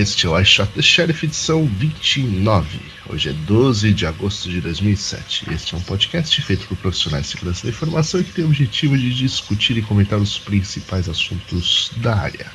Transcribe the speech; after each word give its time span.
este 0.00 0.26
é 0.26 0.30
o 0.30 0.38
I 0.38 0.44
Shot 0.46 0.72
the 0.72 0.80
Sheriff 0.80 1.26
edição 1.26 1.66
29. 1.66 2.80
Hoje 3.06 3.28
é 3.28 3.32
12 3.32 3.92
de 3.92 4.06
agosto 4.06 4.48
de 4.48 4.58
2007. 4.62 5.52
Este 5.52 5.74
é 5.74 5.76
um 5.76 5.80
podcast 5.82 6.40
feito 6.40 6.66
por 6.66 6.76
profissionais 6.78 7.26
de 7.26 7.32
segurança 7.32 7.64
da 7.64 7.68
informação 7.68 8.18
e 8.18 8.24
que 8.24 8.32
tem 8.32 8.44
o 8.44 8.48
objetivo 8.48 8.96
de 8.96 9.14
discutir 9.14 9.76
e 9.76 9.82
comentar 9.82 10.18
os 10.18 10.38
principais 10.38 11.06
assuntos 11.06 11.90
da 11.98 12.16
área. 12.16 12.46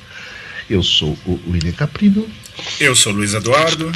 Eu 0.68 0.82
sou 0.82 1.16
o 1.24 1.40
William 1.48 1.74
Caprino. 1.74 2.28
Eu 2.80 2.96
sou 2.96 3.14
o 3.14 3.16
Luiz 3.18 3.36
Eduardo. 3.36 3.92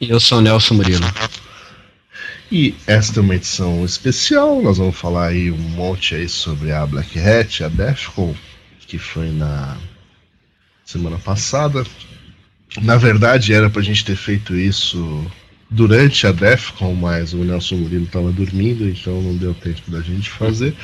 E 0.00 0.10
eu 0.10 0.18
sou 0.18 0.38
o 0.38 0.40
Nelson 0.40 0.74
Murilo. 0.74 1.06
E 2.50 2.74
esta 2.88 3.20
é 3.20 3.22
uma 3.22 3.36
edição 3.36 3.84
especial, 3.84 4.60
nós 4.60 4.78
vamos 4.78 4.96
falar 4.96 5.28
aí 5.28 5.52
um 5.52 5.58
monte 5.58 6.16
aí 6.16 6.28
sobre 6.28 6.72
a 6.72 6.84
Black 6.84 7.20
Hat, 7.20 7.62
a 7.62 7.68
Defcon, 7.68 8.34
que 8.80 8.98
foi 8.98 9.30
na 9.30 9.76
semana 10.84 11.18
passada. 11.18 11.84
Na 12.82 12.96
verdade, 12.96 13.52
era 13.52 13.70
pra 13.70 13.82
gente 13.82 14.04
ter 14.04 14.16
feito 14.16 14.54
isso 14.54 15.26
durante 15.70 16.26
a 16.26 16.32
Defcon, 16.32 16.94
mas 16.94 17.32
o 17.32 17.38
Nelson 17.38 17.76
Murilo 17.76 18.04
estava 18.04 18.30
dormindo, 18.30 18.88
então 18.88 19.20
não 19.20 19.36
deu 19.36 19.54
tempo 19.54 19.90
da 19.90 20.00
gente 20.00 20.30
fazer. 20.30 20.74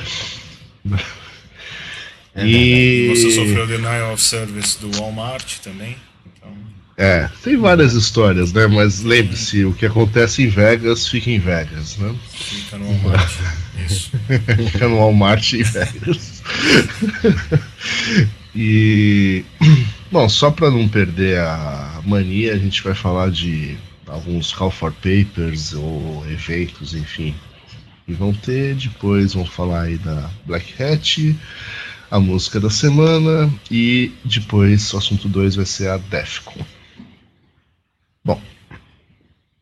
É 2.35 2.45
e 2.45 3.07
você 3.09 3.31
sofreu 3.31 3.67
denial 3.67 4.13
of 4.13 4.21
service 4.21 4.79
do 4.79 4.91
Walmart 4.97 5.59
também. 5.59 5.95
Então... 6.25 6.51
É, 6.97 7.29
tem 7.43 7.57
várias 7.57 7.93
histórias, 7.93 8.51
né? 8.51 8.67
Mas 8.67 9.01
lembre-se, 9.01 9.65
o 9.65 9.73
que 9.73 9.85
acontece 9.85 10.43
em 10.43 10.47
Vegas 10.47 11.07
fica 11.07 11.29
em 11.29 11.39
Vegas, 11.39 11.97
né? 11.97 12.13
Fica 12.31 12.77
no 12.77 12.85
Walmart. 12.85 13.33
Isso. 13.85 14.11
fica 14.71 14.87
no 14.87 14.97
Walmart 14.97 15.53
em 15.53 15.63
Vegas. 15.63 16.43
E 18.55 19.43
bom, 20.13 20.29
só 20.29 20.51
para 20.51 20.69
não 20.69 20.87
perder 20.87 21.39
a 21.39 21.99
mania, 22.05 22.53
a 22.53 22.57
gente 22.57 22.83
vai 22.83 22.93
falar 22.93 23.31
de 23.31 23.75
alguns 24.05 24.53
call 24.53 24.69
for 24.69 24.93
papers 24.93 25.73
ou 25.73 26.23
eventos, 26.29 26.93
enfim. 26.93 27.33
E 28.07 28.13
vão 28.13 28.31
ter 28.31 28.75
depois, 28.75 29.33
vão 29.33 29.43
falar 29.43 29.81
aí 29.81 29.97
da 29.97 30.29
Black 30.45 30.81
Hat, 30.81 31.35
a 32.11 32.19
música 32.19 32.59
da 32.59 32.69
semana 32.69 33.51
e 33.71 34.11
depois 34.23 34.93
o 34.93 34.97
assunto 34.99 35.27
2 35.27 35.55
vai 35.55 35.65
ser 35.65 35.89
a 35.89 35.97
Defcon. 35.97 36.63
Bom, 38.23 38.39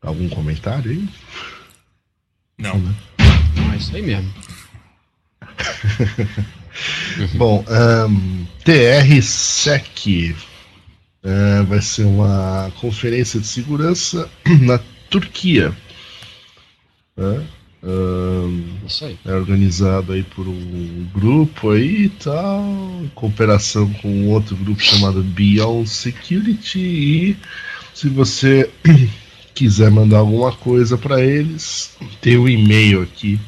algum 0.01 0.27
comentário 0.27 0.91
aí? 0.91 1.07
Não. 2.57 2.77
Não, 2.77 3.73
é 3.73 3.77
isso 3.77 3.95
aí 3.95 4.01
mesmo. 4.01 4.33
Bom, 7.35 7.63
um, 8.09 8.45
TR-SEC 8.65 10.35
uh, 11.23 11.65
vai 11.65 11.81
ser 11.81 12.03
uma 12.03 12.71
conferência 12.79 13.39
de 13.39 13.47
segurança 13.47 14.29
na 14.61 14.79
Turquia. 15.09 15.75
Um, 17.83 18.63
aí. 19.01 19.17
É 19.25 19.33
organizado 19.33 20.13
aí 20.13 20.23
por 20.23 20.47
um 20.47 21.07
grupo 21.13 21.71
aí 21.71 22.05
e 22.05 22.09
tal, 22.09 22.63
em 23.03 23.11
cooperação 23.15 23.91
com 23.93 24.27
outro 24.27 24.55
grupo 24.55 24.81
chamado 24.81 25.23
Beyond 25.23 25.89
Security. 25.89 26.79
E 26.79 27.37
se 27.93 28.07
você 28.07 28.69
quiser 29.53 29.89
mandar 29.91 30.19
alguma 30.19 30.51
coisa 30.51 30.97
para 30.97 31.21
eles, 31.21 31.95
tem 32.21 32.37
o 32.37 32.43
um 32.43 32.49
e-mail 32.49 33.01
aqui 33.01 33.39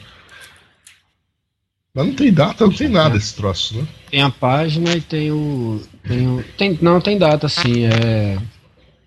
mas 1.95 2.07
não 2.07 2.13
tem 2.15 2.33
data, 2.33 2.65
não 2.65 2.73
tem 2.73 2.89
nada 2.89 3.17
esse 3.17 3.35
troço, 3.35 3.77
né? 3.77 3.87
Tem 4.09 4.21
a 4.23 4.29
página 4.31 4.95
e 4.95 5.01
tem 5.01 5.31
o. 5.31 5.79
Tem 6.07 6.27
o 6.27 6.43
tem, 6.57 6.79
não, 6.81 6.99
tem 6.99 7.19
data 7.19 7.47
sim, 7.47 7.85
é. 7.85 8.35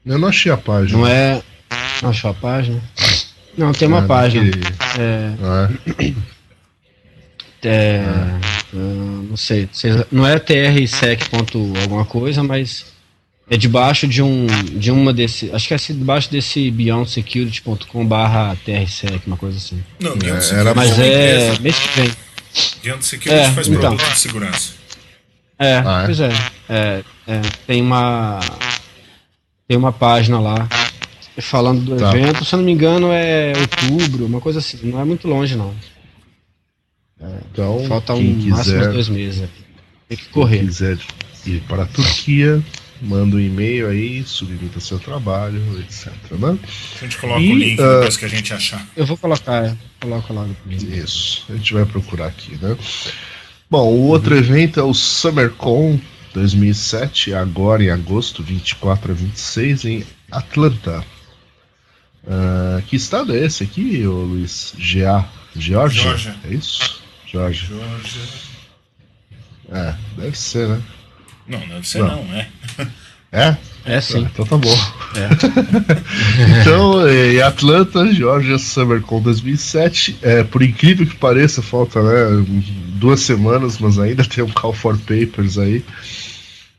Eu 0.04 0.18
não 0.20 0.28
achei 0.28 0.52
a 0.52 0.56
página. 0.56 0.96
Não 0.96 1.06
é. 1.06 1.42
Não 2.00 2.10
achou 2.10 2.30
a 2.30 2.34
página? 2.34 2.80
Não, 3.58 3.72
tem 3.72 3.88
uma 3.88 4.04
ah, 4.04 4.06
página. 4.06 4.52
Que... 4.52 5.00
É. 5.00 5.34
Ah. 5.42 5.70
é 7.64 8.04
ah. 8.06 8.40
não 8.72 9.36
sei, 9.36 9.68
não 10.12 10.24
é 10.24 10.38
trsec. 10.38 11.24
alguma 11.82 12.04
coisa, 12.04 12.44
mas 12.44 12.86
é 13.50 13.56
debaixo 13.56 14.06
de 14.06 14.22
um 14.22 14.46
de 14.46 14.92
uma 14.92 15.12
desse, 15.12 15.50
acho 15.52 15.66
que 15.66 15.74
é 15.74 15.76
debaixo 15.76 16.30
desse 16.30 16.70
beyondsecurity.com 16.70 18.06
barra 18.06 18.56
trsec, 18.64 19.26
uma 19.26 19.36
coisa 19.36 19.56
assim. 19.56 19.82
Não, 19.98 20.12
é, 20.12 20.60
era 20.60 20.72
mas 20.72 20.96
é 21.00 21.58
mês 21.58 21.76
que 21.80 22.00
vem. 22.00 22.25
Diante 22.82 23.04
Security 23.04 23.40
é, 23.40 23.50
faz 23.50 23.68
então. 23.68 23.80
produto 23.80 24.12
de 24.12 24.18
segurança. 24.18 24.72
É, 25.58 25.82
ah, 25.84 26.02
é? 26.02 26.04
pois 26.04 26.20
é. 26.20 26.30
é, 26.68 27.04
é. 27.26 27.40
Tem 27.66 27.82
uma. 27.82 28.40
Tem 29.68 29.76
uma 29.76 29.92
página 29.92 30.38
lá 30.38 30.68
falando 31.38 31.80
do 31.82 31.96
tá. 31.96 32.16
evento, 32.16 32.44
se 32.44 32.54
eu 32.54 32.58
não 32.58 32.64
me 32.64 32.72
engano 32.72 33.12
é 33.12 33.52
outubro, 33.56 34.26
uma 34.26 34.40
coisa 34.40 34.58
assim, 34.60 34.78
não 34.84 35.00
é 35.00 35.04
muito 35.04 35.28
longe 35.28 35.56
não. 35.56 35.74
É, 37.20 37.26
então, 37.50 37.84
falta 37.88 38.14
um 38.14 38.34
quiser, 38.38 38.50
máximo 38.50 38.92
dois 38.92 39.08
meses. 39.08 39.48
Tem 40.08 40.16
que 40.16 40.28
correr. 40.28 40.58
Quem 40.58 40.66
quiser 40.66 40.98
ir 41.46 41.60
para 41.62 41.82
a 41.82 41.86
Turquia, 41.86 42.62
manda 43.00 43.36
um 43.36 43.40
e-mail 43.40 43.88
aí, 43.88 44.22
submeta 44.24 44.80
seu 44.80 44.98
trabalho, 44.98 45.62
etc. 45.80 46.12
Né? 46.32 46.58
A 46.96 47.04
gente 47.04 47.16
coloca 47.18 47.40
e, 47.40 47.52
o 47.52 47.56
link 47.56 47.80
uh, 47.80 47.94
depois 47.94 48.16
que 48.16 48.24
a 48.24 48.28
gente 48.28 48.54
achar. 48.54 48.86
Eu 48.96 49.06
vou 49.06 49.16
colocar, 49.16 49.64
é. 49.64 49.76
coloca 50.00 50.32
lá 50.32 50.44
depois. 50.44 50.82
Isso, 50.82 51.44
a 51.48 51.56
gente 51.56 51.74
vai 51.74 51.84
procurar 51.84 52.26
aqui, 52.26 52.56
né? 52.60 52.76
Bom, 53.70 53.88
o 53.88 54.06
outro 54.08 54.34
uhum. 54.34 54.40
evento 54.40 54.78
é 54.78 54.82
o 54.82 54.94
SummerCon 54.94 56.00
2007, 56.32 57.32
agora 57.34 57.82
em 57.82 57.90
agosto, 57.90 58.42
24 58.42 59.12
a 59.12 59.14
26, 59.14 59.84
em 59.86 60.06
Atlanta. 60.30 61.04
Uh, 62.22 62.82
que 62.82 62.96
estado 62.96 63.34
é 63.34 63.44
esse 63.44 63.62
aqui, 63.62 64.06
ô 64.06 64.22
Luiz? 64.22 64.74
GA? 64.76 65.28
Georgia? 65.54 66.02
Georgia. 66.02 66.36
É 66.44 66.54
isso? 66.54 67.00
Georgia. 67.26 67.68
Georgia. 67.68 68.22
É, 69.70 69.94
deve 70.16 70.38
ser, 70.38 70.68
né? 70.68 70.82
Não, 71.48 71.60
deve 71.60 71.86
ser 71.88 71.98
não, 71.98 72.24
não 72.24 72.34
é. 72.34 72.48
É? 73.32 73.56
É 73.84 74.00
sim. 74.00 74.24
Ah, 74.24 74.30
então 74.32 74.46
tá 74.46 74.56
bom. 74.56 74.74
É. 75.14 75.28
então, 76.60 77.08
em 77.08 77.40
Atlanta, 77.40 78.12
Georgia 78.12 78.58
SummerCon 78.58 79.20
2007. 79.20 80.18
É, 80.22 80.42
por 80.42 80.62
incrível 80.62 81.06
que 81.06 81.16
pareça, 81.16 81.62
falta 81.62 82.02
né, 82.02 82.44
duas 82.94 83.20
semanas, 83.20 83.78
mas 83.78 83.98
ainda 83.98 84.24
tem 84.24 84.42
um 84.42 84.50
Call 84.50 84.72
for 84.72 84.98
Papers 84.98 85.58
aí. 85.58 85.84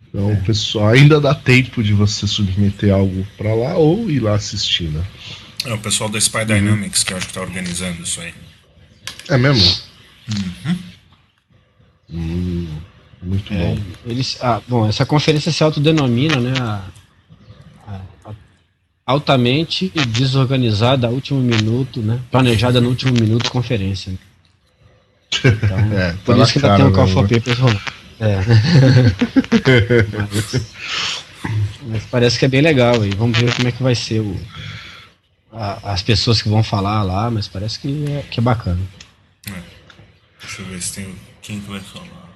Então, 0.10 0.32
é. 0.32 0.36
pessoal, 0.36 0.90
ainda 0.90 1.22
dá 1.22 1.36
tempo 1.36 1.84
de 1.84 1.94
você 1.94 2.26
submeter 2.26 2.94
algo 2.94 3.26
para 3.38 3.54
lá 3.54 3.76
ou 3.76 4.10
ir 4.10 4.20
lá 4.20 4.36
assistir, 4.36 4.90
né? 4.90 5.04
É 5.66 5.74
o 5.74 5.78
pessoal 5.78 6.10
da 6.10 6.18
Spy 6.18 6.46
Dynamics 6.46 7.04
que 7.04 7.14
eu 7.14 7.18
acho 7.18 7.28
que 7.28 7.34
tá 7.34 7.42
organizando 7.42 8.02
isso 8.02 8.20
aí. 8.22 8.34
É 9.30 9.38
mesmo? 9.38 9.82
Uhum. 10.34 10.78
Hum. 12.10 12.68
Muito 13.22 13.54
é, 13.54 13.58
bom. 13.58 13.80
Eles, 14.06 14.38
ah, 14.42 14.62
bom, 14.68 14.88
essa 14.88 15.06
conferência 15.06 15.52
se 15.52 15.64
autodenomina, 15.64 16.40
né? 16.40 16.54
A, 16.60 16.84
a, 17.88 18.30
a, 18.30 18.34
altamente 19.06 19.90
desorganizada, 20.10 21.10
último 21.10 21.40
minuto, 21.40 22.02
né? 22.02 22.20
Planejada 22.32 22.80
no 22.80 22.90
último 22.90 23.14
minuto 23.14 23.50
conferência. 23.52 24.12
Né? 24.12 24.18
Então, 25.44 25.80
é, 25.98 26.12
tá 26.14 26.18
por 26.26 26.38
isso 26.38 26.54
que 26.54 26.66
ainda 26.66 26.78
tem 26.78 26.86
um 26.86 26.92
Call 26.92 27.08
for? 27.08 27.28
Papers 27.28 27.60
rolando. 27.60 27.82
É. 28.20 28.38
mas, 30.18 30.74
mas, 31.88 32.04
parece 32.06 32.40
que 32.40 32.46
é 32.46 32.48
bem 32.48 32.62
legal 32.62 33.06
e 33.06 33.10
vamos 33.12 33.38
ver 33.38 33.54
como 33.56 33.68
é 33.68 33.72
que 33.72 33.84
vai 33.84 33.94
ser 33.94 34.22
o, 34.22 34.36
a, 35.52 35.92
as 35.94 36.02
pessoas 36.02 36.42
que 36.42 36.50
vão 36.50 36.64
falar 36.64 37.04
lá, 37.04 37.30
mas 37.30 37.48
parece 37.48 37.80
que 37.80 38.06
é, 38.10 38.24
que 38.30 38.40
é 38.40 38.44
bacana. 38.44 38.82
É. 39.48 39.62
Deixa 40.42 40.62
eu 40.62 40.66
ver 40.66 40.82
se 40.82 40.94
tem 40.94 41.16
quem 41.42 41.60
que 41.60 41.70
vai 41.70 41.80
falar. 41.80 42.28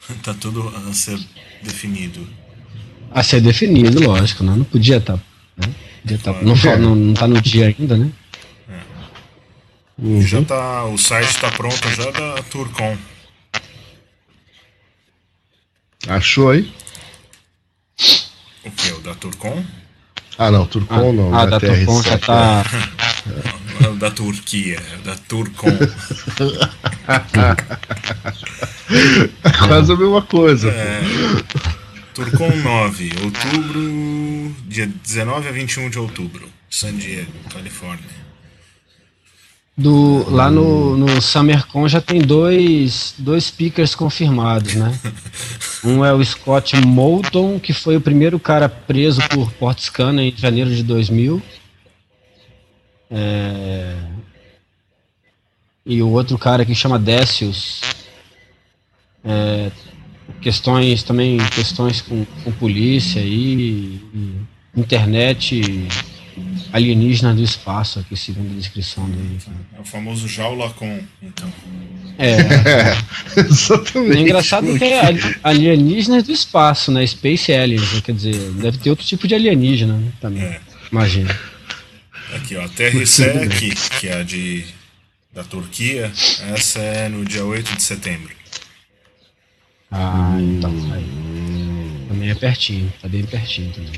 Tá 0.22 0.34
tudo 0.34 0.68
a 0.68 0.92
ser 0.92 1.18
definido. 1.62 2.26
A 3.10 3.22
ser 3.22 3.40
definido, 3.40 4.02
lógico, 4.02 4.44
né? 4.44 4.54
Não 4.54 4.64
podia 4.64 4.98
estar. 4.98 5.16
Tá, 5.16 5.22
né? 5.56 5.74
Podia 6.02 6.18
tá, 6.18 6.32
não, 6.42 6.54
não, 6.78 6.94
não 6.94 7.14
tá 7.14 7.26
no 7.26 7.40
dia 7.40 7.74
ainda, 7.78 7.96
né? 7.96 8.10
É. 8.68 8.80
Uhum. 9.98 10.22
Já 10.22 10.42
tá, 10.42 10.84
o 10.84 10.98
site 10.98 11.30
está 11.30 11.50
pronto 11.50 11.88
já 11.90 12.10
da 12.10 12.42
Turcom. 12.44 12.96
Achou 16.06 16.50
aí? 16.50 16.72
O 18.64 18.70
que? 18.70 18.92
O 18.92 19.00
da 19.00 19.14
Turcom? 19.14 19.64
Ah, 20.38 20.50
não, 20.50 20.66
Turcom 20.66 21.10
ah, 21.10 21.12
não. 21.12 21.34
Ah, 21.34 21.46
da, 21.46 21.58
da 21.58 21.60
Turcom 21.60 22.02
já 22.02 22.18
tá. 22.18 22.64
Da 23.98 24.10
Turquia, 24.10 24.80
da 25.04 25.14
Turcom. 25.16 25.68
Quase 29.66 29.92
a 29.92 29.96
mesma 29.96 30.22
coisa. 30.22 30.68
É, 30.70 31.00
Turcom 32.14 32.50
9, 32.50 33.12
outubro, 33.22 34.56
dia 34.66 34.86
19 34.86 35.48
a 35.48 35.52
21 35.52 35.90
de 35.90 35.98
outubro, 35.98 36.48
San 36.68 36.96
Diego, 36.96 37.32
Califórnia. 37.52 38.18
Do, 39.76 40.28
lá 40.28 40.50
no, 40.50 40.96
no 40.96 41.22
SummerCon 41.22 41.86
já 41.86 42.00
tem 42.00 42.20
dois, 42.20 43.14
dois 43.16 43.44
speakers 43.44 43.94
confirmados, 43.94 44.74
né? 44.74 44.92
Um 45.84 46.04
é 46.04 46.12
o 46.12 46.24
Scott 46.24 46.76
Moulton, 46.84 47.60
que 47.60 47.72
foi 47.72 47.96
o 47.96 48.00
primeiro 48.00 48.40
cara 48.40 48.68
preso 48.68 49.20
por 49.28 49.52
port 49.52 49.78
scanner 49.78 50.24
em 50.24 50.36
janeiro 50.36 50.74
de 50.74 50.82
2000. 50.82 51.40
É... 53.10 53.96
E 55.84 56.02
o 56.02 56.10
outro 56.10 56.36
cara 56.38 56.64
que 56.64 56.74
chama 56.74 56.98
Décius. 56.98 57.80
É... 59.24 59.70
Questões 60.40 61.02
também, 61.02 61.38
questões 61.54 62.00
com, 62.00 62.24
com 62.44 62.52
polícia 62.52 63.20
e, 63.20 64.00
e 64.14 64.40
internet 64.76 65.88
alienígena 66.72 67.34
do 67.34 67.42
espaço, 67.42 67.98
aqui 67.98 68.16
segundo 68.16 68.52
a 68.52 68.54
descrição 68.54 69.08
dele. 69.08 69.38
É 69.76 69.80
o 69.80 69.84
famoso 69.84 70.28
jaula 70.28 70.70
com, 70.70 71.00
então. 71.22 71.52
É. 72.18 72.32
é 72.32 72.96
exatamente. 73.40 74.16
É 74.16 74.20
engraçado 74.20 74.78
que 74.78 74.84
é 74.84 75.10
alienígenas 75.42 76.22
do 76.22 76.32
espaço, 76.32 76.90
né? 76.90 77.06
Space 77.06 77.52
Aliens, 77.52 78.00
quer 78.00 78.14
dizer, 78.14 78.34
deve 78.52 78.78
ter 78.78 78.90
outro 78.90 79.04
tipo 79.04 79.26
de 79.26 79.34
alienígena 79.34 79.94
né? 79.94 80.12
também. 80.20 80.42
É. 80.42 80.60
Imagina. 80.90 81.34
Aqui, 82.34 82.56
ó, 82.56 82.64
a 82.64 82.68
TRSEC, 82.68 83.74
que 84.00 84.08
é 84.08 84.20
a 84.20 84.22
de, 84.22 84.64
da 85.32 85.42
Turquia, 85.42 86.12
essa 86.52 86.78
é 86.78 87.08
no 87.08 87.24
dia 87.24 87.44
8 87.44 87.76
de 87.76 87.82
setembro. 87.82 88.34
Ah, 89.90 90.36
então. 90.38 90.70
Aí. 90.92 92.06
Também 92.08 92.30
é 92.30 92.34
pertinho, 92.34 92.92
tá 93.00 93.08
bem 93.08 93.24
pertinho 93.24 93.72
também. 93.72 93.92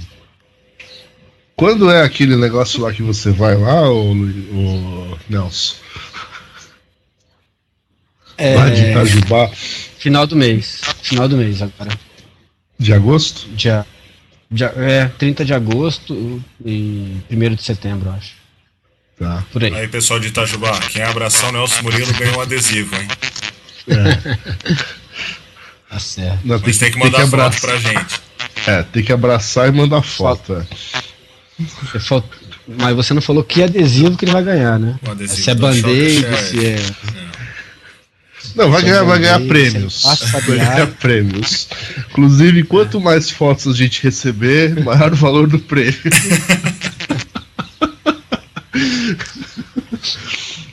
Quando 1.56 1.90
é 1.90 2.02
aquele 2.02 2.36
negócio 2.36 2.80
lá 2.80 2.92
que 2.92 3.02
você 3.02 3.30
vai 3.30 3.56
lá, 3.56 3.90
o, 3.90 4.12
o 4.12 5.18
Nelson? 5.28 5.76
É, 8.38 8.54
lá 8.54 8.70
de 8.70 8.90
Itajubá. 8.90 9.50
Final 9.98 10.26
do 10.26 10.34
mês. 10.34 10.80
Final 11.02 11.28
do 11.28 11.36
mês 11.36 11.60
agora. 11.60 11.90
De 12.78 12.94
agosto? 12.94 13.46
Dia, 13.50 13.84
é, 14.76 15.06
30 15.18 15.44
de 15.44 15.54
agosto 15.54 16.42
e 16.64 17.22
1 17.30 17.54
de 17.54 17.62
setembro, 17.62 18.10
acho. 18.10 18.32
Tá. 19.18 19.44
Por 19.52 19.62
aí. 19.62 19.74
Aí, 19.74 19.88
pessoal 19.88 20.18
de 20.18 20.28
Itajubá, 20.28 20.78
quem 20.80 21.02
abraçar 21.02 21.50
o 21.50 21.52
Nelson 21.52 21.82
Murilo 21.82 22.12
ganha 22.14 22.36
um 22.36 22.40
adesivo, 22.40 22.96
hein? 22.96 23.08
É. 23.86 24.14
tá 25.90 25.98
certo. 25.98 26.40
Não, 26.44 26.58
tem, 26.58 26.68
Mas 26.68 26.78
tem 26.78 26.90
que 26.90 26.98
mandar 26.98 27.18
tem 27.18 27.30
que 27.30 27.36
foto 27.36 27.60
pra 27.60 27.76
gente. 27.76 28.20
É, 28.66 28.82
tem 28.82 29.04
que 29.04 29.12
abraçar 29.12 29.68
e 29.68 29.72
mandar 29.72 30.02
foto. 30.02 30.54
É. 30.54 30.66
Mas 32.66 32.96
você 32.96 33.12
não 33.12 33.20
falou 33.20 33.44
que 33.44 33.62
adesivo 33.62 34.16
que 34.16 34.24
ele 34.24 34.32
vai 34.32 34.42
ganhar, 34.42 34.78
né? 34.78 34.98
Se 35.28 35.50
é 35.50 35.54
band-aid, 35.54 36.36
se 36.36 36.66
é. 36.66 36.76
Não, 38.54 38.70
vai 38.70 38.82
ganhar, 38.82 39.02
vai 39.04 39.18
ganhar 39.18 39.40
prêmios. 39.40 40.02
Vai 40.32 40.42
ganhar 40.42 40.86
prêmios. 40.86 41.68
Inclusive, 42.10 42.64
quanto 42.64 43.00
mais 43.00 43.30
fotos 43.30 43.66
a 43.74 43.76
gente 43.76 44.02
receber, 44.02 44.82
maior 44.82 45.12
o 45.12 45.16
valor 45.16 45.46
do 45.46 45.58
prêmio. 45.58 45.94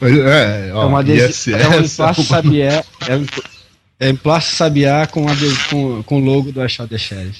é, 0.01 0.71
ó, 0.73 0.83
é 0.83 0.85
uma 0.85 0.99
adesivo, 0.99 1.57
é 1.57 1.69
um 1.69 1.81
espaço 1.81 2.23
Sabiá, 2.23 2.83
é 3.07 3.15
um, 3.15 3.25
é 3.99 4.09
emplasto 4.09 4.55
sabiá 4.55 5.07
com, 5.07 5.25
a, 5.27 5.33
com, 6.03 6.15
o 6.17 6.19
logo 6.19 6.51
do 6.51 6.61
Achado 6.61 6.89
the 6.89 6.97
Sheriff. 6.99 7.39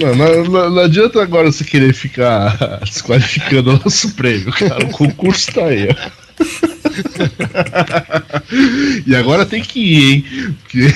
Não, 0.00 0.14
não, 0.14 0.44
não, 0.44 0.70
não, 0.70 0.82
adianta 0.82 1.22
agora 1.22 1.52
você 1.52 1.62
querer 1.62 1.92
ficar 1.92 2.80
desqualificando 2.84 3.70
o 3.70 3.80
nosso 3.84 4.14
prêmio, 4.14 4.50
cara. 4.52 4.86
O 4.86 4.90
concurso 4.90 5.52
tá 5.52 5.66
aí, 5.66 5.88
ó. 5.90 6.73
e 9.06 9.14
agora 9.14 9.46
tem 9.46 9.62
que 9.62 9.80
ir, 9.80 10.12
hein? 10.12 10.24
Porque. 10.62 10.82
É. 10.82 10.92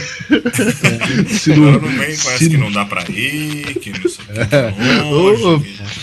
se 1.28 1.54
não, 1.54 1.72
não 1.72 1.80
vem 1.80 2.16
com 2.16 2.30
essa 2.30 2.38
que 2.38 2.56
não 2.56 2.72
dá 2.72 2.84
pra 2.84 3.02
ir, 3.10 3.78
que 3.80 3.90
não 3.90 4.08
sei 4.08 4.24
o 4.24 4.28
que. 4.28 4.40
É. 4.54 4.72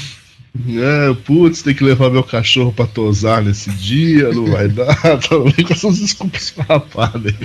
É, 0.69 1.13
putz, 1.25 1.61
tem 1.61 1.75
que 1.75 1.83
levar 1.83 2.09
meu 2.09 2.23
cachorro 2.23 2.71
pra 2.71 2.87
tosar 2.87 3.43
nesse 3.43 3.69
dia, 3.71 4.31
não 4.31 4.45
vai 4.45 4.69
dar. 4.69 4.95
Tá 4.95 5.37
vem 5.37 5.65
com 5.65 5.73
essas 5.73 5.99
desculpas 5.99 6.49
farrapadas 6.49 7.35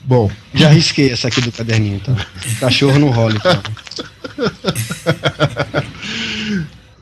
Bom. 0.00 0.28
Já 0.52 0.70
risquei 0.70 1.12
essa 1.12 1.28
aqui 1.28 1.40
do 1.40 1.52
caderninho, 1.52 1.94
então. 1.96 2.16
Cachorro 2.58 2.98
não 2.98 3.10
rola, 3.10 3.36
então. 3.36 3.62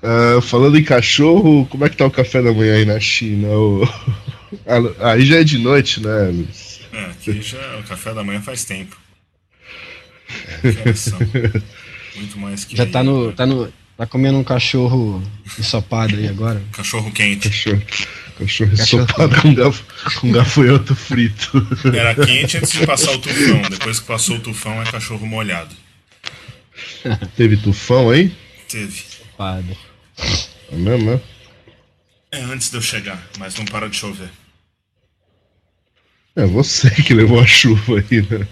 Uh, 0.03 0.41
falando 0.41 0.79
em 0.79 0.85
cachorro, 0.85 1.67
como 1.67 1.85
é 1.85 1.89
que 1.89 1.97
tá 1.97 2.07
o 2.07 2.11
café 2.11 2.43
da 2.43 2.53
manhã 2.53 2.75
aí 2.75 2.85
na 2.85 3.01
China? 3.01 3.49
O... 3.49 3.89
Aí 5.01 5.27
já 5.27 5.41
é 5.41 5.45
de 5.45 5.59
noite, 5.59 6.01
né, 6.01 6.31
Luiz? 6.33 6.81
É, 6.91 7.05
aqui 7.05 7.43
já 7.43 7.77
o 7.79 7.83
café 7.83 8.15
da 8.15 8.25
manhã 8.25 8.41
faz 8.41 8.65
tempo. 8.65 8.97
É, 10.65 12.19
muito 12.19 12.39
mais 12.39 12.65
que. 12.65 12.77
Já 12.77 12.85
aí, 12.85 12.91
tá 12.91 13.03
no, 13.03 13.33
tá 13.33 13.47
no. 13.47 13.73
Tá 13.97 14.07
comendo 14.07 14.39
um 14.39 14.45
cachorro 14.45 15.21
ensopado 15.59 16.15
aí 16.15 16.29
agora? 16.29 16.63
Cachorro 16.73 17.11
quente. 17.11 17.49
Cachorro, 17.49 17.83
cachorro 18.39 18.73
ensopado 18.73 19.43
com, 19.43 19.55
gaf, 19.55 19.83
com 20.21 20.31
gafanhoto 20.31 20.95
frito. 20.95 21.67
Era 21.93 22.15
quente 22.15 22.59
antes 22.59 22.73
de 22.73 22.87
passar 22.87 23.13
o 23.13 23.19
tufão. 23.19 23.61
Depois 23.69 23.99
que 23.99 24.07
passou 24.07 24.37
o 24.37 24.41
tufão, 24.41 24.81
é 24.81 24.85
cachorro 24.85 25.27
molhado. 25.27 25.75
Teve 27.37 27.57
tufão 27.57 28.11
aí? 28.11 28.33
Teve. 28.69 28.87
Ensopado. 28.87 29.77
É 30.71 30.77
mesmo, 30.77 31.13
né? 31.13 31.21
É 32.31 32.41
antes 32.41 32.71
de 32.71 32.77
eu 32.77 32.83
chegar, 32.83 33.23
mas 33.39 33.57
não 33.57 33.65
para 33.65 33.89
de 33.89 33.97
chover. 33.97 34.31
É 36.37 36.47
você 36.47 36.89
que 36.91 37.15
levou 37.15 37.41
a 37.41 37.47
chuva 37.47 37.99
aí, 37.99 38.23
né? 38.23 38.47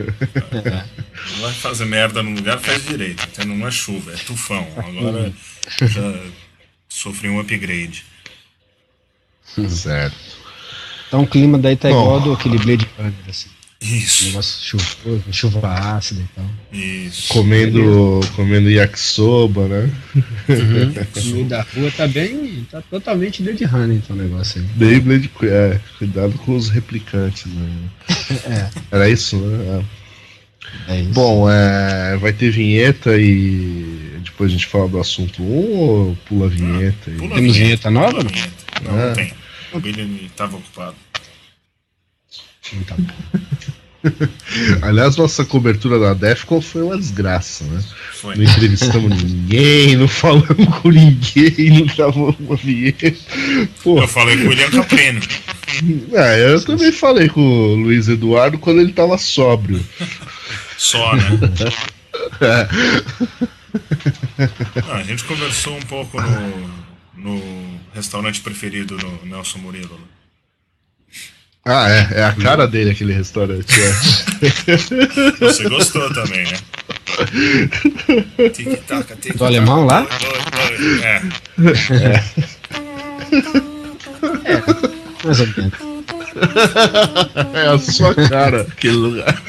Não 1.34 1.42
vai 1.42 1.52
fazer 1.52 1.84
merda 1.84 2.20
num 2.22 2.34
lugar, 2.34 2.58
faz 2.58 2.84
direito. 2.84 3.24
Entendeu? 3.24 3.56
Não 3.56 3.68
é 3.68 3.70
chuva, 3.70 4.12
é 4.12 4.16
tufão. 4.16 4.66
Agora 4.76 5.32
já 5.82 6.20
sofri 6.88 7.28
um 7.28 7.38
upgrade. 7.38 8.04
Certo. 9.68 10.16
Então 11.06 11.22
o 11.22 11.26
clima 11.28 11.58
daí 11.58 11.76
tá 11.76 11.88
Bom, 11.88 12.02
igual 12.02 12.20
do 12.20 12.32
aquele 12.32 12.58
Blade 12.58 12.88
Runner, 12.98 13.14
assim. 13.28 13.50
Isso. 13.86 14.26
Negócio 14.26 14.78
chuvoso, 14.78 15.22
chuva 15.30 15.68
ácida 15.68 16.20
e 16.20 16.28
tal. 16.34 16.50
Isso. 16.72 17.32
Comendo, 17.32 18.20
comendo 18.34 18.68
yakisoba, 18.68 19.68
né? 19.68 19.90
Uhum. 20.48 20.94
no 21.16 21.32
meio 21.32 21.44
da 21.46 21.62
rua 21.62 21.90
tá 21.96 22.08
bem. 22.08 22.66
tá 22.70 22.82
totalmente 22.82 23.42
Blade 23.42 23.64
Runner 23.64 23.96
então 23.96 24.16
o 24.16 24.18
negócio 24.18 24.60
aí. 24.60 24.66
Bem 24.74 25.00
Blade 25.00 25.30
é, 25.42 25.78
cuidado 25.98 26.32
com 26.38 26.56
os 26.56 26.68
replicantes, 26.68 27.46
né? 27.46 27.70
é. 28.44 28.70
Era 28.90 29.08
isso, 29.08 29.36
né? 29.36 29.84
É. 30.88 30.92
é 30.96 31.00
isso. 31.02 31.12
Bom, 31.12 31.48
é, 31.48 32.16
vai 32.16 32.32
ter 32.32 32.50
vinheta 32.50 33.16
e 33.16 34.20
depois 34.24 34.50
a 34.50 34.52
gente 34.52 34.66
fala 34.66 34.88
do 34.88 34.98
assunto 34.98 35.42
1 35.42 35.46
um, 35.46 35.78
ou 35.78 36.18
pula 36.26 36.46
a 36.46 36.48
vinheta? 36.48 37.10
Pula 37.12 37.34
Temos 37.36 37.56
vinheta, 37.56 37.88
vinheta 37.88 37.90
nova? 37.90 38.18
Vinheta. 38.20 38.50
Não, 38.84 38.98
é. 38.98 39.06
não 39.06 39.14
tem. 39.14 39.32
O 39.72 39.80
Billy 39.80 40.26
estava 40.26 40.56
ocupado. 40.56 40.96
Então. 42.76 42.96
Aliás, 44.82 45.16
nossa 45.16 45.44
cobertura 45.44 45.98
da 45.98 46.14
Defcon 46.14 46.60
foi 46.60 46.82
uma 46.82 46.96
desgraça, 46.96 47.64
né? 47.64 47.82
Foi. 48.12 48.36
Não 48.36 48.44
entrevistamos 48.44 49.22
ninguém, 49.22 49.96
não 49.96 50.06
falamos 50.06 50.78
com 50.80 50.90
ninguém, 50.90 51.70
não 51.70 51.86
gravamos 51.86 52.36
uma 52.38 52.56
vinheta. 52.56 53.12
Pô. 53.82 54.00
Eu 54.00 54.08
falei 54.08 54.36
com 54.36 54.44
o 54.44 54.48
William 54.48 54.70
Caprino. 54.70 55.20
É, 56.12 56.52
eu 56.54 56.64
também 56.64 56.92
falei 56.92 57.28
com 57.28 57.40
o 57.40 57.74
Luiz 57.74 58.08
Eduardo 58.08 58.58
quando 58.58 58.80
ele 58.80 58.92
tava 58.92 59.18
sóbrio. 59.18 59.84
Só, 60.78 61.16
né? 61.16 61.24
Ah, 64.88 64.96
a 64.96 65.02
gente 65.02 65.24
conversou 65.24 65.76
um 65.76 65.82
pouco 65.82 66.20
no, 66.20 66.70
no 67.16 67.80
restaurante 67.94 68.40
preferido 68.40 68.96
do 68.96 69.26
Nelson 69.26 69.58
Murilo. 69.58 69.98
Ah, 71.68 71.90
é. 71.90 72.20
É 72.20 72.24
a 72.24 72.32
cara 72.32 72.68
dele 72.68 72.90
aquele 72.90 73.12
restaurante. 73.12 73.74
É. 73.80 73.92
Você 75.40 75.68
gostou 75.68 76.14
também, 76.14 76.44
né? 76.44 76.56
Tic-tac, 78.50 79.16
tic 79.16 79.36
Do 79.36 79.44
alemão 79.44 79.84
lá? 79.84 80.06
É. 81.02 81.22
É. 82.04 82.22
é. 84.44 84.62
Mais 85.24 85.40
ou 85.40 85.46
menos. 85.56 85.96
É 87.54 87.66
a 87.66 87.78
sua 87.78 88.14
cara, 88.14 88.60
aquele 88.60 88.94
lugar. 88.94 89.42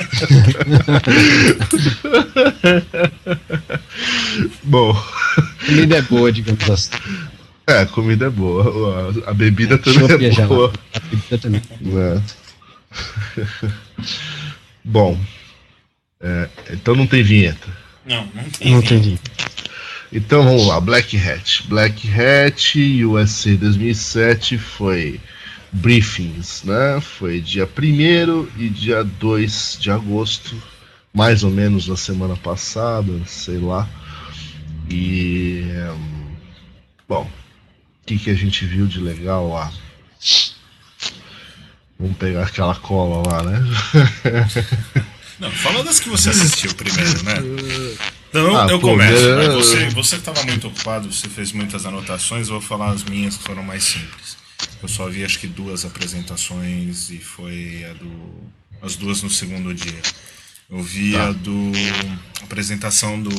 Bom. 4.64 5.00
Comida 5.66 5.98
é 5.98 6.02
boa, 6.02 6.32
digamos 6.32 6.68
assim. 6.68 6.92
É, 7.68 7.80
a 7.80 7.86
comida 7.86 8.28
é 8.28 8.30
boa. 8.30 9.14
A, 9.26 9.32
a 9.32 9.34
bebida 9.34 9.76
é, 9.76 9.78
também 9.78 10.30
é 10.30 10.46
boa. 10.48 10.72
A 10.94 11.00
bebida 11.00 11.38
também. 11.38 11.62
É. 11.96 12.22
Bom. 14.84 15.20
É, 16.22 16.50
então 16.72 16.96
não 16.96 17.06
tem 17.06 17.22
vinheta. 17.22 17.68
Não, 18.06 18.26
não 18.34 18.44
tem. 18.46 18.72
Não 18.72 18.80
vinheta. 18.80 18.88
tem 18.88 19.02
vinheta. 19.02 19.32
Então 20.14 20.44
vamos 20.44 20.66
lá, 20.66 20.80
Black 20.80 21.18
Hat. 21.18 21.68
Black 21.68 22.08
Hat 22.10 23.04
USA 23.04 23.58
2007 23.58 24.58
foi 24.58 25.20
briefings, 25.74 26.64
né? 26.64 27.02
Foi 27.02 27.42
dia 27.42 27.68
1 27.68 28.48
e 28.58 28.70
dia 28.70 29.04
2 29.04 29.78
de 29.82 29.92
agosto, 29.92 30.56
mais 31.14 31.44
ou 31.44 31.52
menos 31.52 31.90
na 31.90 31.98
semana 31.98 32.38
passada, 32.38 33.12
sei 33.26 33.58
lá. 33.58 33.88
E. 34.90 35.66
Bom, 37.08 37.24
o 37.24 37.30
que, 38.08 38.18
que 38.18 38.30
a 38.30 38.34
gente 38.34 38.66
viu 38.66 38.88
de 38.88 39.02
legal 39.02 39.50
lá? 39.50 39.72
Vamos 42.00 42.16
pegar 42.18 42.44
aquela 42.44 42.76
cola 42.76 43.28
lá, 43.28 43.44
né? 43.44 43.60
Não, 45.38 45.52
fala 45.52 45.84
das 45.84 46.00
que 46.00 46.10
você 46.10 46.30
assistiu 46.30 46.74
primeiro, 46.74 47.24
né? 47.24 47.36
Então 48.30 48.58
ah, 48.58 48.68
eu 48.70 48.80
pô, 48.80 48.92
começo. 48.92 49.36
Você, 49.54 49.90
você 49.90 50.16
estava 50.16 50.42
muito 50.44 50.68
ocupado, 50.68 51.12
você 51.12 51.28
fez 51.28 51.52
muitas 51.52 51.86
anotações, 51.86 52.48
eu 52.48 52.54
vou 52.54 52.62
falar 52.62 52.92
as 52.92 53.04
minhas 53.04 53.36
que 53.36 53.44
foram 53.44 53.62
mais 53.62 53.84
simples. 53.84 54.38
Eu 54.82 54.88
só 54.88 55.08
vi 55.10 55.26
acho 55.26 55.40
que 55.40 55.48
duas 55.48 55.86
apresentações 55.86 57.10
e 57.10 57.18
foi 57.18 57.86
a 57.90 57.94
do. 57.94 58.52
as 58.82 58.96
duas 58.96 59.22
no 59.22 59.30
segundo 59.30 59.74
dia. 59.74 60.02
Eu 60.70 60.82
vi 60.82 61.12
tá. 61.12 61.28
a 61.28 61.32
do. 61.34 61.72
A 62.42 62.44
apresentação 62.46 63.22
do, 63.22 63.30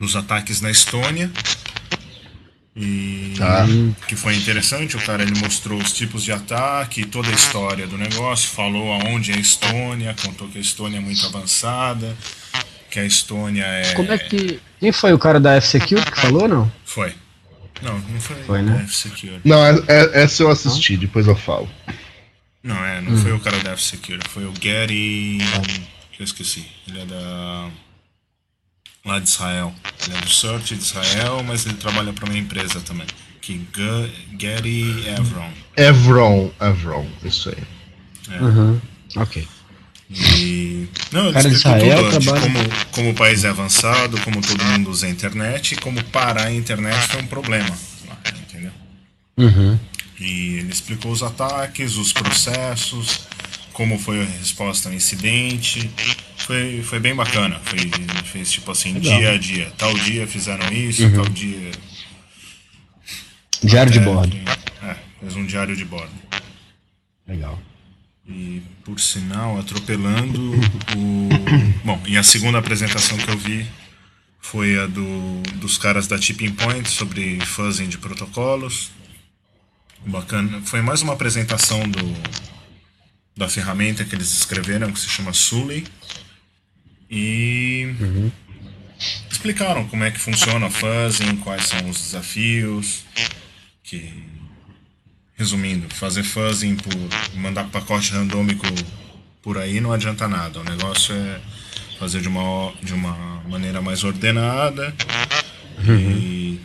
dos 0.00 0.16
ataques 0.16 0.60
na 0.60 0.70
Estônia. 0.70 1.30
E 2.76 3.34
tá. 3.38 3.66
que 4.08 4.16
foi 4.16 4.34
interessante, 4.34 4.96
o 4.96 5.00
cara 5.00 5.22
ele 5.22 5.38
mostrou 5.38 5.78
os 5.80 5.92
tipos 5.92 6.24
de 6.24 6.32
ataque, 6.32 7.06
toda 7.06 7.28
a 7.28 7.32
história 7.32 7.86
do 7.86 7.96
negócio, 7.96 8.48
falou 8.48 8.92
aonde 8.92 9.30
é 9.30 9.36
a 9.36 9.38
Estônia, 9.38 10.14
contou 10.20 10.48
que 10.48 10.58
a 10.58 10.60
Estônia 10.60 10.98
é 10.98 11.00
muito 11.00 11.24
avançada, 11.24 12.16
que 12.90 12.98
a 12.98 13.04
Estônia 13.04 13.64
é. 13.64 13.94
Como 13.94 14.10
é 14.10 14.18
que. 14.18 14.60
Quem 14.80 14.90
foi 14.90 15.12
o 15.12 15.18
cara 15.18 15.38
da 15.38 15.54
F-Secure 15.54 16.04
que 16.04 16.20
falou, 16.20 16.48
não? 16.48 16.72
Foi. 16.84 17.14
Não, 17.80 17.96
não 17.96 18.20
foi, 18.20 18.36
foi 18.42 18.62
né? 18.62 18.82
F-Secure. 18.88 19.40
Não, 19.44 19.64
é, 19.64 19.78
é, 19.86 20.22
essa 20.22 20.42
eu 20.42 20.50
assisti, 20.50 20.96
depois 20.96 21.28
eu 21.28 21.36
falo. 21.36 21.70
Não, 22.60 22.84
é, 22.84 23.00
não 23.00 23.12
hum. 23.12 23.18
foi 23.18 23.32
o 23.32 23.40
cara 23.40 23.58
da 23.60 23.72
F-Secure, 23.72 24.20
foi 24.28 24.46
o 24.46 24.52
Gary. 24.52 25.38
que 26.10 26.22
eu 26.22 26.24
esqueci. 26.24 26.66
Ele 26.88 27.02
é 27.02 27.06
da. 27.06 27.70
Lá 29.04 29.18
de 29.18 29.28
Israel. 29.28 29.72
Ele 30.06 30.16
é 30.16 30.20
do 30.20 30.30
Search 30.30 30.74
de 30.74 30.82
Israel, 30.82 31.42
mas 31.44 31.66
ele 31.66 31.74
trabalha 31.76 32.12
para 32.12 32.24
uma 32.24 32.36
empresa 32.36 32.80
também. 32.80 33.06
Que 33.40 33.60
G 33.74 34.10
Gary 34.38 35.06
Evron. 35.08 35.50
Evron, 35.76 36.50
Evron, 36.60 37.06
isso 37.22 37.50
aí. 37.50 38.34
É. 38.34 38.42
Uhum. 38.42 38.80
Ok. 39.16 39.46
E. 40.10 40.88
Não, 41.12 41.32
Cara, 41.32 41.48
Israel 41.48 42.10
tudo, 42.10 42.20
trabalha... 42.20 42.40
como, 42.40 42.58
como 42.92 43.10
o 43.10 43.14
país 43.14 43.44
é 43.44 43.48
avançado, 43.48 44.20
como 44.20 44.40
todo 44.40 44.64
mundo 44.64 44.90
usa 44.90 45.06
a 45.06 45.10
internet, 45.10 45.76
como 45.76 46.02
parar 46.04 46.46
a 46.46 46.52
internet 46.52 46.98
foi 47.08 47.22
um 47.22 47.26
problema. 47.26 47.76
Entendeu? 48.48 48.72
Uhum. 49.36 49.78
E 50.18 50.58
ele 50.58 50.72
explicou 50.72 51.10
os 51.10 51.22
ataques, 51.22 51.96
os 51.96 52.12
processos, 52.12 53.26
como 53.72 53.98
foi 53.98 54.22
a 54.22 54.24
resposta 54.24 54.88
ao 54.88 54.94
incidente. 54.94 55.90
Foi, 56.44 56.82
foi 56.82 57.00
bem 57.00 57.14
bacana. 57.14 57.58
Foi, 57.64 57.78
fez 58.24 58.52
tipo 58.52 58.70
assim, 58.70 58.92
Legal. 58.92 59.18
dia 59.18 59.30
a 59.30 59.38
dia. 59.38 59.72
Tal 59.78 59.94
dia 59.94 60.26
fizeram 60.26 60.70
isso, 60.72 61.04
uhum. 61.04 61.14
tal 61.14 61.28
dia. 61.30 61.70
Diário 63.62 63.90
Até, 63.90 63.98
de 63.98 64.04
bordo. 64.04 64.36
É, 64.82 64.96
fez 65.20 65.36
um 65.36 65.46
diário 65.46 65.74
de 65.74 65.84
bordo. 65.86 66.12
Legal. 67.26 67.58
E 68.28 68.62
por 68.84 69.00
sinal, 69.00 69.58
atropelando 69.58 70.52
o. 70.96 71.28
Bom, 71.82 72.02
e 72.06 72.18
a 72.18 72.22
segunda 72.22 72.58
apresentação 72.58 73.16
que 73.16 73.30
eu 73.30 73.38
vi 73.38 73.66
foi 74.38 74.78
a 74.78 74.86
do, 74.86 75.40
dos 75.54 75.78
caras 75.78 76.06
da 76.06 76.18
Tipping 76.18 76.52
Point 76.52 76.90
sobre 76.90 77.40
fuzzing 77.40 77.88
de 77.88 77.96
protocolos. 77.96 78.90
Bacana. 80.06 80.60
Foi 80.66 80.82
mais 80.82 81.00
uma 81.00 81.14
apresentação 81.14 81.80
do, 81.88 82.14
da 83.34 83.48
ferramenta 83.48 84.04
que 84.04 84.14
eles 84.14 84.30
escreveram, 84.34 84.92
que 84.92 85.00
se 85.00 85.08
chama 85.08 85.32
Sully. 85.32 85.86
E 87.16 87.94
uhum. 88.00 88.32
explicaram 89.30 89.86
como 89.86 90.02
é 90.02 90.10
que 90.10 90.18
funciona 90.18 90.66
a 90.66 90.70
fuzzing, 90.70 91.36
quais 91.36 91.66
são 91.66 91.88
os 91.88 92.00
desafios, 92.00 93.04
que 93.84 94.34
Resumindo, 95.36 95.92
fazer 95.92 96.22
fuzzing 96.22 96.76
por 96.76 96.94
mandar 97.36 97.64
pacote 97.64 98.12
randômico 98.12 98.64
por 99.42 99.58
aí 99.58 99.80
não 99.80 99.92
adianta 99.92 100.28
nada. 100.28 100.60
O 100.60 100.64
negócio 100.64 101.12
é 101.12 101.40
fazer 101.98 102.20
de 102.20 102.28
uma, 102.28 102.72
de 102.80 102.94
uma 102.94 103.42
maneira 103.48 103.82
mais 103.82 104.04
ordenada 104.04 104.94
uhum. 105.84 105.96
e, 105.96 106.60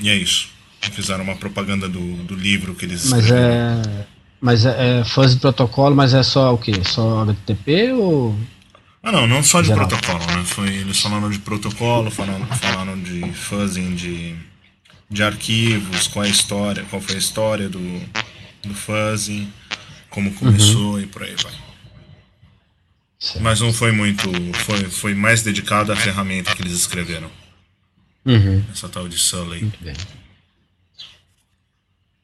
e 0.00 0.10
é 0.10 0.16
isso. 0.16 0.48
Fizeram 0.80 1.22
uma 1.22 1.36
propaganda 1.36 1.88
do, 1.88 2.16
do 2.24 2.34
livro 2.34 2.74
que 2.74 2.84
eles 2.84 3.08
Mas 3.08 3.30
é. 3.30 4.06
Mas 4.40 4.66
é, 4.66 5.00
é 5.00 5.04
fuzz 5.04 5.36
protocolo, 5.36 5.94
mas 5.94 6.14
é 6.14 6.22
só 6.24 6.52
o 6.52 6.58
que? 6.58 6.82
Só 6.82 7.20
HTTP 7.22 7.92
ou. 7.92 8.36
Ah 9.02 9.12
não, 9.12 9.26
não 9.26 9.42
só 9.42 9.60
de 9.60 9.68
Geral. 9.68 9.88
protocolo, 9.88 10.26
né? 10.26 10.44
Foi, 10.44 10.68
eles 10.68 11.00
falaram 11.00 11.30
de 11.30 11.38
protocolo, 11.38 12.10
falaram, 12.10 12.46
falaram 12.46 13.00
de 13.00 13.32
fuzzing 13.32 13.94
de 13.94 14.36
de 15.10 15.22
arquivos, 15.24 16.06
qual 16.06 16.24
é 16.24 16.28
a 16.28 16.30
história, 16.30 16.84
qual 16.84 17.02
foi 17.02 17.16
a 17.16 17.18
história 17.18 17.68
do, 17.68 17.80
do 18.62 18.72
Fuzzy, 18.72 19.48
como 20.08 20.32
começou 20.34 20.92
uhum. 20.92 21.00
e 21.00 21.06
por 21.06 21.24
aí 21.24 21.34
vai. 21.42 21.52
Certo. 23.18 23.42
Mas 23.42 23.60
não 23.60 23.72
foi 23.72 23.92
muito. 23.92 24.30
Foi, 24.64 24.84
foi 24.84 25.14
mais 25.14 25.42
dedicado 25.42 25.92
à 25.92 25.96
ferramenta 25.96 26.54
que 26.54 26.62
eles 26.62 26.72
escreveram. 26.72 27.30
Uhum. 28.24 28.64
Essa 28.72 28.88
tal 28.88 29.08
de 29.08 29.18
Sully. 29.18 29.62
Muito 29.62 29.84
bem. 29.84 29.94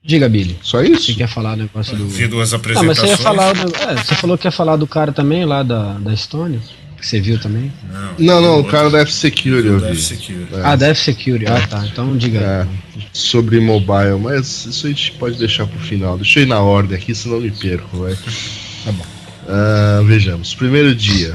Diga, 0.06 0.28
Billy. 0.28 0.56
Só 0.62 0.82
isso? 0.82 1.06
Você 1.06 1.14
quer 1.14 1.28
falar 1.28 1.54
o 1.54 1.56
negócio 1.56 1.96
do. 1.96 2.06
Vi 2.06 2.28
duas 2.28 2.54
apresentações. 2.54 2.96
Não, 2.96 3.06
mas 3.06 3.16
você, 3.16 3.22
ia 3.22 3.24
falar, 3.24 3.50
é, 3.50 4.04
você 4.04 4.14
falou 4.14 4.38
que 4.38 4.46
ia 4.46 4.52
falar 4.52 4.76
do 4.76 4.86
cara 4.86 5.10
também 5.10 5.44
lá 5.44 5.64
da, 5.64 5.94
da 5.94 6.14
Estônia. 6.14 6.60
Que 6.96 7.04
você 7.04 7.20
viu 7.20 7.38
também? 7.38 7.72
Não, 8.16 8.40
não, 8.40 8.42
não 8.42 8.60
o 8.60 8.64
cara 8.64 8.88
da 8.88 9.00
F-Security 9.00 9.66
eu 9.66 9.80
vi. 9.80 9.88
F-Security. 9.88 10.54
É. 10.54 10.60
Ah, 10.62 10.76
da 10.76 10.88
F-Security. 10.88 11.50
Ah, 11.50 11.66
tá. 11.66 11.84
Então 11.84 12.16
diga. 12.16 12.38
É, 12.38 12.66
sobre 13.12 13.58
mobile, 13.58 14.18
mas 14.22 14.64
isso 14.64 14.86
a 14.86 14.90
gente 14.90 15.12
pode 15.12 15.36
deixar 15.38 15.66
pro 15.66 15.78
final. 15.80 16.16
Deixa 16.16 16.38
eu 16.38 16.44
ir 16.44 16.46
na 16.46 16.60
ordem 16.60 16.96
aqui, 16.96 17.14
senão 17.14 17.36
eu 17.36 17.42
me 17.42 17.50
perco, 17.50 17.98
vai. 17.98 18.14
Tá 18.14 18.92
bom. 18.92 19.04
Uh, 19.48 20.04
vejamos. 20.04 20.54
Primeiro 20.54 20.94
dia. 20.94 21.34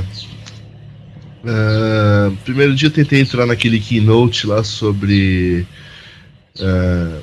Uh, 1.43 2.35
primeiro 2.45 2.73
dia 2.73 2.87
eu 2.87 2.91
tentei 2.91 3.19
entrar 3.19 3.45
naquele 3.45 3.79
keynote 3.79 4.47
lá 4.47 4.63
sobre 4.63 5.65
uh, 6.59 7.21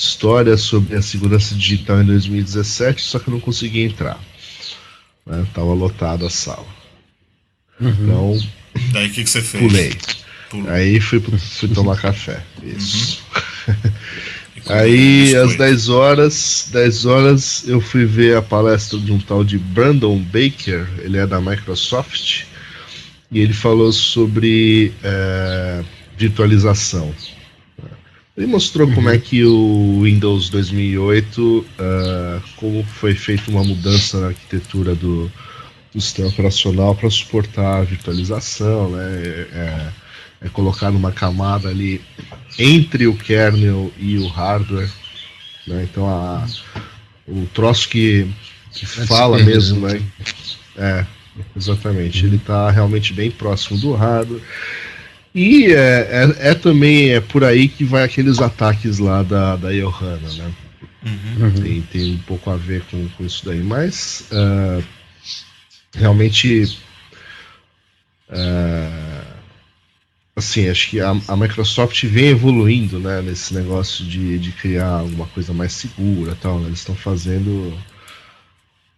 história 0.00 0.56
sobre 0.56 0.96
a 0.96 1.02
segurança 1.02 1.54
digital 1.54 2.00
em 2.00 2.06
2017, 2.06 3.02
só 3.02 3.18
que 3.18 3.28
eu 3.28 3.34
não 3.34 3.40
consegui 3.40 3.82
entrar. 3.82 4.18
Né? 5.26 5.46
Tava 5.52 5.74
lotada 5.74 6.26
a 6.26 6.30
sala. 6.30 6.66
Uhum. 7.78 7.90
Então. 7.90 8.38
Daí 8.92 9.08
o 9.08 9.12
que, 9.12 9.24
que, 9.24 9.30
você 9.30 9.42
fez? 9.42 9.62
Pulei. 9.62 9.94
Pulou. 10.48 10.70
Aí 10.70 11.00
fui, 11.00 11.20
fui 11.20 11.68
tomar 11.68 12.00
café. 12.00 12.42
Isso. 12.62 13.22
Uhum. 13.68 13.74
Aí, 14.66 15.34
às 15.36 15.56
10 15.56 15.88
horas, 15.88 16.68
10 16.70 17.06
horas, 17.06 17.64
eu 17.66 17.80
fui 17.80 18.04
ver 18.04 18.36
a 18.36 18.42
palestra 18.42 18.98
de 18.98 19.10
um 19.10 19.18
tal 19.18 19.42
de 19.42 19.58
Brandon 19.58 20.18
Baker, 20.18 20.86
ele 20.98 21.16
é 21.16 21.26
da 21.26 21.40
Microsoft, 21.40 22.44
e 23.32 23.40
ele 23.40 23.54
falou 23.54 23.90
sobre 23.90 24.92
é, 25.02 25.82
virtualização. 26.16 27.12
Ele 28.40 28.46
mostrou 28.46 28.88
uhum. 28.88 28.94
como 28.94 29.10
é 29.10 29.18
que 29.18 29.44
o 29.44 30.00
Windows 30.02 30.48
2008, 30.48 31.42
uh, 31.42 31.66
é, 31.78 32.40
como 32.56 32.82
foi 32.84 33.14
feita 33.14 33.50
uma 33.50 33.62
mudança 33.62 34.18
na 34.18 34.28
arquitetura 34.28 34.94
do, 34.94 35.30
do 35.94 36.00
sistema 36.00 36.30
operacional 36.30 36.94
para 36.94 37.10
suportar 37.10 37.80
a 37.80 37.82
virtualização, 37.82 38.92
né? 38.92 39.22
É, 39.22 39.48
é, 39.52 40.46
é 40.46 40.48
colocar 40.48 40.90
numa 40.90 41.12
camada 41.12 41.68
ali 41.68 42.00
entre 42.58 43.06
o 43.06 43.14
kernel 43.14 43.92
e 43.98 44.16
o 44.16 44.26
hardware, 44.26 44.90
né? 45.66 45.86
Então 45.90 46.08
a, 46.08 46.46
o 47.28 47.44
troço 47.52 47.90
que, 47.90 48.26
que 48.72 48.86
fala 48.86 49.38
mesmo, 49.38 49.86
né? 49.86 50.02
É, 50.78 51.04
exatamente. 51.54 52.24
Ele 52.24 52.36
está 52.36 52.70
realmente 52.70 53.12
bem 53.12 53.30
próximo 53.30 53.78
do 53.78 53.92
hardware. 53.92 54.40
E 55.34 55.72
é, 55.72 56.08
é, 56.40 56.50
é, 56.50 56.54
também 56.54 57.10
é 57.10 57.20
por 57.20 57.44
aí 57.44 57.68
que 57.68 57.84
vai 57.84 58.02
aqueles 58.02 58.40
ataques 58.40 58.98
lá 58.98 59.22
da, 59.22 59.56
da 59.56 59.70
Johanna, 59.70 60.28
né? 60.32 60.52
Uhum. 61.04 61.52
Tem, 61.62 61.80
tem 61.82 62.14
um 62.14 62.18
pouco 62.18 62.50
a 62.50 62.56
ver 62.56 62.82
com, 62.90 63.08
com 63.10 63.24
isso 63.24 63.44
daí, 63.44 63.62
mas 63.62 64.28
uh, 64.32 64.84
realmente 65.94 66.76
uh, 68.28 69.24
assim 70.36 70.68
acho 70.68 70.90
que 70.90 71.00
a, 71.00 71.10
a, 71.28 71.36
Microsoft 71.36 72.04
vem 72.04 72.28
evoluindo 72.28 72.98
né, 72.98 73.22
nesse 73.22 73.54
negócio 73.54 74.04
de, 74.04 74.38
de 74.38 74.52
criar 74.52 74.88
alguma 74.88 75.26
coisa 75.28 75.54
mais 75.54 75.72
segura 75.72 76.34
tal 76.34 76.58
né? 76.58 76.66
eles 76.66 76.80
estão 76.80 76.94
fazendo 76.94 77.74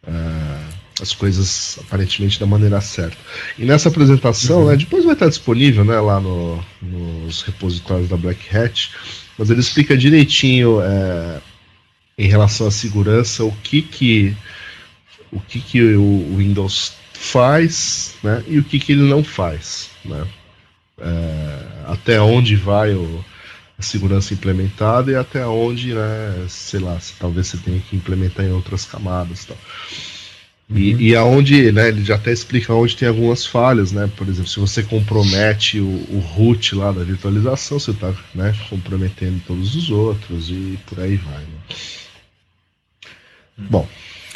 uh, 0.04 0.71
as 1.02 1.12
coisas 1.12 1.78
aparentemente 1.80 2.38
da 2.38 2.46
maneira 2.46 2.80
certa. 2.80 3.16
E 3.58 3.64
nessa 3.64 3.88
apresentação, 3.88 4.62
uhum. 4.62 4.68
né, 4.68 4.76
depois 4.76 5.04
vai 5.04 5.14
estar 5.14 5.28
disponível 5.28 5.84
né, 5.84 5.98
lá 5.98 6.20
no, 6.20 6.64
nos 6.80 7.42
repositórios 7.42 8.08
da 8.08 8.16
Black 8.16 8.56
Hat, 8.56 8.92
mas 9.36 9.50
ele 9.50 9.60
explica 9.60 9.96
direitinho 9.96 10.80
é, 10.80 11.40
em 12.16 12.28
relação 12.28 12.68
à 12.68 12.70
segurança 12.70 13.44
o 13.44 13.52
que 13.62 13.82
que 13.82 14.36
o 15.32 15.40
que, 15.40 15.60
que 15.60 15.82
o 15.96 16.36
Windows 16.36 16.92
faz 17.12 18.14
né, 18.22 18.44
e 18.46 18.58
o 18.58 18.64
que, 18.64 18.78
que 18.78 18.92
ele 18.92 19.02
não 19.02 19.24
faz. 19.24 19.90
Né? 20.04 20.26
É, 21.00 21.58
até 21.86 22.20
onde 22.20 22.54
vai 22.54 22.94
o, 22.94 23.24
a 23.78 23.82
segurança 23.82 24.34
implementada 24.34 25.10
e 25.10 25.16
até 25.16 25.46
onde, 25.46 25.94
né, 25.94 26.46
sei 26.48 26.80
lá, 26.80 27.00
se, 27.00 27.14
talvez 27.18 27.46
você 27.46 27.56
tenha 27.56 27.80
que 27.80 27.96
implementar 27.96 28.44
em 28.44 28.52
outras 28.52 28.84
camadas. 28.84 29.46
Tal. 29.46 29.56
E, 30.74 31.10
e 31.10 31.16
aonde, 31.16 31.70
né, 31.72 31.88
ele 31.88 32.04
já 32.04 32.14
até 32.14 32.32
explica 32.32 32.72
onde 32.72 32.96
tem 32.96 33.08
algumas 33.08 33.44
falhas, 33.44 33.92
né? 33.92 34.10
Por 34.16 34.28
exemplo, 34.28 34.48
se 34.48 34.58
você 34.58 34.82
compromete 34.82 35.80
o, 35.80 35.86
o 35.86 36.18
root 36.18 36.74
lá 36.74 36.92
da 36.92 37.04
virtualização, 37.04 37.78
você 37.78 37.90
está 37.90 38.14
né, 38.34 38.54
comprometendo 38.70 39.42
todos 39.46 39.74
os 39.74 39.90
outros 39.90 40.48
e 40.50 40.78
por 40.86 41.00
aí 41.00 41.16
vai. 41.16 41.40
Né? 41.40 41.76
Bom, 43.58 43.88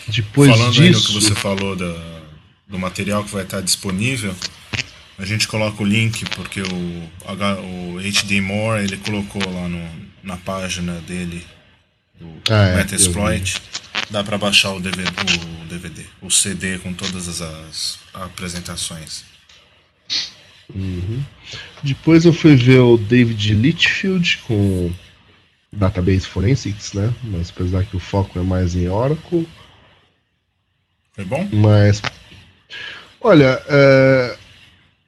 depois 0.08 0.50
Falando 0.50 0.72
disso... 0.72 1.06
Falando 1.06 1.06
que 1.06 1.12
você 1.12 1.34
falou 1.34 1.76
da, 1.76 2.20
do 2.68 2.78
material 2.78 3.24
que 3.24 3.32
vai 3.32 3.42
estar 3.42 3.60
disponível, 3.60 4.34
a 5.18 5.24
gente 5.24 5.48
coloca 5.48 5.82
o 5.82 5.86
link 5.86 6.24
porque 6.34 6.60
o, 6.60 7.10
o 7.24 7.98
HD 7.98 8.40
More 8.40 8.82
ele 8.82 8.96
colocou 8.98 9.42
lá 9.50 9.68
no, 9.68 9.88
na 10.22 10.36
página 10.36 10.92
dele 11.06 11.42
do 12.20 12.26
ah, 12.50 12.66
é, 12.66 12.76
Metasploit. 12.76 13.60
Dá 14.10 14.22
para 14.22 14.38
baixar 14.38 14.72
o 14.72 14.80
DVD, 14.80 15.10
o 15.62 15.64
DVD, 15.66 16.04
o 16.22 16.30
CD 16.30 16.78
com 16.78 16.92
todas 16.92 17.28
as, 17.28 17.40
as 17.40 17.98
apresentações. 18.14 19.24
Uhum. 20.74 21.22
Depois 21.82 22.24
eu 22.24 22.32
fui 22.32 22.56
ver 22.56 22.80
o 22.80 22.96
David 22.96 23.54
Litchfield 23.54 24.38
com 24.46 24.92
Database 25.72 26.26
Forensics, 26.26 26.92
né? 26.92 27.12
Mas 27.24 27.50
apesar 27.50 27.84
que 27.84 27.96
o 27.96 28.00
foco 28.00 28.38
é 28.38 28.42
mais 28.42 28.74
em 28.74 28.88
Oracle. 28.88 29.46
Foi 31.12 31.24
bom? 31.24 31.48
Mas. 31.52 32.02
Olha, 33.20 33.60
é, 33.68 34.36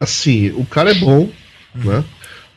assim, 0.01 0.51
o 0.51 0.65
cara 0.65 0.91
é 0.91 0.95
bom, 0.95 1.31
uhum. 1.75 1.85
né? 1.85 2.05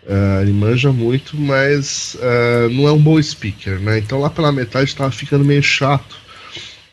Uh, 0.03 0.41
ele 0.41 0.51
manja 0.51 0.91
muito, 0.91 1.37
mas 1.37 2.15
uh, 2.15 2.69
não 2.71 2.87
é 2.87 2.91
um 2.91 3.01
bom 3.01 3.21
speaker, 3.21 3.79
né? 3.79 3.99
Então 3.99 4.19
lá 4.19 4.31
pela 4.31 4.51
metade 4.51 4.95
tava 4.95 5.11
ficando 5.11 5.45
meio 5.45 5.61
chato. 5.61 6.17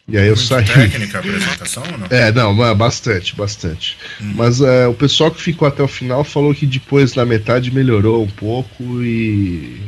E 0.08 0.16
aí 0.16 0.26
eu 0.26 0.34
muito 0.34 0.48
saí. 0.48 0.64
técnica 0.64 1.18
a 1.18 1.20
apresentação 1.20 1.82
ou 1.82 1.98
não? 1.98 2.06
É, 2.08 2.32
não, 2.32 2.74
bastante, 2.74 3.36
bastante. 3.36 3.98
Hum. 4.20 4.32
Mas 4.36 4.58
uh, 4.60 4.88
o 4.88 4.94
pessoal 4.94 5.30
que 5.30 5.40
ficou 5.40 5.68
até 5.68 5.82
o 5.82 5.88
final 5.88 6.24
falou 6.24 6.54
que 6.54 6.66
depois 6.66 7.14
na 7.14 7.26
metade 7.26 7.70
melhorou 7.70 8.24
um 8.24 8.28
pouco 8.28 9.02
e 9.02 9.78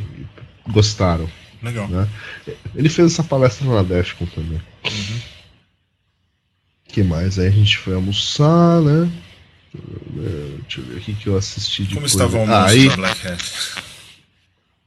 gostaram. 0.68 1.28
Legal. 1.62 1.88
Né? 1.88 2.06
Ele 2.74 2.90
fez 2.90 3.12
essa 3.12 3.24
palestra 3.24 3.66
na 3.66 3.82
Defcon 3.82 4.26
também. 4.26 4.60
Uhum. 4.84 5.20
que 6.88 7.02
mais? 7.02 7.38
Aí 7.38 7.46
a 7.46 7.50
gente 7.50 7.78
foi 7.78 7.94
almoçar, 7.94 8.82
né? 8.82 9.10
Deixa 10.62 10.80
eu 10.80 10.84
ver 10.84 10.96
o 10.96 11.00
que 11.00 11.26
eu 11.26 11.36
assisti 11.36 11.84
de 11.84 11.94
Como 11.94 12.06
estava 12.06 12.36
o 12.36 12.40
almoço 12.40 12.58
ah, 12.58 12.68
aí... 12.68 12.88
Black 12.90 13.26
Hat? 13.26 13.44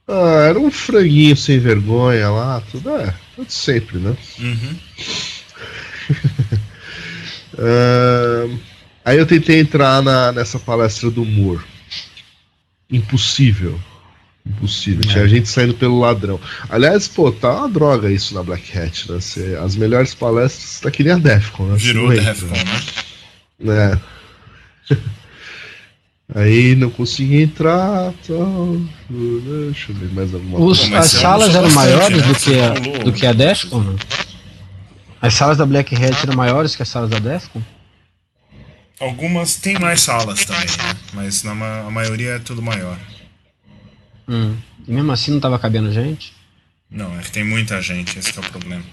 Ah, 0.06 0.46
era 0.48 0.58
um 0.58 0.70
franguinho 0.70 1.36
sem 1.36 1.58
vergonha 1.58 2.28
lá, 2.28 2.62
tudo 2.70 2.90
é, 2.90 3.14
tudo 3.34 3.50
sempre, 3.50 3.98
né? 3.98 4.14
Uhum. 4.38 4.78
uh, 7.54 8.58
aí 9.04 9.18
eu 9.18 9.26
tentei 9.26 9.60
entrar 9.60 10.02
na, 10.02 10.30
nessa 10.30 10.58
palestra 10.58 11.10
do 11.10 11.24
Moore. 11.24 11.64
Impossível. 12.90 13.80
Impossível. 14.46 15.00
É. 15.08 15.12
Tinha 15.12 15.28
gente 15.28 15.48
saindo 15.48 15.72
pelo 15.72 15.98
ladrão. 15.98 16.38
Aliás, 16.68 17.08
pô, 17.08 17.32
tá 17.32 17.60
uma 17.60 17.68
droga 17.68 18.10
isso 18.10 18.34
na 18.34 18.42
Black 18.42 18.78
Hat, 18.78 19.10
né? 19.10 19.18
as 19.64 19.74
melhores 19.74 20.14
palestras 20.14 20.80
tá 20.80 20.90
que 20.90 21.02
nem 21.02 21.14
a 21.14 21.18
Defcon, 21.18 21.64
né? 21.64 21.76
Virou 21.78 22.10
Defcon, 22.10 22.54
né? 23.58 24.00
É. 24.90 24.94
Aí 26.32 26.74
não 26.74 26.90
consegui 26.90 27.42
entrar. 27.42 28.12
Tal. 28.26 28.80
Deixa 29.10 29.92
eu 29.92 29.96
ver 29.96 30.12
mais 30.12 30.32
alguma 30.32 30.58
Os, 30.60 30.80
coisa. 30.80 30.98
As 30.98 31.06
salas 31.10 31.54
eram 31.54 31.70
maiores 31.70 32.22
né? 32.22 32.28
do, 32.28 32.34
que 32.34 32.60
a, 32.60 32.70
do 33.04 33.12
que 33.12 33.26
a 33.26 33.32
Defcon? 33.32 33.80
Né? 33.80 33.98
As 35.20 35.34
salas 35.34 35.58
da 35.58 35.66
Black 35.66 35.94
Hat 35.94 36.22
eram 36.22 36.36
maiores 36.36 36.76
que 36.76 36.82
as 36.82 36.88
salas 36.88 37.10
da 37.10 37.18
Defcon? 37.18 37.62
Algumas 39.00 39.56
tem 39.56 39.78
mais 39.78 40.00
salas 40.00 40.44
também, 40.44 40.64
né? 40.64 40.96
mas 41.12 41.42
na 41.42 41.52
a 41.80 41.90
maioria 41.90 42.36
é 42.36 42.38
tudo 42.38 42.62
maior. 42.62 42.98
Hum. 44.28 44.56
E 44.86 44.92
mesmo 44.92 45.12
assim 45.12 45.32
não 45.32 45.40
tava 45.40 45.58
cabendo 45.58 45.92
gente? 45.92 46.32
Não, 46.90 47.18
é 47.18 47.22
que 47.22 47.32
tem 47.32 47.44
muita 47.44 47.82
gente, 47.82 48.18
esse 48.18 48.36
é 48.36 48.40
o 48.40 48.50
problema. 48.50 48.84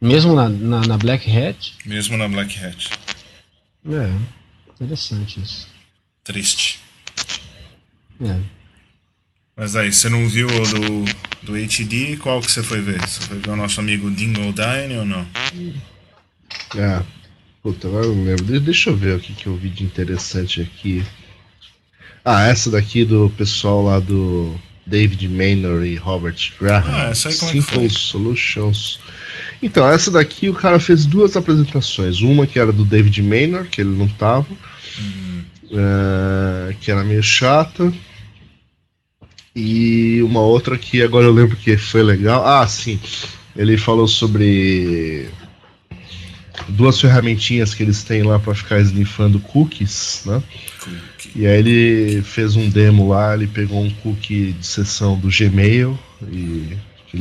Mesmo 0.00 0.34
na, 0.34 0.48
na, 0.48 0.80
na 0.80 0.96
Black 0.96 1.30
Hat? 1.30 1.74
Mesmo 1.84 2.16
na 2.16 2.28
Black 2.28 2.58
Hat. 2.64 2.90
É. 3.90 4.10
Interessante 4.80 5.40
isso. 5.40 5.71
Triste. 6.24 6.80
É. 8.20 8.38
Mas 9.56 9.76
aí, 9.76 9.92
você 9.92 10.08
não 10.08 10.28
viu 10.28 10.46
o 10.46 10.50
do, 10.50 11.04
do 11.42 11.54
HD? 11.54 12.16
Qual 12.16 12.40
que 12.40 12.50
você 12.50 12.62
foi 12.62 12.80
ver? 12.80 13.00
Você 13.00 13.20
foi 13.20 13.38
ver 13.38 13.50
o 13.50 13.56
nosso 13.56 13.80
amigo 13.80 14.10
Dingle 14.10 14.52
Dine 14.52 14.98
ou 14.98 15.04
não? 15.04 15.26
Ah, 16.76 17.02
puta, 17.62 17.88
agora 17.88 18.06
eu 18.06 18.14
não 18.14 18.24
lembro. 18.24 18.60
Deixa 18.60 18.90
eu 18.90 18.96
ver 18.96 19.16
o 19.16 19.20
que, 19.20 19.34
que 19.34 19.46
eu 19.46 19.56
vi 19.56 19.68
de 19.68 19.84
interessante 19.84 20.62
aqui. 20.62 21.04
Ah, 22.24 22.46
essa 22.46 22.70
daqui 22.70 23.04
do 23.04 23.28
pessoal 23.36 23.84
lá 23.84 23.98
do 23.98 24.54
David 24.86 25.28
Maynor 25.28 25.84
e 25.84 25.96
Robert 25.96 26.36
Graham. 26.58 26.84
Ah, 26.86 27.10
essa 27.10 27.28
aí 27.28 27.36
como 27.36 27.50
é 27.50 27.54
Simple 27.54 27.90
Solutions. 27.90 29.00
Então, 29.62 29.88
essa 29.88 30.10
daqui 30.10 30.48
o 30.48 30.54
cara 30.54 30.80
fez 30.80 31.04
duas 31.04 31.36
apresentações. 31.36 32.20
Uma 32.20 32.46
que 32.46 32.58
era 32.58 32.72
do 32.72 32.84
David 32.84 33.22
Maynor, 33.22 33.66
que 33.66 33.80
ele 33.80 33.90
não 33.90 34.08
tava, 34.08 34.46
uhum. 34.98 35.44
Uh, 35.72 36.74
que 36.80 36.90
era 36.90 37.02
meio 37.02 37.22
chata. 37.22 37.92
E 39.54 40.22
uma 40.22 40.40
outra 40.40 40.78
que 40.78 41.02
agora 41.02 41.26
eu 41.26 41.32
lembro 41.32 41.56
que 41.56 41.76
foi 41.76 42.02
legal. 42.02 42.46
Ah, 42.46 42.66
sim. 42.66 42.98
Ele 43.54 43.76
falou 43.76 44.08
sobre 44.08 45.28
duas 46.68 47.00
ferramentinhas 47.00 47.74
que 47.74 47.82
eles 47.82 48.02
têm 48.02 48.22
lá 48.22 48.38
para 48.38 48.54
ficar 48.54 48.80
sniffando 48.80 49.40
cookies, 49.40 50.22
né? 50.24 50.42
Cookie. 50.78 51.32
E 51.36 51.46
aí 51.46 51.58
ele 51.58 52.22
fez 52.22 52.56
um 52.56 52.68
demo 52.68 53.08
lá, 53.08 53.34
ele 53.34 53.46
pegou 53.46 53.82
um 53.82 53.90
cookie 53.90 54.52
de 54.52 54.66
sessão 54.66 55.18
do 55.18 55.28
Gmail 55.28 55.98
e 56.30 56.76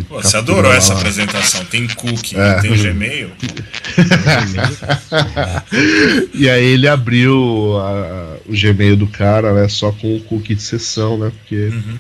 Pô, 0.08 0.22
você 0.22 0.38
adorou 0.38 0.72
essa 0.72 0.94
apresentação. 0.94 1.66
Tem 1.66 1.86
cookie, 1.88 2.38
é. 2.38 2.62
tem 2.62 2.72
Gmail. 2.72 3.30
e 6.34 6.50
aí 6.50 6.64
ele 6.64 6.88
abriu 6.88 7.78
a, 7.78 8.38
o 8.46 8.54
Gmail 8.54 8.96
do 8.96 9.08
cara, 9.08 9.54
né? 9.54 9.68
Só 9.68 9.92
com 9.92 10.16
o 10.16 10.22
cookie 10.22 10.56
de 10.56 10.62
sessão, 10.62 11.18
né? 11.18 11.30
Porque 11.30 11.56
uhum. 11.56 12.00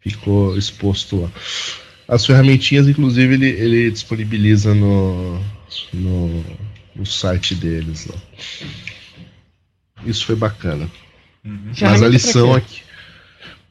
ficou 0.00 0.56
exposto 0.56 1.22
lá. 1.22 1.30
As 2.06 2.24
ferramentinhas, 2.24 2.86
inclusive, 2.86 3.34
ele, 3.34 3.48
ele 3.48 3.90
disponibiliza 3.90 4.72
no, 4.72 5.42
no, 5.92 6.44
no 6.94 7.04
site 7.04 7.56
deles. 7.56 8.06
Lá. 8.06 8.14
Isso 10.06 10.24
foi 10.24 10.36
bacana. 10.36 10.88
Uhum. 11.44 11.72
Mas 11.80 12.00
a 12.00 12.08
lição 12.08 12.54
aqui 12.54 12.91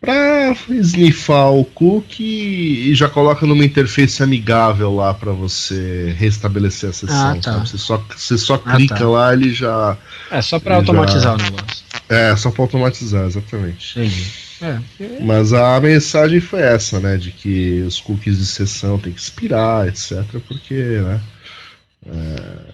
para 0.02 0.56
snifar 0.68 1.54
o 1.54 1.64
cookie 1.64 2.90
e 2.90 2.96
já 2.96 3.08
coloca 3.08 3.46
numa 3.46 3.64
interface 3.64 4.24
amigável 4.24 4.96
lá 4.96 5.14
para 5.14 5.32
você 5.32 6.16
restabelecer 6.18 6.90
a 6.90 6.94
sessão. 6.94 7.32
Ah, 7.32 7.38
tá. 7.40 7.60
Você 7.60 7.78
só, 7.78 8.04
você 8.18 8.36
só 8.36 8.56
ah, 8.66 8.76
clica 8.76 8.96
tá. 8.96 9.08
lá 9.08 9.32
ele 9.32 9.54
já. 9.54 9.96
É 10.32 10.42
só 10.42 10.60
para 10.60 10.76
automatizar 10.78 11.38
já... 11.38 11.46
o 11.46 11.52
negócio. 11.52 11.86
É, 12.10 12.36
só 12.36 12.50
para 12.50 12.64
automatizar, 12.64 13.26
exatamente. 13.28 14.00
Entendi. 14.00 14.52
É, 14.64 15.24
Mas 15.24 15.54
a 15.54 15.80
mensagem 15.80 16.40
foi 16.40 16.62
essa, 16.62 17.00
né? 17.00 17.18
De 17.18 17.32
que 17.32 17.82
os 17.82 18.00
cookies 18.00 18.40
de 18.40 18.46
sessão 18.46 18.98
tem 18.98 19.14
que 19.14 19.20
expirar, 19.20 19.88
etc. 19.88 20.24
Porque, 20.48 20.74
né? 20.74 21.22
É 22.08 22.71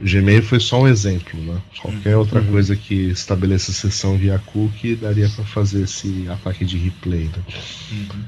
Gmail 0.00 0.42
foi 0.42 0.60
só 0.60 0.82
um 0.82 0.88
exemplo, 0.88 1.40
né? 1.40 1.60
Qualquer 1.80 2.14
uhum. 2.14 2.20
outra 2.20 2.40
coisa 2.40 2.76
que 2.76 2.94
estabeleça 3.10 3.72
sessão 3.72 4.16
via 4.16 4.38
cookie 4.38 4.94
daria 4.94 5.28
para 5.28 5.44
fazer 5.44 5.82
esse 5.82 6.26
ataque 6.28 6.64
de 6.64 6.78
replay. 6.78 7.24
Né? 7.24 7.44
Uhum. 7.92 8.24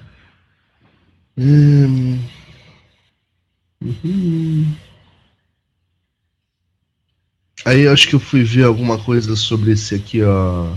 Hum. 1.38 2.18
Uhum. 3.82 4.74
Aí 7.64 7.82
eu 7.82 7.92
acho 7.92 8.08
que 8.08 8.14
eu 8.14 8.20
fui 8.20 8.42
ver 8.42 8.64
alguma 8.64 8.98
coisa 8.98 9.36
sobre 9.36 9.72
esse 9.72 9.94
aqui, 9.94 10.22
ó. 10.22 10.74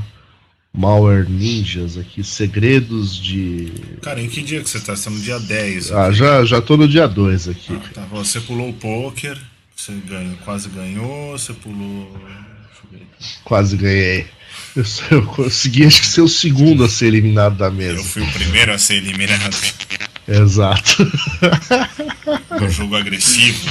Malware 0.76 1.30
Ninjas 1.30 1.98
aqui, 1.98 2.24
segredos 2.24 3.16
de. 3.16 3.72
Cara, 4.02 4.20
em 4.20 4.28
que 4.28 4.42
dia 4.42 4.62
que 4.62 4.70
você 4.70 4.80
tá? 4.80 4.96
Você 4.96 5.06
tá 5.06 5.12
no 5.12 5.22
dia 5.22 5.40
10. 5.40 5.92
Ah, 5.92 6.12
já, 6.12 6.44
já 6.44 6.62
tô 6.62 6.76
no 6.76 6.88
dia 6.88 7.08
2 7.08 7.48
aqui. 7.48 7.74
Ah, 7.76 7.90
tá, 7.94 8.06
você 8.06 8.40
pulou 8.42 8.70
o 8.70 8.74
poker. 8.74 9.40
Você 9.76 9.92
ganhou, 10.08 10.38
quase 10.46 10.70
ganhou, 10.70 11.38
você 11.38 11.54
pulou. 11.54 12.18
Quase 13.44 13.76
ganhei. 13.78 14.26
Eu, 14.76 14.84
eu 15.12 15.26
consegui, 15.26 15.86
acho 15.86 16.02
que 16.02 16.08
ser 16.08 16.22
o 16.22 16.28
segundo 16.28 16.84
a 16.84 16.90
ser 16.90 17.08
eliminado 17.08 17.56
da 17.58 17.70
mesa. 17.70 18.00
Eu 18.00 18.04
fui 18.04 18.22
o 18.24 18.32
primeiro 18.32 18.74
a 18.74 18.78
ser 18.78 18.96
eliminado. 18.96 19.56
Exato. 20.28 21.12
No 22.60 22.70
jogo 22.70 22.96
agressivo. 22.96 23.70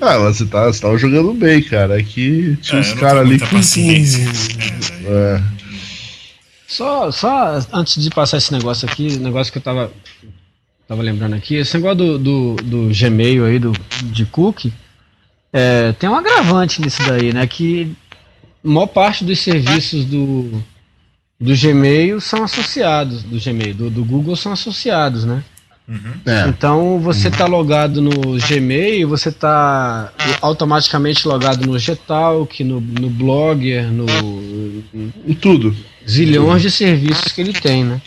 Ah, 0.00 0.18
mas 0.18 0.36
você, 0.38 0.46
tá, 0.46 0.66
você 0.66 0.80
tava 0.80 0.96
jogando 0.98 1.32
bem, 1.34 1.62
cara. 1.62 1.98
Aqui 1.98 2.56
tinha 2.62 2.78
É, 2.78 2.80
uns 2.80 2.88
eu 2.88 2.94
não 2.94 3.00
caras 3.00 3.26
ali 3.26 3.38
com. 3.40 3.46
paciência. 3.46 4.24
com- 4.24 5.12
É, 5.12 5.36
É. 5.36 5.42
Só, 6.68 7.10
só 7.10 7.64
antes 7.72 8.02
de 8.02 8.10
passar 8.10 8.38
esse 8.38 8.52
negócio 8.52 8.88
aqui, 8.88 9.16
negócio 9.18 9.52
que 9.52 9.58
eu 9.58 9.62
tava, 9.62 9.92
tava 10.86 11.02
lembrando 11.02 11.34
aqui, 11.34 11.56
esse 11.56 11.76
negócio 11.76 11.96
do, 11.96 12.18
do, 12.18 12.56
do 12.56 12.90
Gmail 12.94 13.44
aí, 13.44 13.58
do, 13.58 13.72
de 14.04 14.24
cookie, 14.26 14.72
é, 15.52 15.92
tem 15.92 16.08
um 16.08 16.14
agravante 16.14 16.80
nisso 16.80 17.02
daí, 17.06 17.32
né? 17.32 17.46
Que 17.46 17.92
a 18.64 18.68
maior 18.68 18.86
parte 18.86 19.24
dos 19.24 19.38
serviços 19.38 20.04
do, 20.04 20.62
do 21.40 21.54
Gmail 21.56 22.20
são 22.20 22.44
associados, 22.44 23.22
do 23.22 23.40
Gmail, 23.40 23.74
do, 23.74 23.90
do 23.90 24.04
Google 24.04 24.36
são 24.36 24.52
associados, 24.52 25.24
né? 25.24 25.42
Uhum. 25.88 26.14
É. 26.26 26.48
Então 26.48 26.98
você 26.98 27.30
tá 27.30 27.46
logado 27.46 28.02
no 28.02 28.10
Gmail, 28.40 29.08
você 29.08 29.30
tá 29.30 30.12
automaticamente 30.40 31.26
logado 31.28 31.64
no 31.64 31.78
Getalk, 31.78 32.64
no, 32.64 32.80
no 32.80 33.08
Blogger, 33.08 33.86
no 33.92 34.04
Em 35.24 35.34
tudo. 35.34 35.76
zilhões 36.08 36.62
de 36.62 36.72
serviços 36.72 37.30
que 37.30 37.40
ele 37.40 37.52
tem, 37.52 37.84
né? 37.84 38.00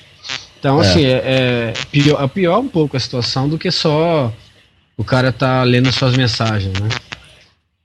Então, 0.60 0.82
É. 0.82 0.88
assim, 0.88 1.06
é, 1.06 1.18
é 1.18 1.74
pior, 1.92 2.24
é 2.24 2.28
pior 2.28 2.60
um 2.60 2.68
pouco 2.68 2.98
a 2.98 3.00
situação 3.00 3.48
do 3.48 3.58
que 3.58 3.72
só 3.72 4.34
o 4.98 5.04
cara 5.04 5.32
tá 5.32 5.64
lendo 5.64 5.92
suas 5.92 6.16
mensagens, 6.18 6.74
né? 6.80 6.90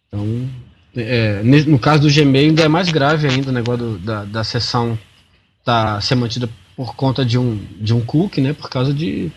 Então, 0.08 0.48
é, 0.96 1.40
no 1.42 1.78
caso 1.78 2.02
do 2.02 2.12
Gmail 2.12 2.48
ainda 2.50 2.62
é 2.62 2.68
mais 2.68 2.88
grave 2.90 3.28
ainda 3.28 3.50
o 3.50 3.52
negócio 3.52 3.84
do- 3.84 3.98
da, 3.98 4.24
da 4.24 4.44
sessão 4.44 4.98
tá 5.64 6.00
ser 6.00 6.14
mantida 6.16 6.48
por 6.76 6.94
conta 6.96 7.24
de 7.24 7.38
um, 7.38 7.60
de 7.80 7.94
um 7.94 8.00
cookie, 8.00 8.40
né? 8.40 8.52
Por 8.52 8.68
causa 8.68 8.92
de, 8.92 9.30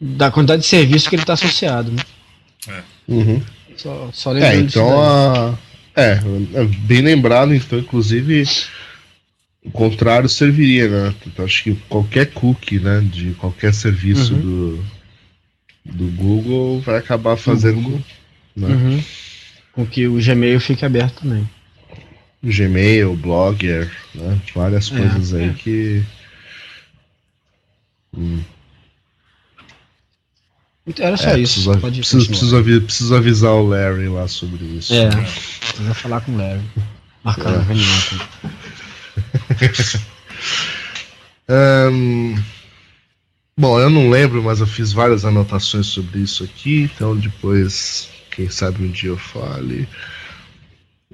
da 0.00 0.30
quantidade 0.30 0.62
de 0.62 0.68
serviços 0.68 1.08
que 1.08 1.14
ele 1.14 1.22
está 1.22 1.32
associado, 1.32 1.90
né? 1.92 2.82
Uhum. 3.08 3.42
Só, 3.76 4.10
só 4.12 4.30
lembrando 4.32 4.54
É, 4.54 4.60
então 4.60 5.00
a. 5.00 5.54
É, 5.96 6.20
é 6.54 6.64
bem 6.64 7.00
lembrado, 7.00 7.54
então, 7.54 7.78
inclusive, 7.78 8.44
o 9.68 9.70
contrário 9.70 10.28
serviria, 10.28 10.88
né? 10.88 11.14
Então, 11.26 11.44
acho 11.44 11.62
que 11.62 11.74
qualquer 11.88 12.26
cookie, 12.32 12.78
né, 12.78 13.00
de 13.00 13.32
qualquer 13.34 13.72
serviço 13.74 14.34
Uhum. 14.34 14.40
do, 14.40 14.84
do 15.84 16.06
Google 16.16 16.80
vai 16.80 16.96
acabar 16.98 17.36
fazendo 17.36 17.80
Google. 17.82 18.02
né, 18.56 18.68
Uhum. 18.68 19.04
Com 19.72 19.86
que 19.86 20.08
o 20.08 20.14
Gmail 20.20 20.58
fique 20.60 20.84
aberto 20.84 21.20
também. 21.22 21.48
Gmail, 22.42 23.14
Blogger, 23.16 23.90
né, 24.14 24.40
várias 24.54 24.90
É, 24.92 24.96
coisas 24.98 25.34
aí 25.34 25.50
é. 25.50 25.52
que. 25.54 26.02
Hum, 28.16 28.40
Era 30.98 31.16
só 31.16 31.30
é, 31.30 31.40
isso. 31.40 31.54
preciso, 31.64 31.78
Pode 31.80 32.00
preciso, 32.00 32.26
preciso 32.28 32.56
avi- 32.56 32.80
preciso 32.80 33.14
avisar 33.14 33.52
o 33.52 33.68
Larry 33.68 34.08
lá 34.08 34.26
sobre 34.26 34.64
isso. 34.64 34.94
É, 34.94 35.08
precisa 35.10 35.94
falar 35.94 36.20
com 36.22 36.32
o 36.32 36.36
Larry. 36.38 36.62
Marcar 37.22 37.48
uma 37.48 37.60
É. 37.60 37.64
reunião 37.64 37.86
Ahn, 41.48 42.34
bom, 43.56 43.80
eu 43.80 43.88
não 43.90 44.10
lembro, 44.10 44.42
mas 44.42 44.60
eu 44.60 44.66
fiz 44.66 44.92
várias 44.92 45.24
anotações 45.24 45.86
sobre 45.86 46.20
isso 46.20 46.44
aqui, 46.44 46.82
então 46.94 47.16
depois, 47.16 48.08
quem 48.30 48.50
sabe 48.50 48.84
um 48.84 48.90
dia 48.90 49.10
eu 49.10 49.16
fale. 49.18 49.88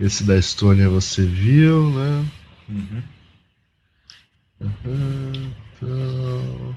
Esse 0.01 0.25
da 0.25 0.37
Estônia 0.37 0.89
você 0.89 1.25
viu, 1.25 1.89
né? 1.91 2.25
Uhum. 2.69 3.03
Aham, 4.61 5.53
então- 5.77 6.77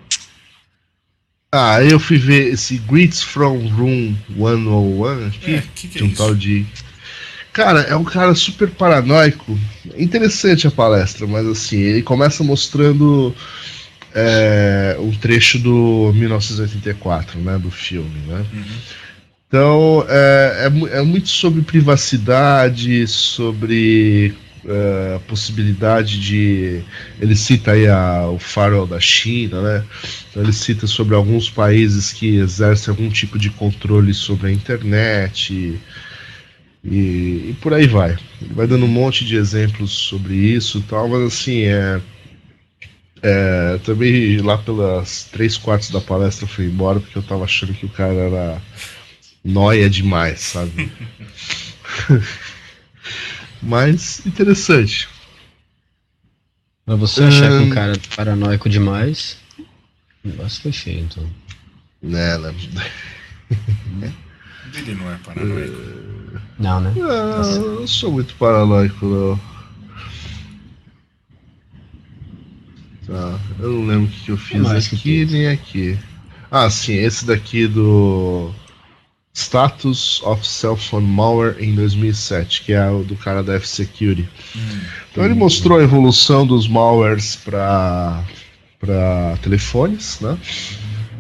Ah, 1.52 1.82
eu 1.84 2.00
fui 2.00 2.18
ver 2.18 2.54
esse 2.54 2.78
Greets 2.78 3.24
from 3.24 3.68
Room 3.70 4.16
101 4.30 5.28
aqui, 5.28 5.56
É, 5.56 5.62
que 5.74 5.88
que 5.88 5.98
é 5.98 6.02
de 6.02 6.04
um 6.04 6.08
isso? 6.10 6.18
tal 6.18 6.36
de. 6.36 6.66
Cara, 7.58 7.80
é 7.82 7.96
um 7.96 8.04
cara 8.04 8.36
super 8.36 8.70
paranoico. 8.70 9.58
Interessante 9.98 10.68
a 10.68 10.72
palestra, 10.72 11.26
mas 11.26 11.44
assim, 11.48 11.78
ele 11.78 12.04
começa 12.04 12.44
mostrando 12.44 13.34
é, 14.14 14.96
um 15.00 15.10
trecho 15.10 15.58
do 15.58 16.14
1984, 16.14 17.40
né? 17.40 17.58
Do 17.58 17.72
filme, 17.72 18.20
né? 18.28 18.46
Uhum. 18.54 18.64
Então, 19.48 20.06
é, 20.08 20.70
é 20.94 21.00
é 21.00 21.02
muito 21.02 21.30
sobre 21.30 21.64
privacidade, 21.64 23.08
sobre 23.08 24.36
é, 24.64 25.16
a 25.16 25.20
possibilidade 25.22 26.20
de. 26.20 26.82
Ele 27.20 27.36
cita 27.36 27.72
aí 27.72 27.88
a- 27.88 28.28
o 28.30 28.38
farol 28.38 28.86
da 28.86 29.00
China, 29.00 29.64
né? 29.64 29.84
Então, 30.30 30.44
ele 30.44 30.54
cita 30.54 30.86
sobre 30.86 31.16
alguns 31.16 31.50
países 31.50 32.14
que 32.14 32.36
exercem 32.36 32.92
algum 32.92 33.10
tipo 33.10 33.40
de 33.40 33.50
controle 33.50 34.14
sobre 34.14 34.50
a 34.50 34.52
internet 34.52 35.80
e, 36.88 37.50
e- 37.52 37.58
por 37.62 37.74
aí 37.74 37.86
vai. 37.88 38.18
Ele 38.42 38.54
vai 38.54 38.66
dando 38.68 38.86
um 38.86 38.90
monte 38.90 39.26
de 39.26 39.36
exemplos 39.36 39.92
sobre 39.92 40.36
isso 40.36 40.80
e 40.80 40.82
tal, 40.84 41.08
mas 41.10 41.22
assim, 41.24 41.64
é. 41.64 42.02
é, 43.22 43.78
também 43.84 44.38
lá 44.38 44.58
pelas 44.58 45.24
três 45.26 45.58
quartos 45.58 45.90
da 45.92 46.00
palestra 46.02 46.46
eu 46.46 46.50
fui 46.50 46.66
embora 46.66 47.00
porque 47.00 47.18
eu 47.18 47.24
tava 47.24 47.44
achando 47.44 47.74
que 47.74 47.86
o 47.86 47.90
cara 47.90 48.14
era 48.14 48.62
noia 49.44 49.90
demais, 49.90 50.40
sabe? 50.42 50.92
Mas 53.62 54.26
interessante. 54.26 55.10
Pra 56.86 56.96
você 56.96 57.24
achar 57.24 57.50
que 57.50 57.64
um 57.64 57.70
cara 57.70 57.94
é 57.94 58.16
paranoico 58.16 58.70
demais, 58.70 59.38
o 60.24 60.28
negócio 60.30 60.62
foi 60.62 60.72
feio, 60.72 61.02
então. 61.02 61.30
Né, 62.02 62.38
né? 62.38 64.14
Ele 64.76 64.96
não 64.96 65.12
é 65.12 65.18
paranoico. 65.24 65.98
Não, 66.60 66.82
né? 66.82 66.94
Ah, 66.98 67.42
eu 67.56 67.80
não 67.80 67.88
sou 67.88 68.12
muito 68.12 68.36
paranoico, 68.36 69.06
não. 69.06 69.40
Tá, 73.06 73.40
eu 73.60 73.72
não 73.72 73.86
lembro 73.86 74.06
o 74.06 74.10
que 74.10 74.20
que 74.26 74.32
eu 74.32 74.38
fiz 74.38 74.88
que 74.88 74.96
aqui 74.96 75.26
nem 75.26 75.48
aqui. 75.48 75.98
Ah, 76.52 76.70
sim, 76.70 76.94
esse 76.94 77.26
daqui 77.26 77.68
do 77.68 78.52
Status 79.34 80.22
of 80.24 80.46
Cell 80.46 80.76
Phone 80.76 81.06
Malware 81.06 81.56
em 81.60 81.76
2007, 81.76 82.64
que 82.64 82.74
é 82.74 82.90
o 82.90 83.04
do 83.04 83.16
cara 83.16 83.44
da 83.44 83.54
F-Security. 83.56 84.28
Hum. 84.56 84.80
Então 85.12 85.24
ele 85.24 85.36
mostrou 85.36 85.80
a 85.80 85.84
evolução 85.84 86.46
dos 86.46 86.68
malwares 86.68 87.36
para 87.36 88.24
para 88.80 89.38
telefones, 89.42 90.20
né? 90.20 90.38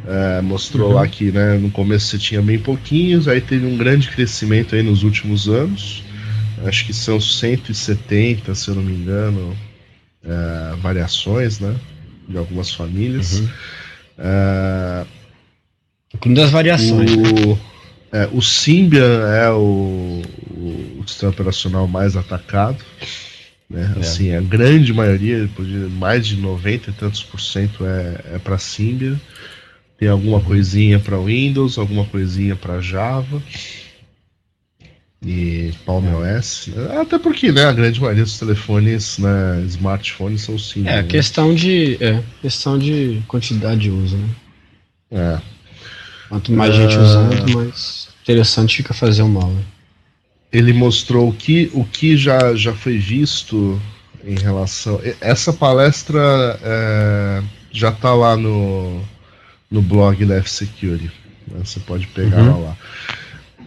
É, 0.10 0.41
mostrou 0.41 0.89
Uhum. 0.89 0.96
lá 0.96 1.08
que 1.08 1.32
né, 1.32 1.58
no 1.58 1.70
começo 1.70 2.08
você 2.08 2.17
tinha 2.17 2.41
bem 2.41 2.58
pouquinhos, 2.58 3.28
aí 3.28 3.41
teve 3.41 3.65
um 3.65 3.76
grande 3.76 4.08
crescimento 4.10 4.74
aí 4.74 4.82
nos 4.82 5.04
últimos 5.04 5.50
anos. 5.50 6.02
Acho 6.65 6.86
que 6.86 6.93
são 6.93 7.20
170, 7.20 8.56
se 8.56 8.70
eu 8.70 8.76
não 8.76 8.84
me 8.84 8.93
engano, 8.93 9.56
é, 10.24 10.76
variações, 10.78 11.60
né? 11.60 11.76
De 12.28 12.38
algumas 12.38 12.72
famílias. 12.74 13.39
Uhum. 13.39 13.50
É, 14.17 15.06
Incluindo 16.15 16.41
as 16.41 16.50
variações. 16.52 17.15
né? 17.15 17.24
o, 17.46 17.60
é, 18.15 18.30
o 18.32 18.41
Symbian 18.41 19.28
é 19.30 19.52
o, 19.52 20.22
o 21.00 21.04
sistema 21.06 21.32
operacional 21.32 21.88
mais 21.88 22.15
atacado. 22.15 22.84
Né? 23.70 23.93
É. 23.96 24.00
Assim, 24.00 24.34
a 24.34 24.41
grande 24.41 24.93
maioria, 24.93 25.50
mais 26.00 26.26
de 26.26 26.38
90 26.38 26.89
e 26.89 26.93
tantos 26.93 27.22
por 27.24 27.39
cento 27.41 27.86
é, 27.86 28.36
é 28.36 28.39
para 28.39 28.58
Symbian. 28.58 29.20
Tem 29.97 30.07
alguma 30.07 30.39
coisinha 30.39 30.99
para 30.99 31.17
Windows, 31.17 31.77
alguma 31.77 32.05
coisinha 32.05 32.55
para 32.55 32.79
Java 32.79 33.41
e 35.25 35.71
Palm 35.86 36.05
OS. 36.15 36.69
Até 37.01 37.17
porque 37.17 37.51
né, 37.51 37.65
a 37.65 37.73
grande 37.73 37.99
maioria 37.99 38.23
dos 38.23 38.38
telefones, 38.38 39.17
né, 39.17 39.63
smartphones 39.67 40.41
são 40.41 40.57
Symbian. 40.60 40.91
É, 40.91 41.01
né? 41.01 41.07
questão 41.07 41.53
de. 41.55 41.97
É, 41.99 42.21
questão 42.41 42.77
de 42.77 43.21
quantidade 43.27 43.81
de 43.81 43.89
uso, 43.89 44.17
né? 44.17 44.29
É. 45.12 45.41
Quanto 46.29 46.51
mais 46.51 46.75
gente 46.75 46.95
Ah. 46.95 47.01
usando, 47.01 47.55
mais 47.55 48.10
interessante 48.21 48.77
fica 48.77 48.93
fazer 48.93 49.23
o 49.23 49.29
mal. 49.29 49.49
Né? 49.49 49.63
ele 50.51 50.73
mostrou 50.73 51.29
o 51.29 51.33
que, 51.33 51.69
o 51.73 51.83
que 51.83 52.15
já, 52.15 52.55
já 52.55 52.73
foi 52.73 52.97
visto 52.97 53.79
em 54.23 54.38
relação. 54.39 54.99
Essa 55.19 55.53
palestra 55.53 56.60
é, 56.62 57.43
já 57.71 57.89
está 57.89 58.13
lá 58.13 58.36
no, 58.36 59.01
no 59.69 59.82
blog 59.82 60.25
da 60.25 60.36
F-Security. 60.38 61.12
né? 61.47 61.62
Você 61.63 61.80
pode 61.80 62.08
pegar 62.08 62.41
Uhum. 62.43 62.63
lá. 62.63 62.77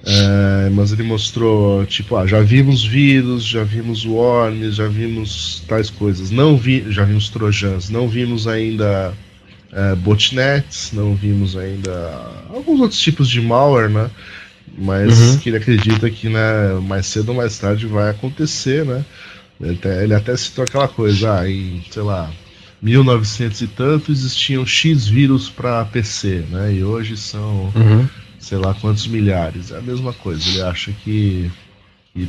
É, 0.06 0.70
mas 0.70 0.92
ele 0.92 1.02
mostrou, 1.02 1.84
tipo, 1.84 2.16
ah, 2.16 2.26
já 2.26 2.40
vimos 2.40 2.84
vírus, 2.84 3.44
já 3.44 3.62
vimos 3.64 4.04
worms, 4.06 4.76
já 4.76 4.86
vimos 4.88 5.62
tais 5.68 5.90
coisas. 5.90 6.30
Não 6.30 6.56
vi, 6.56 6.86
já 6.90 7.04
vimos 7.04 7.28
trojans, 7.28 7.90
não 7.90 8.08
vimos 8.08 8.46
ainda 8.48 9.12
é, 9.72 9.94
botnets, 9.94 10.90
não 10.92 11.14
vimos 11.14 11.54
ainda 11.56 11.90
alguns 12.48 12.80
outros 12.80 13.00
tipos 13.00 13.28
de 13.28 13.40
malware, 13.40 13.90
né? 13.90 14.10
mas 14.78 15.18
uhum. 15.18 15.38
que 15.38 15.48
ele 15.50 15.56
acredita 15.58 16.08
que 16.08 16.28
né, 16.28 16.74
mais 16.86 17.04
cedo 17.06 17.30
ou 17.30 17.34
mais 17.34 17.58
tarde 17.58 17.86
vai 17.86 18.08
acontecer, 18.10 18.84
né? 18.84 19.04
Ele 19.60 19.74
até, 19.74 20.02
ele 20.04 20.14
até 20.14 20.34
citou 20.36 20.64
aquela 20.64 20.88
coisa, 20.88 21.40
ah, 21.40 21.50
em, 21.50 21.82
sei 21.90 22.02
lá, 22.02 22.30
1900 22.82 23.60
e 23.60 23.66
tanto 23.66 24.10
existiam 24.10 24.64
X 24.64 25.06
vírus 25.06 25.50
para 25.50 25.84
PC, 25.84 26.44
né? 26.50 26.74
E 26.74 26.82
hoje 26.82 27.16
são, 27.16 27.72
uhum. 27.74 28.08
sei 28.38 28.58
lá 28.58 28.74
quantos 28.74 29.06
milhares. 29.06 29.70
É 29.70 29.78
a 29.78 29.82
mesma 29.82 30.12
coisa. 30.12 30.48
Ele 30.48 30.62
acha 30.62 30.92
que. 30.92 31.50
que 32.12 32.28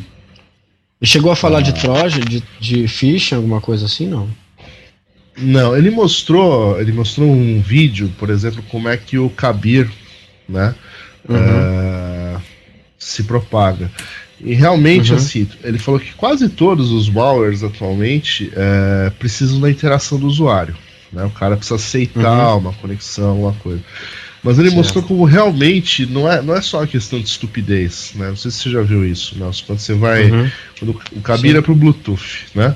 ele 1.02 1.10
chegou 1.10 1.32
a 1.32 1.36
falar 1.36 1.60
ah, 1.60 1.62
de 1.62 1.74
Trojan, 1.74 2.20
de, 2.20 2.44
de 2.60 2.88
phishing, 2.88 3.36
alguma 3.36 3.60
coisa 3.60 3.86
assim, 3.86 4.08
não? 4.08 4.30
Não, 5.38 5.76
ele 5.76 5.90
mostrou, 5.90 6.80
ele 6.80 6.92
mostrou 6.92 7.28
um 7.28 7.60
vídeo, 7.62 8.12
por 8.20 8.30
exemplo, 8.30 8.62
como 8.70 8.88
é 8.88 8.98
que 8.98 9.18
o 9.18 9.30
Kabir, 9.30 9.90
né, 10.48 10.76
uhum. 11.28 11.36
é, 11.38 12.38
se 13.00 13.24
propaga. 13.24 13.90
E 14.44 14.54
realmente, 14.54 15.12
uhum. 15.12 15.18
assim, 15.18 15.48
ele 15.64 15.78
falou 15.78 16.00
que 16.00 16.14
quase 16.14 16.50
todos 16.50 16.92
os 16.92 17.10
malwares 17.10 17.64
atualmente 17.64 18.52
é, 18.56 19.12
precisam 19.20 19.60
da 19.60 19.70
interação 19.70 20.20
do 20.20 20.28
usuário. 20.28 20.76
Né? 21.12 21.24
O 21.26 21.30
cara 21.30 21.56
precisa 21.56 21.76
aceitar 21.76 22.54
uhum. 22.54 22.58
uma 22.58 22.74
conexão, 22.74 23.42
uma 23.42 23.54
coisa. 23.54 23.82
Mas 24.44 24.58
ele 24.58 24.70
certo. 24.70 24.78
mostrou 24.78 25.04
como 25.04 25.24
realmente 25.24 26.06
não 26.08 26.32
é, 26.32 26.42
não 26.42 26.56
é 26.56 26.62
só 26.62 26.80
uma 26.80 26.88
questão 26.88 27.20
de 27.20 27.28
estupidez, 27.28 28.14
né? 28.16 28.30
Não 28.30 28.36
sei 28.36 28.50
se 28.50 28.58
você 28.58 28.72
já 28.72 28.82
viu 28.82 29.06
isso, 29.06 29.38
Nelson. 29.38 29.64
Quando 29.68 29.80
você 29.80 29.94
vai. 29.94 30.32
Uhum. 30.32 30.52
Quando 30.80 31.02
o 31.12 31.22
cabira 31.22 31.60
é 31.60 31.62
pro 31.62 31.76
Bluetooth, 31.76 32.48
né? 32.56 32.76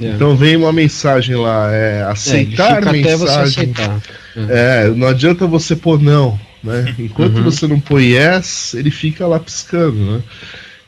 É. 0.00 0.10
Então 0.10 0.36
vem 0.36 0.56
uma 0.56 0.72
mensagem 0.72 1.34
lá, 1.34 1.72
é 1.72 2.02
aceitar 2.04 2.86
é, 2.86 2.92
mensagem. 2.92 3.72
Aceitar. 3.72 4.02
É. 4.36 4.86
é. 4.86 4.90
não 4.94 5.08
adianta 5.08 5.46
você 5.46 5.74
pôr 5.74 6.00
não, 6.00 6.38
né? 6.62 6.94
Enquanto 6.98 7.38
uhum. 7.38 7.44
você 7.44 7.66
não 7.66 7.80
põe 7.80 8.12
yes, 8.12 8.74
ele 8.74 8.90
fica 8.90 9.26
lá 9.26 9.40
piscando, 9.40 9.96
né? 9.96 10.22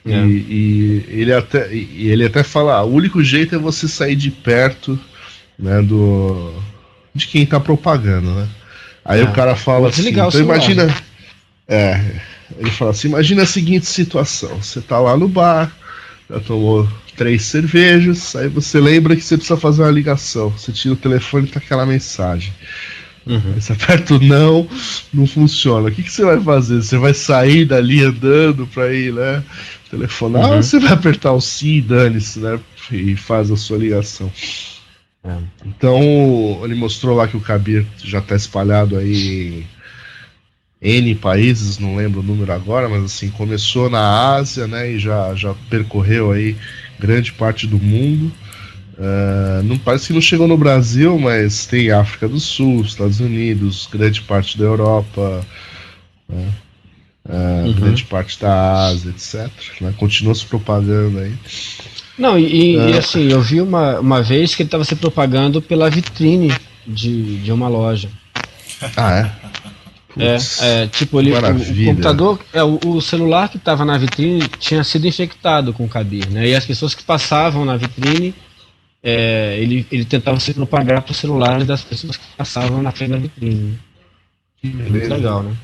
E, 0.04 0.12
é. 0.12 0.26
e, 0.26 1.04
ele 1.08 1.32
até, 1.32 1.72
e 1.72 2.08
ele 2.08 2.24
até 2.24 2.42
fala: 2.42 2.76
ah, 2.76 2.84
o 2.84 2.94
único 2.94 3.22
jeito 3.22 3.54
é 3.54 3.58
você 3.58 3.86
sair 3.86 4.16
de 4.16 4.30
perto 4.30 4.98
né, 5.58 5.82
do, 5.82 6.54
de 7.14 7.26
quem 7.26 7.42
está 7.42 7.60
propagando, 7.60 8.30
né? 8.34 8.48
Aí 9.04 9.20
é. 9.20 9.24
o 9.24 9.32
cara 9.32 9.54
fala 9.54 9.88
assim: 9.88 10.08
então 10.08 10.30
imagina. 10.40 10.94
É, 11.68 12.00
ele 12.58 12.70
fala 12.70 12.90
assim: 12.90 13.08
imagina 13.08 13.42
a 13.42 13.46
seguinte 13.46 13.86
situação: 13.86 14.56
você 14.62 14.80
tá 14.80 14.98
lá 14.98 15.16
no 15.16 15.28
bar, 15.28 15.70
já 16.28 16.40
tomou 16.40 16.88
três 17.16 17.42
cervejas, 17.44 18.34
aí 18.34 18.48
você 18.48 18.80
lembra 18.80 19.14
que 19.14 19.22
você 19.22 19.36
precisa 19.36 19.58
fazer 19.58 19.82
uma 19.82 19.90
ligação. 19.90 20.50
Você 20.50 20.72
tira 20.72 20.94
o 20.94 20.96
telefone 20.96 21.46
e 21.46 21.50
tá 21.50 21.58
aquela 21.58 21.84
mensagem. 21.84 22.52
Uhum. 23.30 23.54
Você 23.54 23.72
aperta 23.72 24.14
o 24.14 24.20
não, 24.20 24.68
não 25.14 25.26
funciona. 25.26 25.88
O 25.88 25.92
que, 25.92 26.02
que 26.02 26.12
você 26.12 26.24
vai 26.24 26.40
fazer? 26.40 26.82
Você 26.82 26.98
vai 26.98 27.14
sair 27.14 27.64
dali 27.64 28.02
andando 28.02 28.66
pra 28.66 28.92
ir, 28.92 29.12
né? 29.12 29.42
telefonar, 29.90 30.52
uhum. 30.52 30.62
você 30.62 30.78
vai 30.78 30.92
apertar 30.92 31.32
o 31.32 31.40
sim, 31.40 31.80
dane-se, 31.80 32.38
né? 32.38 32.58
E 32.92 33.16
faz 33.16 33.50
a 33.50 33.56
sua 33.56 33.76
ligação. 33.76 34.32
É. 35.24 35.36
Então, 35.66 36.00
ele 36.64 36.74
mostrou 36.74 37.16
lá 37.16 37.26
que 37.26 37.36
o 37.36 37.40
Kabir 37.40 37.86
já 38.02 38.20
está 38.20 38.36
espalhado 38.36 38.96
aí 38.96 39.66
em 40.80 40.96
N 40.96 41.14
países, 41.16 41.78
não 41.78 41.96
lembro 41.96 42.20
o 42.20 42.22
número 42.22 42.52
agora, 42.52 42.88
mas 42.88 43.04
assim, 43.04 43.28
começou 43.30 43.90
na 43.90 44.34
Ásia, 44.36 44.66
né? 44.66 44.92
E 44.92 44.98
já, 44.98 45.34
já 45.34 45.54
percorreu 45.68 46.32
aí 46.32 46.56
grande 46.98 47.32
parte 47.32 47.66
do 47.66 47.78
mundo. 47.78 48.32
Uh, 49.00 49.62
não 49.62 49.78
parece 49.78 50.08
que 50.08 50.12
não 50.12 50.20
chegou 50.20 50.46
no 50.46 50.58
Brasil, 50.58 51.18
mas 51.18 51.64
tem 51.64 51.90
África 51.90 52.28
do 52.28 52.38
Sul, 52.38 52.82
Estados 52.82 53.18
Unidos, 53.18 53.88
grande 53.90 54.20
parte 54.20 54.58
da 54.58 54.64
Europa. 54.64 55.40
Né? 56.28 56.52
uh, 57.28 57.66
uhum. 57.66 57.72
grande 57.72 58.04
parte 58.04 58.40
da 58.40 58.86
Ásia, 58.86 59.10
etc. 59.10 59.50
Né? 59.80 59.94
Continua 59.96 60.34
se 60.34 60.44
propagando 60.46 61.18
aí. 61.18 61.34
Não, 62.18 62.38
e, 62.38 62.76
uh, 62.76 62.90
e, 62.90 62.98
assim, 62.98 63.30
eu 63.30 63.40
vi 63.40 63.60
uma, 63.60 64.00
uma 64.00 64.22
vez 64.22 64.54
que 64.54 64.62
ele 64.62 64.68
estava 64.68 64.84
se 64.84 64.94
propagando 64.94 65.62
pela 65.62 65.88
vitrine 65.88 66.52
de, 66.86 67.38
de 67.38 67.52
uma 67.52 67.68
loja. 67.68 68.08
Ah, 68.96 69.18
é? 69.18 69.50
É, 70.18 70.36
é, 70.60 70.86
tipo, 70.88 71.20
ele, 71.20 71.32
o, 71.32 71.36
o, 71.38 71.84
computador, 71.86 72.40
é, 72.52 72.64
o, 72.64 72.80
o 72.84 73.00
celular 73.00 73.48
que 73.48 73.56
estava 73.56 73.84
na 73.84 73.96
vitrine 73.96 74.42
tinha 74.58 74.82
sido 74.82 75.06
infectado 75.06 75.72
com 75.72 75.84
o 75.84 75.88
Kabir, 75.88 76.28
né? 76.28 76.48
E 76.48 76.54
as 76.54 76.66
pessoas 76.66 76.94
que 76.94 77.04
passavam 77.04 77.64
na 77.64 77.76
vitrine, 77.76 78.34
é, 79.02 79.58
ele, 79.58 79.86
ele 79.90 80.04
tentava 80.04 80.38
se 80.38 80.52
propagar 80.52 81.02
para 81.02 81.12
os 81.12 81.16
celulares 81.16 81.66
das 81.66 81.82
pessoas 81.82 82.16
que 82.16 82.24
passavam 82.36 82.82
na 82.82 82.92
frente 82.92 83.10
da 83.10 83.18
vitrine. 83.18 83.78
Muito 84.62 85.08
legal, 85.08 85.42
né? 85.42 85.56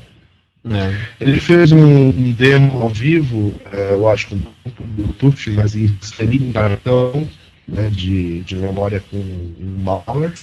É. 0.68 1.24
Ele 1.24 1.38
fez 1.38 1.70
um, 1.70 2.08
um, 2.08 2.32
demo 2.32 2.82
ao 2.82 2.88
vivo, 2.88 3.54
é, 3.72 3.92
eu 3.92 4.08
acho, 4.08 4.28
com 4.28 4.40
Bluetooth, 4.80 5.50
mas 5.50 5.76
inserindo 5.76 6.46
um 6.46 6.52
cartão 6.52 7.28
né, 7.68 7.88
de, 7.88 8.40
de 8.42 8.56
memória 8.56 9.02
com 9.10 9.16
um 9.16 9.82
malware. 9.84 10.34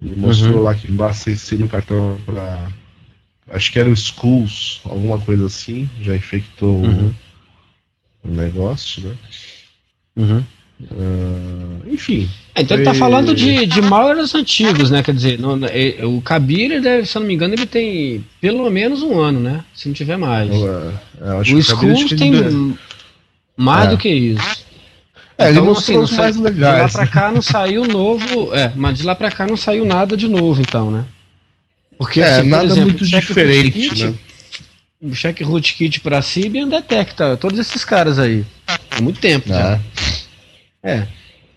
Ele 0.00 0.16
mostrou 0.16 0.56
uhum. 0.56 0.62
lá 0.62 0.74
que 0.74 0.90
basta 0.90 1.30
inserir 1.30 1.64
um 1.64 1.68
cartão 1.68 2.18
para. 2.24 2.70
Acho 3.50 3.72
que 3.72 3.78
era 3.78 3.88
o 3.88 3.96
Schools, 3.96 4.80
alguma 4.84 5.18
coisa 5.18 5.46
assim, 5.46 5.88
já 6.00 6.14
infectou 6.14 6.84
uhum. 6.84 7.14
o, 8.22 8.28
o 8.28 8.30
negócio, 8.30 9.08
né? 9.08 9.16
Uhum. 10.16 10.44
Uh, 10.80 11.82
enfim. 11.92 12.28
É, 12.54 12.62
então 12.62 12.76
foi... 12.76 12.84
ele 12.84 12.92
tá 12.92 12.94
falando 12.94 13.34
de, 13.34 13.66
de 13.66 13.82
malwares 13.82 14.34
antigos, 14.34 14.90
né? 14.90 15.02
Quer 15.02 15.14
dizer, 15.14 15.40
é, 15.72 16.06
o 16.06 16.20
Kabir, 16.20 16.80
deve, 16.80 17.06
se 17.06 17.16
eu 17.16 17.20
não 17.20 17.26
me 17.26 17.34
engano, 17.34 17.54
ele 17.54 17.66
tem 17.66 18.24
pelo 18.40 18.70
menos 18.70 19.02
um 19.02 19.18
ano, 19.18 19.40
né? 19.40 19.64
Se 19.74 19.88
não 19.88 19.94
tiver 19.94 20.16
mais. 20.16 20.50
É, 20.50 21.34
o 21.34 21.58
Skulls 21.58 22.16
tem 22.16 22.76
mais 23.56 23.88
é. 23.88 23.90
do 23.90 23.98
que 23.98 24.08
isso. 24.08 24.68
É, 25.36 25.50
então, 25.50 25.64
ele 25.64 25.72
assim, 25.72 25.96
os 25.96 26.12
mais 26.12 26.36
legais. 26.36 26.74
De 26.74 26.82
lá 26.82 26.88
pra 26.88 27.06
cá 27.06 27.30
não 27.32 27.42
saiu 27.42 27.84
novo. 27.84 28.54
É, 28.54 28.72
mas 28.74 28.98
de 28.98 29.04
lá 29.04 29.14
pra 29.14 29.30
cá 29.30 29.46
não 29.46 29.56
saiu 29.56 29.84
nada 29.84 30.16
de 30.16 30.28
novo, 30.28 30.60
então, 30.60 30.90
né? 30.90 31.04
Porque, 31.96 32.20
é, 32.20 32.38
assim, 32.38 32.48
nada 32.48 32.64
exemplo, 32.64 32.90
muito 32.90 33.04
diferente, 33.04 33.70
kit, 33.70 34.04
né? 34.04 34.14
O 35.00 35.12
check 35.12 35.40
rootkit 35.42 36.00
pra 36.00 36.20
Sibian 36.22 36.68
detecta 36.68 37.36
todos 37.36 37.58
esses 37.58 37.84
caras 37.84 38.18
aí. 38.18 38.44
Há 38.90 39.00
muito 39.00 39.20
tempo, 39.20 39.48
né? 39.48 39.80
É. 40.88 41.06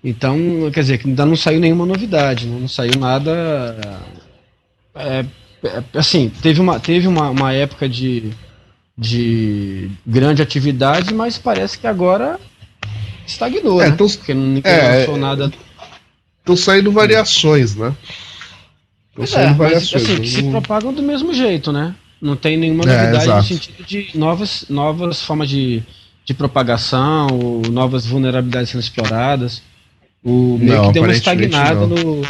Então, 0.04 0.38
quer 0.74 0.82
dizer, 0.82 0.98
que 0.98 1.08
ainda 1.08 1.26
não 1.26 1.36
saiu 1.36 1.60
nenhuma 1.60 1.86
novidade, 1.86 2.48
né? 2.48 2.58
não 2.60 2.68
saiu 2.68 3.00
nada. 3.00 4.02
É, 4.96 5.26
é, 5.64 5.84
assim, 5.94 6.32
teve 6.42 6.60
uma, 6.60 6.80
teve 6.80 7.08
uma, 7.08 7.30
uma 7.30 7.54
época 7.54 7.88
de, 7.88 8.32
de 8.98 9.92
grande 10.06 10.42
atividade, 10.42 11.14
mas 11.14 11.38
parece 11.38 11.78
que 11.78 11.86
agora 11.86 12.40
estagnou, 13.28 13.82
é, 13.82 13.90
né? 13.90 13.96
Tô, 13.96 14.08
Porque 14.10 14.34
não 14.34 14.60
é, 14.64 14.98
lançou 14.98 15.18
nada. 15.18 15.52
Estão 16.40 16.58
saindo 16.58 16.92
variações, 16.92 17.76
né? 17.76 17.96
Estão 19.12 19.28
saindo 19.28 19.52
é, 19.52 19.54
variações. 19.54 20.04
Mas, 20.04 20.20
assim, 20.20 20.26
se 20.26 20.44
propagam 20.50 20.92
do 20.92 21.04
mesmo 21.04 21.32
jeito, 21.32 21.72
né? 21.72 21.94
Não 22.20 22.36
tem 22.36 22.58
nenhuma 22.58 22.84
é, 22.84 22.88
novidade 22.88 23.28
no 23.28 23.44
sentido 23.44 23.84
de 23.86 24.10
novas, 24.16 24.66
novas 24.68 25.22
formas 25.22 25.48
de 25.48 25.84
de 26.26 26.34
propagação, 26.34 27.28
novas 27.72 28.06
vulnerabilidades 28.06 28.70
sendo 28.70 28.82
exploradas. 28.82 29.62
O 30.24 30.58
meio 30.60 30.78
não, 30.78 30.88
que 30.88 30.94
deu 30.94 31.04
uma 31.04 31.12
estagnada 31.12 31.88
no. 31.88 32.22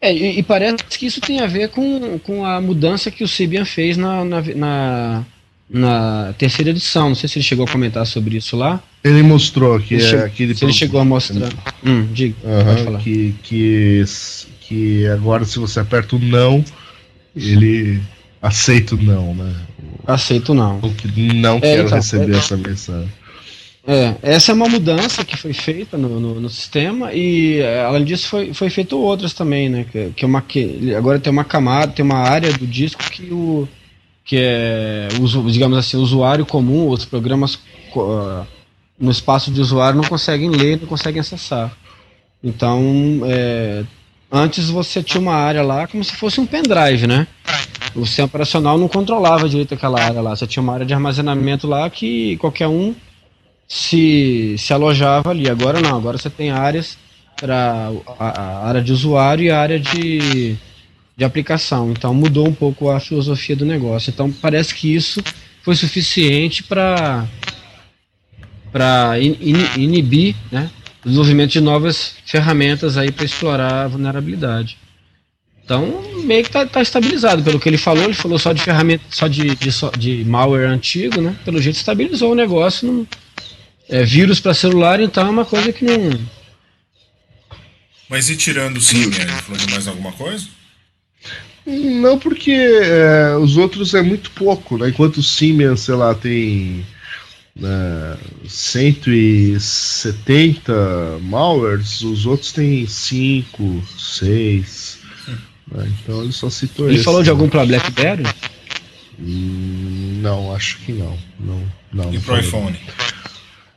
É, 0.00 0.12
e, 0.12 0.38
e, 0.38 0.42
parece 0.42 0.78
que 0.98 1.06
isso 1.06 1.20
tem 1.20 1.40
a 1.40 1.46
ver 1.46 1.68
com, 1.68 2.18
com 2.20 2.44
a 2.44 2.60
mudança 2.60 3.10
que 3.10 3.22
o 3.22 3.28
Sibian 3.28 3.66
fez 3.66 3.98
na, 3.98 4.24
na, 4.24 4.42
na, 4.56 5.26
na, 5.68 6.34
terceira 6.38 6.70
edição. 6.70 7.10
Não 7.10 7.14
sei 7.14 7.28
se 7.28 7.38
ele 7.38 7.44
chegou 7.44 7.66
a 7.66 7.70
comentar 7.70 8.06
sobre 8.06 8.38
isso 8.38 8.56
lá. 8.56 8.82
Ele 9.04 9.22
mostrou 9.22 9.78
que 9.78 9.94
ele 9.94 10.16
é 10.16 10.24
aquele. 10.24 10.54
Se 10.54 10.64
ele 10.64 10.72
chegou 10.72 11.00
a 11.00 11.04
mostrar. 11.04 11.50
Hum, 11.84 12.08
diga. 12.12 12.34
Uhum, 12.42 12.98
que, 12.98 13.34
que, 13.42 14.04
que 14.62 15.06
agora, 15.08 15.44
se 15.44 15.58
você 15.58 15.80
aperta 15.80 16.16
o 16.16 16.18
não, 16.18 16.64
ele 17.36 18.00
aceita 18.40 18.94
o 18.94 19.02
não, 19.02 19.34
né? 19.34 19.54
Aceito 20.06 20.54
não. 20.54 20.80
Não 21.34 21.56
é, 21.58 21.60
quero 21.60 21.82
então, 21.82 21.96
receber 21.96 22.34
é, 22.34 22.38
essa 22.38 22.56
mensagem. 22.56 23.19
É, 23.92 24.14
essa 24.22 24.52
é 24.52 24.54
uma 24.54 24.68
mudança 24.68 25.24
que 25.24 25.36
foi 25.36 25.52
feita 25.52 25.98
no, 25.98 26.20
no, 26.20 26.40
no 26.40 26.48
sistema 26.48 27.12
e 27.12 27.58
é, 27.58 27.82
além 27.82 28.04
disso 28.04 28.28
foi, 28.28 28.54
foi 28.54 28.70
feito 28.70 28.96
outras 28.96 29.34
também, 29.34 29.68
né? 29.68 29.84
Que, 29.90 30.10
que, 30.10 30.24
é 30.24 30.28
uma, 30.28 30.40
que 30.40 30.94
agora 30.94 31.18
tem 31.18 31.32
uma 31.32 31.42
camada, 31.42 31.90
tem 31.90 32.04
uma 32.04 32.18
área 32.18 32.52
do 32.52 32.68
disco 32.68 33.02
que 33.10 33.32
o 33.32 33.66
que 34.24 34.36
é 34.38 35.08
digamos 35.48 35.76
assim, 35.76 35.96
usuário 35.96 36.46
comum, 36.46 36.88
os 36.88 37.04
programas 37.04 37.56
uh, 37.96 38.46
no 38.96 39.10
espaço 39.10 39.50
de 39.50 39.60
usuário 39.60 40.00
não 40.00 40.08
conseguem 40.08 40.50
ler, 40.50 40.78
não 40.80 40.86
conseguem 40.86 41.20
acessar. 41.20 41.76
Então, 42.44 43.22
é, 43.24 43.82
antes 44.30 44.70
você 44.70 45.02
tinha 45.02 45.20
uma 45.20 45.34
área 45.34 45.64
lá 45.64 45.88
como 45.88 46.04
se 46.04 46.14
fosse 46.14 46.40
um 46.40 46.46
pendrive, 46.46 47.08
né? 47.08 47.26
O 47.96 48.06
sistema 48.06 48.26
operacional 48.26 48.78
não 48.78 48.86
controlava 48.86 49.48
direito 49.48 49.74
aquela 49.74 50.00
área 50.00 50.20
lá. 50.20 50.36
Você 50.36 50.46
tinha 50.46 50.62
uma 50.62 50.74
área 50.74 50.86
de 50.86 50.94
armazenamento 50.94 51.66
lá 51.66 51.90
que 51.90 52.36
qualquer 52.36 52.68
um 52.68 52.94
se, 53.70 54.56
se 54.58 54.72
alojava 54.72 55.30
ali. 55.30 55.48
Agora 55.48 55.80
não, 55.80 55.96
agora 55.96 56.18
você 56.18 56.28
tem 56.28 56.50
áreas 56.50 56.98
para 57.36 57.92
a, 58.18 58.28
a, 58.28 58.68
área 58.68 58.82
de 58.82 58.92
usuário 58.92 59.44
e 59.44 59.50
a 59.50 59.60
área 59.60 59.78
de, 59.78 60.56
de 61.16 61.24
aplicação. 61.24 61.92
Então 61.92 62.12
mudou 62.12 62.48
um 62.48 62.52
pouco 62.52 62.90
a 62.90 62.98
filosofia 62.98 63.54
do 63.54 63.64
negócio. 63.64 64.10
Então 64.10 64.30
parece 64.32 64.74
que 64.74 64.92
isso 64.92 65.22
foi 65.62 65.76
suficiente 65.76 66.64
para 66.64 67.24
para 68.72 69.18
in, 69.20 69.36
in, 69.40 69.82
inibir 69.82 70.34
né, 70.50 70.70
o 71.04 71.08
desenvolvimento 71.08 71.50
de 71.50 71.60
novas 71.60 72.14
ferramentas 72.24 72.96
aí 72.96 73.10
para 73.12 73.24
explorar 73.24 73.84
a 73.84 73.88
vulnerabilidade. 73.88 74.78
Então, 75.64 76.02
meio 76.24 76.42
que 76.42 76.48
está 76.48 76.66
tá 76.66 76.82
estabilizado. 76.82 77.42
Pelo 77.42 77.58
que 77.58 77.68
ele 77.68 77.76
falou, 77.76 78.04
ele 78.04 78.14
falou 78.14 78.38
só 78.38 78.52
de 78.52 78.62
ferramenta, 78.62 79.04
só 79.10 79.28
de, 79.28 79.54
de, 79.54 79.70
de 79.98 80.24
malware 80.24 80.68
antigo, 80.68 81.20
né? 81.20 81.36
Pelo 81.44 81.60
jeito 81.60 81.76
estabilizou 81.76 82.32
o 82.32 82.34
negócio. 82.34 82.86
Não, 82.88 83.06
é, 83.90 84.04
vírus 84.04 84.40
para 84.40 84.54
celular, 84.54 85.00
então 85.00 85.26
é 85.26 85.30
uma 85.30 85.44
coisa 85.44 85.70
que 85.72 85.84
não. 85.84 86.18
Mas 88.08 88.30
e 88.30 88.36
tirando 88.36 88.78
o 88.78 88.80
Symbian, 88.80 89.22
ele 89.22 89.32
falou 89.32 89.58
de 89.58 89.70
mais 89.72 89.86
alguma 89.86 90.12
coisa? 90.12 90.46
Não, 91.66 92.18
porque 92.18 92.52
é, 92.52 93.36
os 93.36 93.56
outros 93.56 93.94
é 93.94 94.02
muito 94.02 94.30
pouco, 94.30 94.78
né? 94.78 94.88
Enquanto 94.88 95.18
o 95.18 95.22
Symbian, 95.22 95.76
sei 95.76 95.94
lá, 95.94 96.14
tem 96.14 96.86
né, 97.54 98.16
170 98.48 100.72
malwares, 101.22 102.00
os 102.02 102.26
outros 102.26 102.52
têm 102.52 102.86
5, 102.86 103.84
6. 103.98 104.98
Né? 105.70 105.92
Então 106.02 106.22
ele 106.22 106.32
só 106.32 106.48
citou 106.50 106.88
Ele 106.88 106.96
esse, 106.96 107.04
falou 107.04 107.22
de 107.22 107.30
algum 107.30 107.48
para 107.48 107.64
BlackBerry? 107.66 108.24
Hum, 109.20 110.18
não, 110.22 110.52
acho 110.54 110.78
que 110.78 110.92
não. 110.92 111.16
não, 111.38 111.62
não 111.92 112.12
e 112.12 112.18
pro 112.18 112.40
iPhone? 112.40 112.76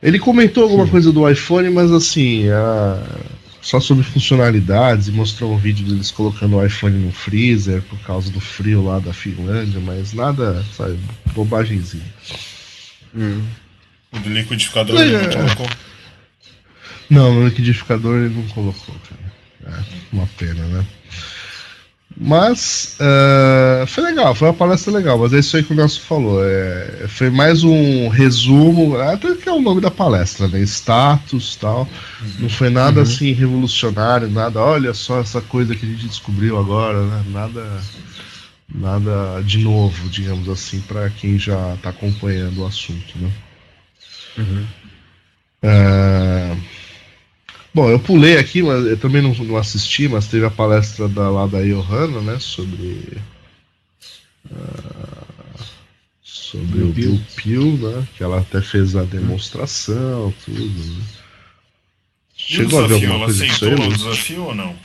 Ele 0.04 0.18
comentou 0.18 0.64
alguma 0.64 0.84
Sim. 0.84 0.90
coisa 0.90 1.10
do 1.10 1.26
iPhone, 1.26 1.70
mas 1.70 1.90
assim, 1.90 2.46
a, 2.50 3.02
só 3.62 3.80
sobre 3.80 4.04
funcionalidades 4.04 5.08
e 5.08 5.10
mostrou 5.10 5.54
um 5.54 5.56
vídeo 5.56 5.86
deles 5.86 6.10
colocando 6.10 6.56
o 6.56 6.64
iPhone 6.64 6.94
no 6.98 7.10
freezer 7.10 7.80
por 7.80 7.98
causa 8.00 8.30
do 8.30 8.38
frio 8.38 8.84
lá 8.84 8.98
da 8.98 9.14
Finlândia, 9.14 9.80
mas 9.80 10.12
nada, 10.12 10.62
sabe, 10.76 10.98
bobagemzinha. 11.34 12.04
Hum. 13.16 13.42
O 14.12 14.18
do 14.18 14.28
liquidificador 14.28 15.00
é. 15.00 15.04
ele 15.04 15.16
não 15.16 15.30
colocou? 15.30 15.70
Não, 17.08 17.34
no 17.34 17.48
liquidificador 17.48 18.16
ele 18.16 18.34
não 18.34 18.46
colocou, 18.48 18.94
cara. 19.08 19.78
É 19.78 19.84
uma 20.12 20.26
pena, 20.36 20.66
né? 20.66 20.84
Mas 22.16 22.96
uh, 23.00 23.86
foi 23.88 24.04
legal, 24.04 24.34
foi 24.36 24.46
uma 24.46 24.54
palestra 24.54 24.92
legal, 24.92 25.18
mas 25.18 25.32
é 25.32 25.40
isso 25.40 25.56
aí 25.56 25.64
que 25.64 25.72
o 25.72 25.76
Nelson 25.76 26.00
falou. 26.00 26.44
É, 26.44 27.06
foi 27.08 27.28
mais 27.28 27.64
um 27.64 28.08
resumo, 28.08 28.96
até 28.96 29.34
que 29.34 29.48
é 29.48 29.52
o 29.52 29.60
nome 29.60 29.80
da 29.80 29.90
palestra, 29.90 30.46
né? 30.46 30.60
Status 30.60 31.56
tal. 31.56 31.88
Uhum. 32.20 32.30
Não 32.40 32.48
foi 32.48 32.70
nada 32.70 32.98
uhum. 32.98 33.02
assim 33.02 33.32
revolucionário, 33.32 34.30
nada, 34.30 34.60
olha 34.60 34.94
só 34.94 35.20
essa 35.20 35.40
coisa 35.40 35.74
que 35.74 35.84
a 35.84 35.88
gente 35.88 36.06
descobriu 36.06 36.56
agora, 36.56 37.04
né? 37.04 37.24
Nada, 37.30 37.80
nada 38.72 39.42
de 39.42 39.58
novo, 39.58 40.08
digamos 40.08 40.48
assim, 40.48 40.80
para 40.82 41.10
quem 41.10 41.36
já 41.36 41.74
está 41.74 41.90
acompanhando 41.90 42.62
o 42.62 42.66
assunto, 42.66 43.12
né? 43.16 43.30
Uhum. 44.38 44.66
Uh, 45.64 46.60
Bom, 47.74 47.90
eu 47.90 47.98
pulei 47.98 48.38
aqui, 48.38 48.62
mas 48.62 48.86
eu 48.86 48.96
também 48.96 49.20
não, 49.20 49.34
não 49.34 49.56
assisti, 49.56 50.06
mas 50.08 50.28
teve 50.28 50.46
a 50.46 50.50
palestra 50.50 51.08
da, 51.08 51.28
lá 51.28 51.46
da 51.46 51.60
Johanna, 51.60 52.20
né, 52.20 52.38
sobre. 52.38 53.18
Uh, 54.48 55.24
sobre 56.22 56.84
o 56.84 56.92
Bill 56.92 57.20
Pill, 57.34 57.76
né? 57.78 58.06
Que 58.16 58.22
ela 58.22 58.38
até 58.38 58.60
fez 58.60 58.94
a 58.94 59.02
demonstração, 59.02 60.32
tudo. 60.44 60.60
Né? 60.62 61.02
Chegou 62.36 62.84
a 62.84 62.86
ver 62.86 62.94
alguma 62.94 63.24
coisa 63.24 63.44
disso 63.44 63.64
aí? 63.64 63.74
o 63.74 63.88
desafio 63.88 64.44
ou 64.44 64.54
não? 64.54 64.76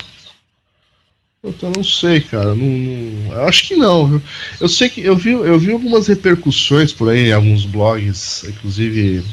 Eu 1.43 1.53
não 1.75 1.83
sei, 1.83 2.21
cara. 2.21 2.55
Não, 2.55 2.65
não, 2.65 3.33
eu 3.33 3.43
acho 3.47 3.67
que 3.67 3.75
não. 3.75 4.21
Eu 4.59 4.67
sei 4.67 4.89
que 4.89 5.01
eu 5.01 5.15
vi, 5.15 5.31
eu 5.31 5.59
vi 5.59 5.71
algumas 5.71 6.07
repercussões 6.07 6.91
por 6.91 7.09
aí 7.09 7.27
em 7.27 7.33
alguns 7.33 7.65
blogs, 7.65 8.43
inclusive 8.45 9.23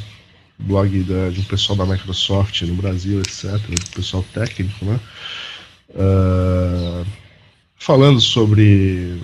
blog 0.59 1.03
da, 1.05 1.31
de 1.31 1.40
um 1.40 1.45
pessoal 1.45 1.77
da 1.77 1.87
Microsoft 1.87 2.62
no 2.62 2.75
Brasil, 2.75 3.21
etc., 3.21 3.53
do 3.59 3.90
pessoal 3.95 4.25
técnico, 4.33 4.85
né? 4.85 5.01
Uh, 5.90 7.07
falando 7.79 8.21
sobre 8.21 9.21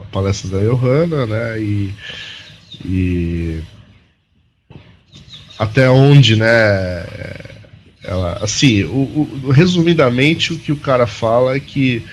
a 0.00 0.04
palestra 0.06 0.50
da 0.50 0.68
Johanna, 0.68 1.26
né? 1.26 1.60
E, 1.60 1.94
e 2.84 3.62
até 5.58 5.88
onde, 5.88 6.36
né? 6.36 7.06
Ela, 8.02 8.38
assim, 8.42 8.84
o, 8.84 9.40
o, 9.44 9.50
resumidamente 9.50 10.52
o 10.52 10.58
que 10.58 10.70
o 10.70 10.76
cara 10.76 11.06
fala 11.06 11.56
é 11.56 11.60
que 11.60 12.04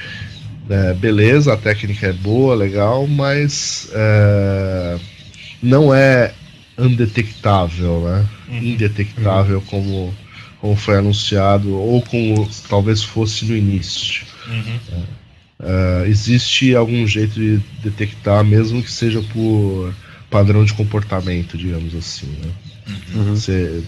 é, 0.69 0.93
beleza, 0.93 1.53
a 1.53 1.57
técnica 1.57 2.07
é 2.07 2.13
boa, 2.13 2.55
legal, 2.55 3.05
mas 3.07 3.89
é, 3.91 4.97
não 5.61 5.93
é 5.93 6.33
undetectável, 6.85 8.01
né? 8.01 8.27
Uhum. 8.49 8.63
Indetectável 8.63 9.57
uhum. 9.57 9.65
como, 9.65 10.13
como 10.59 10.75
foi 10.75 10.97
anunciado, 10.97 11.75
ou 11.77 12.01
como 12.01 12.49
talvez 12.67 13.03
fosse 13.03 13.45
no 13.45 13.55
início. 13.55 14.25
Uhum. 14.47 15.03
Uh, 15.59 16.05
existe 16.05 16.75
algum 16.75 17.05
jeito 17.05 17.35
de 17.35 17.61
detectar, 17.83 18.43
mesmo 18.43 18.81
que 18.81 18.91
seja 18.91 19.21
por 19.33 19.93
padrão 20.29 20.65
de 20.65 20.73
comportamento, 20.73 21.57
digamos 21.57 21.93
assim. 21.93 22.27
Né? 22.27 22.51
Uhum. 23.13 23.35
Você 23.35 23.83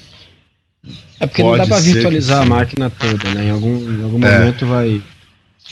é 1.20 1.26
porque 1.26 1.42
não 1.42 1.58
dá 1.58 1.66
para 1.66 1.80
virtualizar 1.80 2.42
a 2.42 2.46
máquina 2.46 2.90
toda, 2.90 3.34
né? 3.34 3.46
Em 3.46 3.50
algum, 3.50 3.78
em 3.78 4.04
algum 4.04 4.26
é. 4.26 4.40
momento 4.40 4.66
vai. 4.66 5.02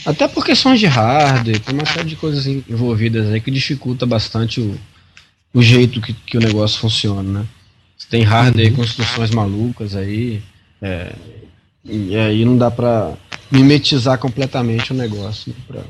Até 0.06 0.26
por 0.26 0.44
questões 0.44 0.80
de 0.80 0.86
hardware, 0.86 1.60
tem 1.60 1.74
uma 1.74 1.84
série 1.84 2.08
de 2.08 2.16
coisas 2.16 2.46
envolvidas 2.46 3.30
aí 3.30 3.40
que 3.40 3.50
dificulta 3.50 4.06
bastante 4.06 4.60
o, 4.60 4.78
o 5.54 5.62
jeito 5.62 6.00
que, 6.00 6.12
que 6.12 6.36
o 6.36 6.40
negócio 6.40 6.80
funciona, 6.80 7.40
né? 7.40 7.46
Você 7.96 8.06
tem 8.08 8.22
hardware 8.22 8.70
uhum. 8.70 8.76
construções 8.76 9.30
malucas 9.30 9.94
aí, 9.94 10.42
é, 10.80 11.14
e 11.84 12.16
aí 12.16 12.44
não 12.44 12.56
dá 12.56 12.70
pra 12.70 13.14
mimetizar 13.50 14.18
completamente 14.18 14.92
o 14.92 14.96
negócio, 14.96 15.52
né? 15.52 15.56
pra, 15.66 15.82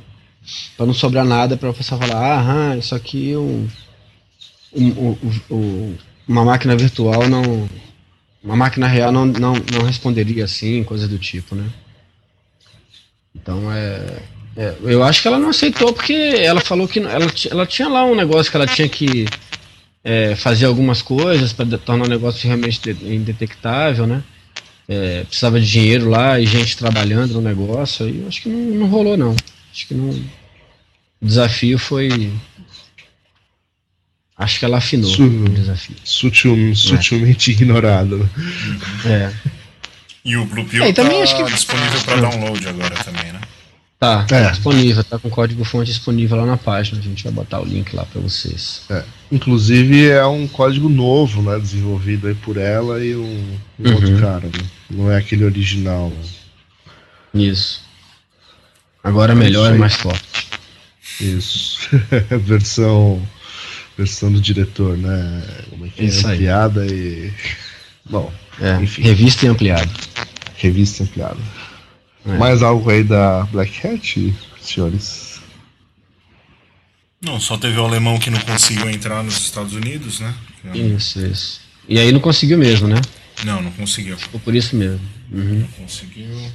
pra 0.77 0.87
não 0.87 0.95
sobrar 0.95 1.25
nada 1.25 1.57
pra 1.57 1.71
você 1.71 1.97
falar, 1.97 2.71
ah, 2.73 2.77
isso 2.77 2.95
aqui 2.95 3.33
é 3.33 3.39
um, 3.39 3.69
um, 4.75 4.89
um, 4.89 5.17
um, 5.51 5.95
uma 6.27 6.45
máquina 6.45 6.77
virtual 6.77 7.29
não. 7.29 7.69
Uma 8.43 8.57
máquina 8.57 8.89
real 8.89 9.13
não, 9.13 9.25
não, 9.25 9.55
não 9.73 9.87
responderia 9.87 10.45
assim, 10.45 10.83
coisas 10.83 11.09
do 11.09 11.17
tipo, 11.17 11.55
né? 11.55 11.71
Então 13.35 13.73
é, 13.73 14.21
é, 14.57 14.75
eu 14.83 15.05
acho 15.05 15.23
que 15.23 15.29
ela 15.29 15.39
não 15.39 15.51
aceitou 15.51 15.93
porque 15.93 16.13
ela 16.13 16.61
falou 16.61 16.89
que 16.89 16.99
ela, 16.99 17.27
ela 17.51 17.67
tinha 17.67 17.89
lá 17.89 18.05
um 18.05 18.17
negócio 18.17 18.51
que 18.51 18.57
ela 18.57 18.67
tinha 18.67 18.89
que 18.89 19.27
é, 20.05 20.35
fazer 20.35 20.67
algumas 20.67 21.01
coisas 21.01 21.53
para 21.53 21.79
tornar 21.79 22.07
o 22.07 22.09
negócio 22.09 22.47
realmente 22.47 22.81
indetectável, 22.91 24.07
né? 24.07 24.23
É, 24.89 25.25
precisava 25.25 25.61
de 25.61 25.71
dinheiro 25.71 26.11
lá 26.11 26.41
e 26.41 26.47
gente 26.47 26.77
trabalhando 26.77 27.35
no 27.35 27.41
negócio, 27.41 28.05
aí 28.05 28.21
eu 28.21 28.29
acho 28.29 28.43
que 28.43 28.49
não, 28.49 28.59
não 28.59 28.87
rolou 28.89 29.17
não. 29.17 29.35
Acho 29.73 29.87
que 29.87 29.95
não. 29.95 30.11
O 30.11 31.27
desafio 31.27 31.79
foi. 31.79 32.33
Acho 34.37 34.59
que 34.59 34.65
ela 34.65 34.79
afinou 34.79 35.09
Su 35.09 35.23
o 35.23 35.49
desafio. 35.49 35.97
Sutil, 36.03 36.75
sutilmente 36.75 37.51
é. 37.51 37.55
ignorado. 37.55 38.29
É. 39.07 39.33
E 40.25 40.37
o 40.37 40.45
Blue 40.47 40.65
Pill 40.65 40.85
é, 40.85 40.93
tá 40.93 41.05
que... 41.05 41.53
disponível 41.53 42.01
para 42.05 42.21
download 42.21 42.69
agora 42.69 42.95
também, 43.05 43.33
né? 43.33 43.41
Tá, 44.03 44.25
tá 44.25 44.37
é. 44.37 44.51
disponível, 44.51 45.05
tá 45.05 45.17
com 45.17 45.31
código 45.31 45.63
fonte 45.63 45.87
disponível 45.87 46.37
lá 46.37 46.45
na 46.45 46.57
página. 46.57 46.99
A 46.99 47.03
gente 47.03 47.23
vai 47.23 47.33
botar 47.33 47.61
o 47.61 47.65
link 47.65 47.95
lá 47.95 48.05
para 48.05 48.21
vocês. 48.21 48.83
É. 48.91 49.05
Inclusive 49.31 50.09
é 50.09 50.27
um 50.27 50.49
código 50.49 50.89
novo, 50.89 51.41
né? 51.41 51.57
Desenvolvido 51.57 52.27
aí 52.27 52.35
por 52.35 52.57
ela 52.57 52.99
e 52.99 53.15
um, 53.15 53.23
um 53.79 53.89
uhum. 53.89 53.95
outro 53.95 54.19
cara. 54.19 54.47
Né? 54.47 54.65
Não 54.91 55.09
é 55.09 55.19
aquele 55.19 55.45
original. 55.45 56.11
Né? 56.11 57.45
Isso. 57.45 57.81
Agora 59.05 59.35
é 59.35 59.37
melhor 59.37 59.73
e 59.73 59.79
mais 59.79 59.95
forte. 59.95 60.49
Isso. 61.21 61.89
versão 62.45 63.23
versão 63.97 64.33
do 64.33 64.41
diretor, 64.41 64.99
né? 64.99 65.45
Como 65.71 65.87
é 65.87 65.89
que 65.89 66.07
é? 66.07 66.09
Ampliada 66.09 66.83
aí. 66.83 66.91
e. 66.91 67.33
Bom, 68.11 68.33
é, 68.61 68.83
enfim. 68.83 69.03
Revista 69.03 69.47
e 69.47 69.49
ampliada. 69.49 69.89
Revista 70.57 71.05
e 71.05 71.07
ampliada. 71.07 71.39
É. 72.25 72.39
Mais 72.39 72.63
algo 72.63 72.89
aí 72.89 73.03
da 73.03 73.45
Black 73.45 73.87
Hat, 73.87 74.35
senhores? 74.61 75.41
Não, 77.21 77.39
só 77.39 77.57
teve 77.57 77.79
o 77.79 77.85
alemão 77.85 78.19
que 78.19 78.31
não 78.31 78.41
conseguiu 78.41 78.91
entrar 78.91 79.23
nos 79.23 79.37
Estados 79.37 79.75
Unidos, 79.75 80.21
né? 80.21 80.35
Isso, 80.75 81.21
isso. 81.21 81.61
E 81.89 81.99
aí 81.99 82.11
não 82.13 82.21
conseguiu 82.21 82.59
mesmo, 82.59 82.89
né? 82.89 83.01
Não, 83.45 83.63
não 83.63 83.73
conseguiu. 83.73 84.17
Ficou 84.17 84.41
por 84.41 84.55
isso 84.55 84.77
mesmo. 84.77 85.01
Uhum. 85.31 85.61
Não 85.61 85.69
conseguiu. 85.69 86.53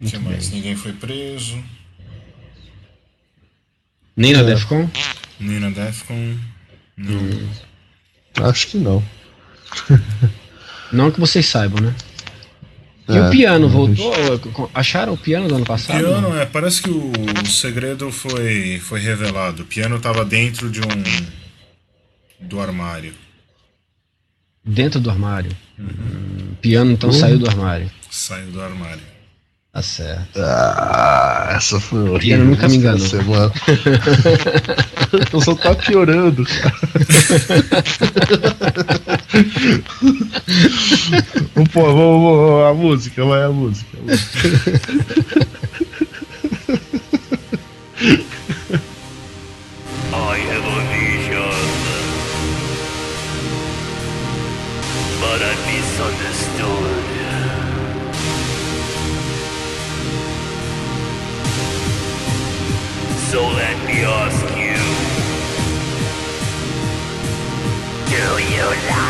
O 0.00 0.06
que 0.06 0.18
mais? 0.18 0.48
Bem. 0.48 0.58
Ninguém 0.58 0.76
foi 0.76 0.92
preso. 0.92 1.62
Nem 4.16 4.32
na 4.32 4.40
é. 4.40 4.44
Defcon? 4.44 4.90
Nem 5.38 5.60
na 5.60 5.70
Defcon. 5.70 6.36
Não. 6.96 7.14
Hum. 7.14 7.48
Acho 8.42 8.68
que 8.68 8.78
não. 8.78 9.02
não 10.92 11.10
que 11.10 11.20
vocês 11.20 11.46
saibam, 11.46 11.80
né? 11.80 11.94
E 13.08 13.18
o 13.18 13.30
piano 13.30 13.68
voltou? 13.68 14.12
Acharam 14.72 15.14
o 15.14 15.18
piano 15.18 15.48
do 15.48 15.56
ano 15.56 15.64
passado? 15.64 15.96
O 15.96 16.08
piano, 16.08 16.38
é, 16.38 16.46
parece 16.46 16.82
que 16.82 16.90
o, 16.90 17.12
o 17.42 17.46
segredo 17.46 18.10
foi, 18.12 18.78
foi 18.80 19.00
revelado. 19.00 19.62
O 19.62 19.66
piano 19.66 19.96
estava 19.96 20.24
dentro 20.24 20.70
de 20.70 20.80
um. 20.80 22.46
do 22.46 22.60
armário. 22.60 23.12
Dentro 24.64 25.00
do 25.00 25.10
armário? 25.10 25.50
Uhum. 25.78 26.52
O 26.52 26.56
piano 26.56 26.92
então 26.92 27.10
uhum. 27.10 27.16
saiu 27.18 27.38
do 27.38 27.48
armário. 27.48 27.90
Saiu 28.08 28.50
do 28.52 28.62
armário. 28.62 29.11
Tá 29.72 29.80
certo. 29.80 30.38
Ah, 30.38 31.54
essa 31.56 31.80
foi 31.80 32.00
horrível. 32.00 32.18
Piano 32.18 32.44
nunca 32.44 32.68
me 32.68 32.76
enganou. 32.76 33.08
Semana. 33.08 33.50
então 35.14 35.40
só 35.40 35.54
tá 35.54 35.74
piorando, 35.74 36.44
cara. 36.44 36.76
vamos, 41.54 41.70
pô, 41.70 41.84
vamos, 41.84 42.22
vamos, 42.22 42.66
a 42.66 42.74
música, 42.74 43.24
vai 43.24 43.44
a 43.44 43.48
música. 43.48 43.96
A 43.96 44.02
música. 44.02 44.38
you 68.62 68.68
like 68.68 69.01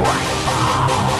Twice. 0.00 1.19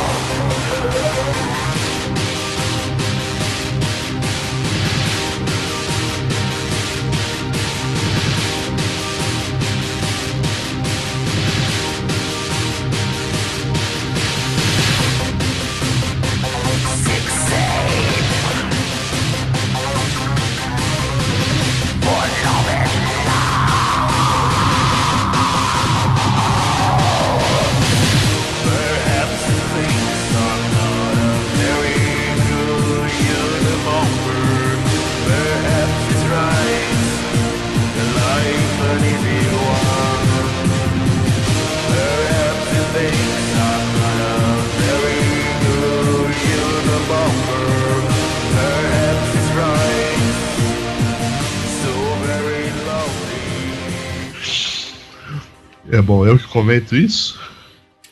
É 55.90 56.00
bom, 56.00 56.26
eu 56.26 56.38
que 56.38 56.46
comento 56.46 56.96
isso? 56.96 57.38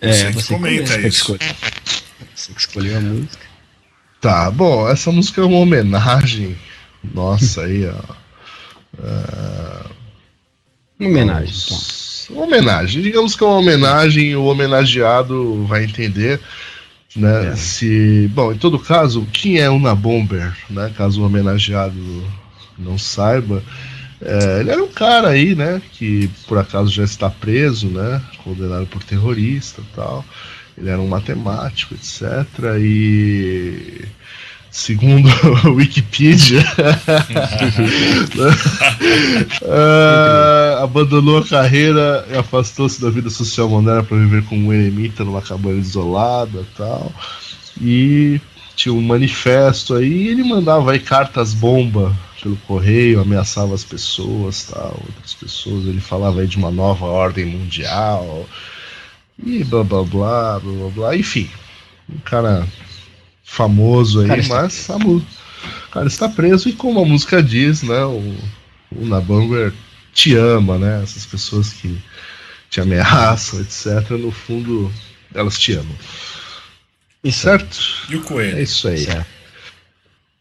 É, 0.01 0.12
você, 0.12 0.33
você 0.33 0.55
comenta 0.55 1.01
isso. 1.01 1.37
Você 2.35 2.53
que 2.53 2.61
escolheu 2.61 2.97
a 2.97 3.01
música. 3.01 3.47
Tá, 4.20 4.51
bom, 4.51 4.89
essa 4.89 5.12
música 5.12 5.41
é 5.41 5.45
uma 5.45 5.59
homenagem. 5.59 6.57
Nossa, 7.14 7.62
aí, 7.62 7.87
ó. 7.87 8.18
Uh, 8.99 9.91
homenagem. 11.01 11.55
Vamos, 11.68 12.26
Uma 12.31 12.43
homenagem. 12.45 13.03
Digamos 13.03 13.37
que 13.37 13.45
é 13.45 13.47
uma 13.47 13.59
homenagem, 13.59 14.35
o 14.35 14.45
homenageado 14.45 15.64
vai 15.66 15.85
entender. 15.85 16.41
Né, 17.14 17.53
é. 17.53 17.57
Se, 17.57 18.29
bom, 18.35 18.53
em 18.53 18.59
todo 18.59 18.79
caso, 18.79 19.26
quem 19.33 19.59
é 19.59 19.70
Una 19.70 19.95
Bomber, 19.95 20.55
né, 20.68 20.93
caso 20.97 21.22
o 21.22 21.26
homenageado 21.26 22.24
não 22.76 22.99
saiba, 22.99 23.62
é, 24.21 24.61
ele 24.61 24.71
era 24.71 24.83
um 24.83 24.89
cara 24.89 25.29
aí, 25.29 25.55
né, 25.55 25.81
que 25.93 26.29
por 26.47 26.59
acaso 26.59 26.91
já 26.91 27.05
está 27.05 27.31
preso, 27.31 27.89
né, 27.89 28.21
condenado 28.43 28.87
por 28.87 29.03
terrorista 29.03 29.81
e 29.81 29.95
tal. 29.95 30.25
Ele 30.77 30.91
era 30.91 31.01
um 31.01 31.09
matemático, 31.09 31.95
etc. 31.95 32.47
E 32.81 34.05
segundo 34.71 35.29
a 35.64 35.71
Wikipedia, 35.71 36.64
uh, 39.62 40.83
abandonou 40.83 41.39
a 41.39 41.45
carreira 41.45 42.27
e 42.31 42.37
afastou-se 42.37 43.01
da 43.01 43.11
vida 43.11 43.31
social 43.31 43.69
moderna 43.69 44.05
para 44.05 44.16
viver 44.19 44.45
como 44.45 44.69
um 44.69 44.73
eremita 44.73 45.25
numa 45.25 45.43
cabana 45.43 45.79
isolada 45.79 46.64
tal. 46.77 47.12
E 47.81 48.41
tinha 48.79 48.95
um 48.95 49.03
manifesto 49.03 49.95
aí 49.95 50.09
e 50.09 50.29
ele 50.29 50.45
mandava 50.45 50.93
aí 50.93 51.01
cartas 51.01 51.53
bomba 51.53 52.16
pelo 52.41 52.57
correio, 52.59 53.20
ameaçava 53.20 53.74
as 53.74 53.83
pessoas, 53.83 54.68
tal, 54.70 55.03
outras 55.05 55.35
pessoas, 55.35 55.85
ele 55.85 56.01
falava 56.01 56.41
aí 56.41 56.47
de 56.47 56.57
uma 56.57 56.70
nova 56.70 57.05
ordem 57.07 57.45
mundial 57.45 58.49
e 59.45 59.64
blá 59.64 59.83
blá 59.83 60.05
blá 60.05 60.61
blá 60.61 60.72
blá, 60.72 60.91
blá. 60.91 61.16
enfim, 61.16 61.51
um 62.09 62.18
cara 62.18 62.64
famoso 63.43 64.20
aí, 64.20 64.29
cara 64.29 64.45
mas 64.49 64.89
a 64.89 64.97
música, 64.97 65.33
cara 65.91 66.07
está 66.07 66.29
preso 66.29 66.68
e 66.68 66.72
como 66.72 67.01
a 67.01 67.05
música 67.05 67.43
diz, 67.43 67.83
né, 67.83 68.05
o, 68.05 68.37
o 68.93 69.05
Nabanger 69.05 69.72
te 70.14 70.37
ama, 70.37 70.79
né, 70.79 71.03
essas 71.03 71.26
pessoas 71.26 71.72
que 71.72 71.99
te 72.70 72.81
ameaçam, 72.81 73.61
etc, 73.61 74.11
no 74.11 74.31
fundo 74.31 74.89
elas 75.35 75.59
te 75.59 75.72
amam. 75.72 75.97
Certo? 77.33 77.79
E 78.09 78.16
o 78.16 78.23
coelho? 78.23 78.59
É 78.59 78.62
isso 78.62 78.89
aí. 78.89 78.99
Certo. 78.99 79.39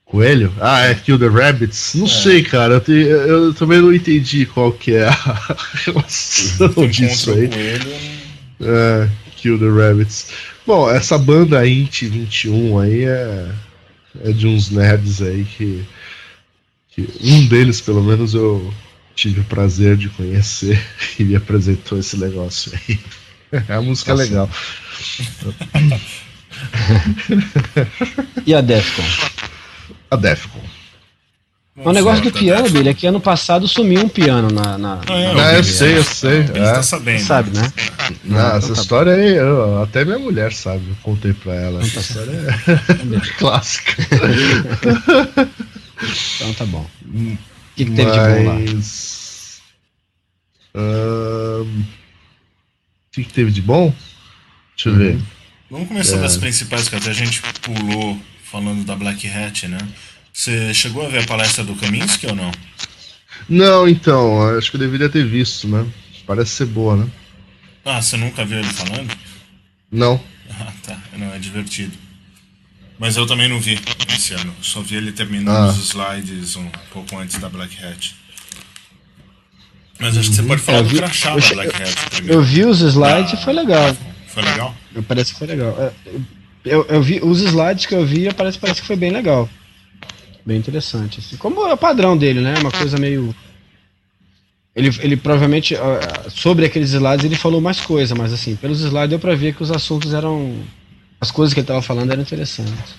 Coelho? 0.05 0.53
Ah, 0.61 0.85
é 0.85 0.95
Kill 0.95 1.19
the 1.19 1.27
Rabbits? 1.27 1.95
Não 1.95 2.05
é. 2.05 2.09
sei, 2.09 2.43
cara. 2.43 2.75
Eu, 2.75 2.81
te, 2.81 2.91
eu, 2.91 3.53
também 3.53 3.81
não 3.81 3.93
entendi 3.93 4.45
qual 4.45 4.71
que 4.71 4.93
é 4.93 5.05
a 5.05 5.11
relação 5.85 6.87
disso 6.87 7.31
aí. 7.31 7.49
Coelho... 7.49 7.91
É, 8.61 9.09
Kill 9.35 9.59
the 9.59 9.69
Rabbits. 9.69 10.27
Bom, 10.65 10.89
essa 10.89 11.17
banda 11.17 11.67
Int 11.67 12.03
21 12.03 12.79
aí 12.79 13.03
é, 13.03 13.51
é 14.23 14.31
de 14.31 14.47
uns 14.47 14.69
nerds 14.69 15.21
aí 15.21 15.45
que, 15.45 15.85
que. 16.89 17.09
Um 17.21 17.45
deles, 17.47 17.81
pelo 17.81 18.03
menos, 18.03 18.33
eu 18.33 18.73
tive 19.13 19.41
o 19.41 19.45
prazer 19.45 19.97
de 19.97 20.09
conhecer 20.09 20.81
e 21.19 21.23
me 21.23 21.35
apresentou 21.35 21.99
esse 21.99 22.17
negócio 22.17 22.71
aí. 22.87 22.99
A 23.67 23.81
música 23.81 24.11
é 24.11 24.13
é 24.13 24.17
legal. 24.17 24.49
e 28.45 28.53
a 28.53 28.61
Defcon? 28.61 29.03
a 30.09 30.15
Defcon. 30.15 30.61
O 31.77 31.91
negócio 31.91 32.23
do 32.23 32.31
piano 32.31 32.67
dele 32.69 32.89
é 32.89 32.93
que 32.93 33.05
ano 33.05 33.21
passado 33.21 33.67
sumiu 33.67 34.01
um 34.01 34.09
piano 34.09 34.49
na. 34.49 34.79
na, 34.79 35.01
ah, 35.07 35.13
é, 35.13 35.33
na 35.33 35.53
eu, 35.53 35.63
sei, 35.63 35.97
eu 35.97 36.03
sei, 36.03 36.39
eu 36.39 36.47
sei. 36.47 36.61
É. 36.61 36.73
Tá 36.73 36.81
sabendo. 36.81 37.19
Sabe, 37.19 37.55
né? 37.55 37.71
Não, 38.23 38.39
essa 38.39 38.57
então 38.57 38.75
tá 38.75 38.81
história 38.81 39.13
aí, 39.13 39.35
eu, 39.35 39.83
até 39.83 40.03
minha 40.03 40.17
mulher 40.17 40.51
sabe, 40.51 40.83
eu 40.89 40.95
contei 41.03 41.33
pra 41.33 41.53
ela. 41.53 41.81
Essa 41.81 41.99
história 41.99 42.31
é 42.31 43.19
clássica. 43.37 43.93
então 46.35 46.53
tá 46.55 46.65
bom. 46.65 46.85
O 47.05 47.37
que, 47.75 47.85
que 47.85 47.91
teve 47.91 48.11
Mas... 48.11 48.15
de 48.15 48.19
bom 48.19 48.49
lá? 48.49 48.55
Um... 50.81 51.61
O 51.61 53.11
que, 53.11 53.23
que 53.23 53.33
teve 53.33 53.51
de 53.51 53.61
bom? 53.61 53.93
Deixa 54.75 54.89
eu 54.89 54.93
uhum. 54.93 54.99
ver. 54.99 55.19
Vamos 55.69 55.87
começar 55.87 56.17
é. 56.17 56.21
das 56.21 56.37
principais, 56.37 56.87
que 56.87 56.95
até 56.95 57.09
a 57.09 57.13
gente 57.13 57.41
pulou 57.61 58.19
falando 58.43 58.85
da 58.85 58.95
Black 58.95 59.27
Hat, 59.27 59.67
né? 59.67 59.77
Você 60.33 60.73
chegou 60.73 61.05
a 61.05 61.09
ver 61.09 61.23
a 61.23 61.25
palestra 61.25 61.63
do 61.63 61.75
Kaminsky 61.75 62.27
ou 62.27 62.35
não? 62.35 62.51
Não, 63.49 63.87
então, 63.87 64.57
acho 64.57 64.69
que 64.71 64.77
eu 64.77 64.79
deveria 64.81 65.09
ter 65.09 65.25
visto, 65.25 65.67
né? 65.67 65.85
Parece 66.25 66.51
ser 66.51 66.65
boa, 66.65 66.95
né? 66.95 67.07
Ah, 67.83 68.01
você 68.01 68.17
nunca 68.17 68.45
viu 68.45 68.59
ele 68.59 68.67
falando? 68.69 69.13
Não. 69.91 70.21
Ah, 70.59 70.71
tá. 70.83 70.97
Não, 71.17 71.33
é 71.33 71.39
divertido. 71.39 71.93
Mas 72.99 73.15
eu 73.15 73.25
também 73.27 73.47
não 73.47 73.59
vi 73.59 73.79
esse 74.15 74.33
ano. 74.33 74.53
Só 74.61 74.81
vi 74.81 74.95
ele 74.95 75.11
terminando 75.11 75.55
Ah. 75.55 75.67
os 75.71 75.77
slides 75.89 76.55
um 76.55 76.67
pouco 76.91 77.17
antes 77.17 77.37
da 77.39 77.47
Black 77.49 77.83
Hat. 77.83 78.15
Mas 79.99 80.17
acho 80.17 80.29
que 80.29 80.35
você 80.35 80.43
pode 80.43 80.61
falar 80.61 80.79
Eu 80.79 80.83
do 80.83 80.89
vi- 80.89 80.97
crachá 80.97 81.35
da 81.35 81.47
Black 81.53 81.81
Hat 81.81 82.09
primeiro. 82.11 82.39
Eu 82.39 82.43
vi 82.43 82.63
os 82.65 82.81
slides 82.81 83.33
Ah, 83.33 83.35
e 83.35 83.43
foi 83.43 83.53
legal. 83.53 83.95
Foi 84.41 84.51
legal? 84.51 84.75
Parece 85.07 85.33
que 85.33 85.39
foi 85.39 85.47
legal. 85.47 85.75
É, 85.79 85.91
Eu, 86.65 86.85
eu 86.89 87.01
vi 87.01 87.19
os 87.23 87.39
slides 87.41 87.85
que 87.85 87.95
eu 87.95 88.05
vi, 88.05 88.31
parece, 88.33 88.59
parece 88.59 88.81
que 88.81 88.87
foi 88.87 88.95
bem 88.95 89.11
legal. 89.11 89.49
Bem 90.45 90.57
interessante. 90.57 91.19
assim. 91.19 91.37
Como 91.37 91.65
é 91.67 91.73
o 91.73 91.77
padrão 91.77 92.17
dele, 92.17 92.41
né? 92.41 92.55
Uma 92.59 92.71
coisa 92.71 92.97
meio. 92.97 93.33
Ele, 94.75 94.89
ele 94.99 95.17
provavelmente, 95.17 95.75
ah, 95.75 96.29
sobre 96.29 96.65
aqueles 96.65 96.91
slides, 96.91 97.25
ele 97.25 97.35
falou 97.35 97.59
mais 97.59 97.79
coisa, 97.81 98.13
mas 98.13 98.31
assim, 98.31 98.55
pelos 98.55 98.79
slides 98.81 99.09
deu 99.09 99.19
pra 99.19 99.33
ver 99.33 99.55
que 99.55 99.63
os 99.63 99.71
assuntos 99.71 100.13
eram. 100.13 100.55
As 101.19 101.31
coisas 101.31 101.53
que 101.53 101.59
ele 101.61 101.67
tava 101.67 101.81
falando 101.81 102.11
eram 102.11 102.21
interessantes. 102.21 102.95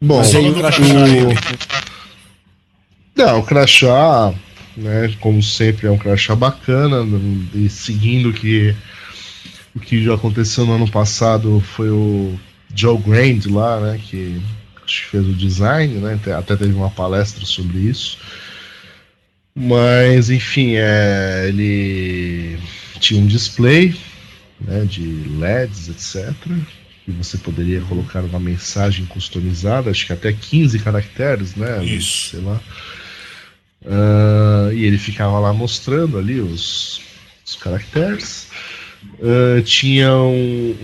Bom, 0.00 0.20
aí 0.20 0.30
do 0.44 0.50
o 0.50 0.54
crachá 0.60 0.82
o- 0.82 1.04
dele. 1.04 1.38
Não, 3.16 3.38
o 3.40 3.42
crachá, 3.44 4.32
né, 4.76 5.14
como 5.20 5.42
sempre, 5.42 5.86
é 5.86 5.90
um 5.90 5.98
crachá 5.98 6.36
bacana, 6.36 6.98
e 7.54 7.68
seguindo 7.68 8.32
que 8.32 8.76
o 9.78 9.80
que 9.80 10.02
já 10.02 10.14
aconteceu 10.14 10.66
no 10.66 10.72
ano 10.74 10.90
passado 10.90 11.60
foi 11.60 11.88
o 11.88 12.38
Joe 12.74 12.98
Grand 12.98 13.40
lá, 13.46 13.80
né, 13.80 14.00
que 14.04 14.40
fez 15.10 15.26
o 15.26 15.32
design, 15.32 15.94
né, 15.94 16.18
até- 16.36 16.56
teve 16.56 16.74
uma 16.74 16.90
palestra 16.90 17.44
sobre 17.46 17.78
isso. 17.78 18.18
Mas, 19.54 20.30
enfim, 20.30 20.74
é, 20.76 21.46
ele 21.48 22.58
tinha 23.00 23.20
um 23.20 23.26
display 23.26 23.94
né, 24.60 24.84
de 24.84 25.02
LEDs, 25.38 25.88
etc. 25.88 26.32
E 27.06 27.10
você 27.12 27.38
poderia 27.38 27.80
colocar 27.82 28.20
uma 28.22 28.38
mensagem 28.38 29.04
customizada, 29.06 29.90
acho 29.90 30.06
que 30.06 30.12
até 30.12 30.32
15 30.32 30.78
caracteres, 30.78 31.54
né? 31.54 31.84
Isso. 31.84 32.30
Sei 32.30 32.40
lá. 32.40 32.60
Ah, 33.86 34.70
e 34.72 34.84
ele 34.84 34.98
ficava 34.98 35.38
lá 35.38 35.52
mostrando 35.52 36.18
ali 36.18 36.40
os, 36.40 37.00
os 37.46 37.54
caracteres. 37.56 38.47
Ah, 39.20 39.62
tinha 39.64 40.12
um- 40.14 40.76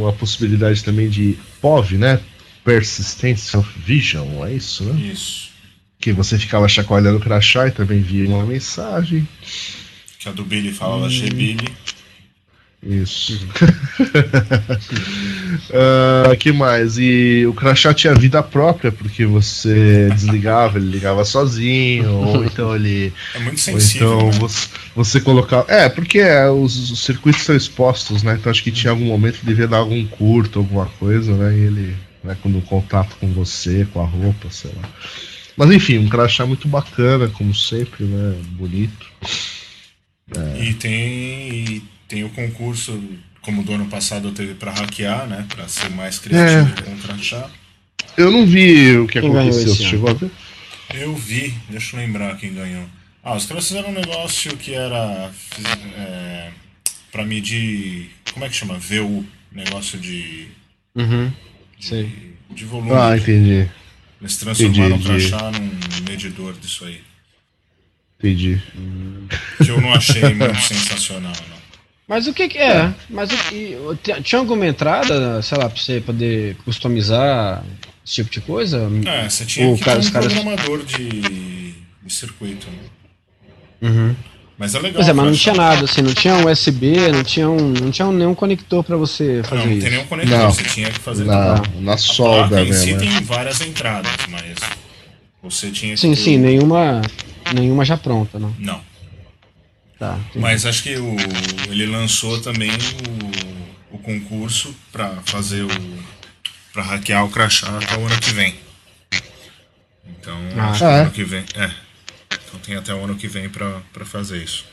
um- 0.00 0.08
a 0.08 0.12
possibilidade 0.12 0.82
também 0.84 1.08
de 1.08 1.36
POV, 1.60 1.96
né? 1.98 2.20
Persistence 2.64 3.56
of 3.56 3.68
Vision, 3.78 4.44
é 4.44 4.54
isso, 4.54 4.84
né? 4.84 5.00
Isso. 5.12 5.48
Que 6.00 6.12
você 6.12 6.38
ficava 6.38 6.68
chacoalhando 6.68 7.16
o 7.18 7.20
crachá 7.20 7.66
e 7.66 7.70
também 7.70 8.00
via 8.00 8.28
uma 8.28 8.44
mensagem. 8.44 9.26
Que 10.18 10.28
a 10.28 10.32
do 10.32 10.44
Billy 10.44 10.72
falava 10.72 11.08
G-Billy. 11.08 11.68
Isso. 12.82 13.46
Ah, 15.70 16.36
que 16.36 16.52
mais? 16.52 16.96
E 16.98 17.44
o 17.46 17.52
crachá 17.52 17.92
tinha 17.92 18.14
vida 18.14 18.42
própria, 18.42 18.92
porque 18.92 19.26
você 19.26 20.08
desligava, 20.10 20.78
ele 20.78 20.88
ligava 20.88 21.24
sozinho, 21.24 22.10
ou 22.14 22.44
então 22.44 22.74
ele. 22.74 23.12
É 23.34 23.38
muito 23.38 23.52
Ou 23.52 23.58
sensível. 23.58 24.16
então 24.16 24.26
né? 24.30 24.38
você, 24.38 24.68
você 24.94 25.20
colocava. 25.20 25.66
É, 25.68 25.88
porque 25.88 26.18
é, 26.18 26.48
os, 26.48 26.90
os 26.90 27.04
circuitos 27.04 27.42
são 27.42 27.56
expostos, 27.56 28.22
né? 28.22 28.36
Então 28.38 28.50
acho 28.50 28.62
que 28.62 28.70
tinha 28.70 28.90
algum 28.90 29.06
momento 29.06 29.40
que 29.40 29.46
devia 29.46 29.68
dar 29.68 29.78
algum 29.78 30.06
curto, 30.06 30.60
alguma 30.60 30.86
coisa, 30.86 31.34
né? 31.34 31.56
E 31.56 31.60
ele, 31.60 31.96
né, 32.22 32.36
quando 32.40 32.58
o 32.58 32.62
contato 32.62 33.16
com 33.20 33.30
você, 33.32 33.86
com 33.92 34.00
a 34.00 34.06
roupa, 34.06 34.48
sei 34.50 34.70
lá. 34.76 34.88
Mas 35.56 35.70
enfim, 35.70 35.98
um 35.98 36.08
crachá 36.08 36.46
muito 36.46 36.68
bacana, 36.68 37.28
como 37.28 37.54
sempre, 37.54 38.04
né? 38.04 38.36
Bonito. 38.52 39.06
E 40.60 40.74
tem, 40.74 41.82
tem 42.08 42.24
o 42.24 42.30
concurso, 42.30 43.00
como 43.42 43.62
do 43.62 43.74
ano 43.74 43.86
passado 43.86 44.32
teve 44.32 44.54
pra 44.54 44.72
hackear, 44.72 45.26
né? 45.28 45.46
Pra 45.48 45.68
ser 45.68 45.90
mais 45.90 46.18
criativo 46.18 46.74
É. 46.78 46.82
com 46.82 46.94
o 46.94 46.98
crachá. 46.98 47.50
Eu 48.16 48.32
não 48.32 48.44
vi 48.46 48.96
o 48.96 49.06
que 49.06 49.20
Quem 49.20 49.30
aconteceu, 49.30 49.74
você 49.74 49.84
chegou 49.84 50.10
a 50.10 50.14
ver? 50.14 50.30
Eu 50.94 51.14
vi, 51.14 51.54
deixa 51.68 51.94
eu 51.96 52.00
lembrar 52.00 52.36
quem 52.38 52.52
ganhou. 52.54 52.84
Ah, 53.22 53.36
os 53.36 53.44
caras 53.46 53.68
fizeram 53.68 53.90
um 53.90 53.92
negócio 53.92 54.56
que 54.56 54.72
era 54.74 55.30
é, 55.96 56.50
pra 57.12 57.24
medir. 57.24 58.10
Como 58.32 58.44
é 58.44 58.48
que 58.48 58.56
chama? 58.56 58.78
VU. 58.78 59.24
Negócio 59.52 59.98
de. 59.98 60.48
Uhum. 60.94 61.30
Sei. 61.80 62.34
de 62.50 62.64
volume. 62.64 62.92
Ah, 62.92 63.16
entendi. 63.16 63.68
Eles 64.20 64.36
transformaram 64.36 64.96
entendi, 64.96 65.08
o 65.26 65.28
crachá 65.30 65.50
num 65.52 65.70
medidor 66.08 66.54
disso 66.54 66.84
aí. 66.86 67.00
Entendi. 68.18 68.60
Que 69.62 69.70
eu 69.70 69.80
não 69.80 69.92
achei 69.92 70.22
muito 70.34 70.60
sensacional, 70.66 71.32
não. 71.50 71.57
Mas 72.08 72.26
o 72.26 72.32
que 72.32 72.48
que 72.48 72.56
é? 72.58 72.92
Mas 73.10 73.28
o 73.30 73.94
tinha 74.22 74.38
alguma 74.40 74.66
entrada, 74.66 75.42
sei 75.42 75.58
lá, 75.58 75.68
pra 75.68 75.78
você 75.78 76.00
poder 76.00 76.56
customizar 76.64 77.62
esse 78.04 78.14
tipo 78.14 78.30
de 78.30 78.40
coisa? 78.40 78.90
É, 79.04 79.28
você 79.28 79.44
tinha 79.44 79.68
O 79.68 79.76
que 79.76 79.84
cara- 79.84 80.00
ter 80.00 80.08
um 80.08 80.10
caras- 80.12 80.32
programador 80.32 80.84
de, 80.86 81.08
de 81.20 81.74
circuito. 82.08 82.66
Né? 82.70 83.88
Uhum. 83.90 84.16
Mas 84.56 84.74
é 84.74 84.78
legal. 84.78 84.94
Pois 84.96 85.08
é, 85.08 85.12
mas 85.12 85.24
não 85.26 85.32
crachá. 85.32 85.52
tinha 85.52 85.54
nada, 85.54 85.84
assim, 85.84 86.02
não 86.02 86.14
tinha 86.14 86.34
um 86.34 86.50
USB, 86.50 86.96
não 87.12 87.22
tinha, 87.22 87.48
um, 87.48 87.68
não 87.68 87.90
tinha 87.92 88.10
nenhum 88.10 88.34
conector 88.34 88.82
pra 88.82 88.96
você 88.96 89.36
Não, 89.36 89.44
fazer 89.44 89.64
não 89.66 89.72
isso. 89.72 89.80
tem 89.82 89.90
nenhum 89.90 90.06
conector, 90.06 90.38
Não. 90.38 90.50
você 90.50 90.64
tinha 90.64 90.90
que 90.90 90.98
fazer 90.98 91.24
Na, 91.26 91.58
tudo. 91.60 91.80
na 91.82 91.96
solda 91.96 92.48
placa 92.48 92.62
em 92.64 92.72
si 92.72 92.86
mesmo. 92.94 93.00
né? 93.04 93.06
tem 93.18 93.20
várias 93.24 93.60
entradas, 93.60 94.10
mas 94.28 94.42
você 95.42 95.70
tinha 95.70 95.92
que 95.94 96.00
Sim, 96.00 96.10
ter 96.10 96.16
sim, 96.16 96.38
nenhuma, 96.38 97.02
nenhuma 97.54 97.84
já 97.84 97.96
pronta, 97.96 98.38
não. 98.40 98.52
Não. 98.58 98.80
Tá. 99.98 100.18
Mas 100.34 100.64
acho 100.64 100.82
que 100.84 100.96
o, 100.96 101.16
ele 101.68 101.86
lançou 101.86 102.40
também 102.40 102.70
o, 103.90 103.96
o 103.96 103.98
concurso 103.98 104.74
pra 104.92 105.10
fazer 105.26 105.62
o. 105.62 105.68
pra 106.72 106.82
hackear 106.84 107.24
o 107.24 107.30
crachá 107.30 107.66
até 107.78 107.96
o 107.96 108.06
ano 108.06 108.18
que 108.20 108.30
vem. 108.30 108.54
Então, 110.06 110.38
Ah. 110.56 110.70
acho 110.70 110.78
que 110.78 110.84
o 110.84 110.88
é? 110.88 111.00
ano 111.00 111.10
que 111.10 111.24
vem. 111.24 111.44
É. 111.56 111.70
Então 112.46 112.60
tem 112.60 112.76
até 112.76 112.94
o 112.94 113.02
ano 113.04 113.16
que 113.16 113.26
vem 113.26 113.48
pra, 113.48 113.80
pra 113.92 114.04
fazer 114.04 114.42
isso. 114.42 114.64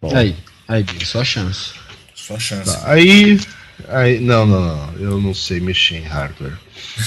Bom. 0.00 0.16
Aí, 0.16 0.34
aí, 0.66 0.84
sua 1.04 1.24
chance. 1.24 1.72
Sua 2.14 2.38
chance. 2.38 2.72
Tá, 2.72 2.90
aí, 2.90 3.38
aí. 3.88 4.18
Não, 4.20 4.46
não, 4.46 4.60
não. 4.76 4.92
Eu 4.94 5.20
não 5.20 5.34
sei 5.34 5.60
mexer 5.60 5.96
em 5.96 6.04
hardware. 6.04 6.56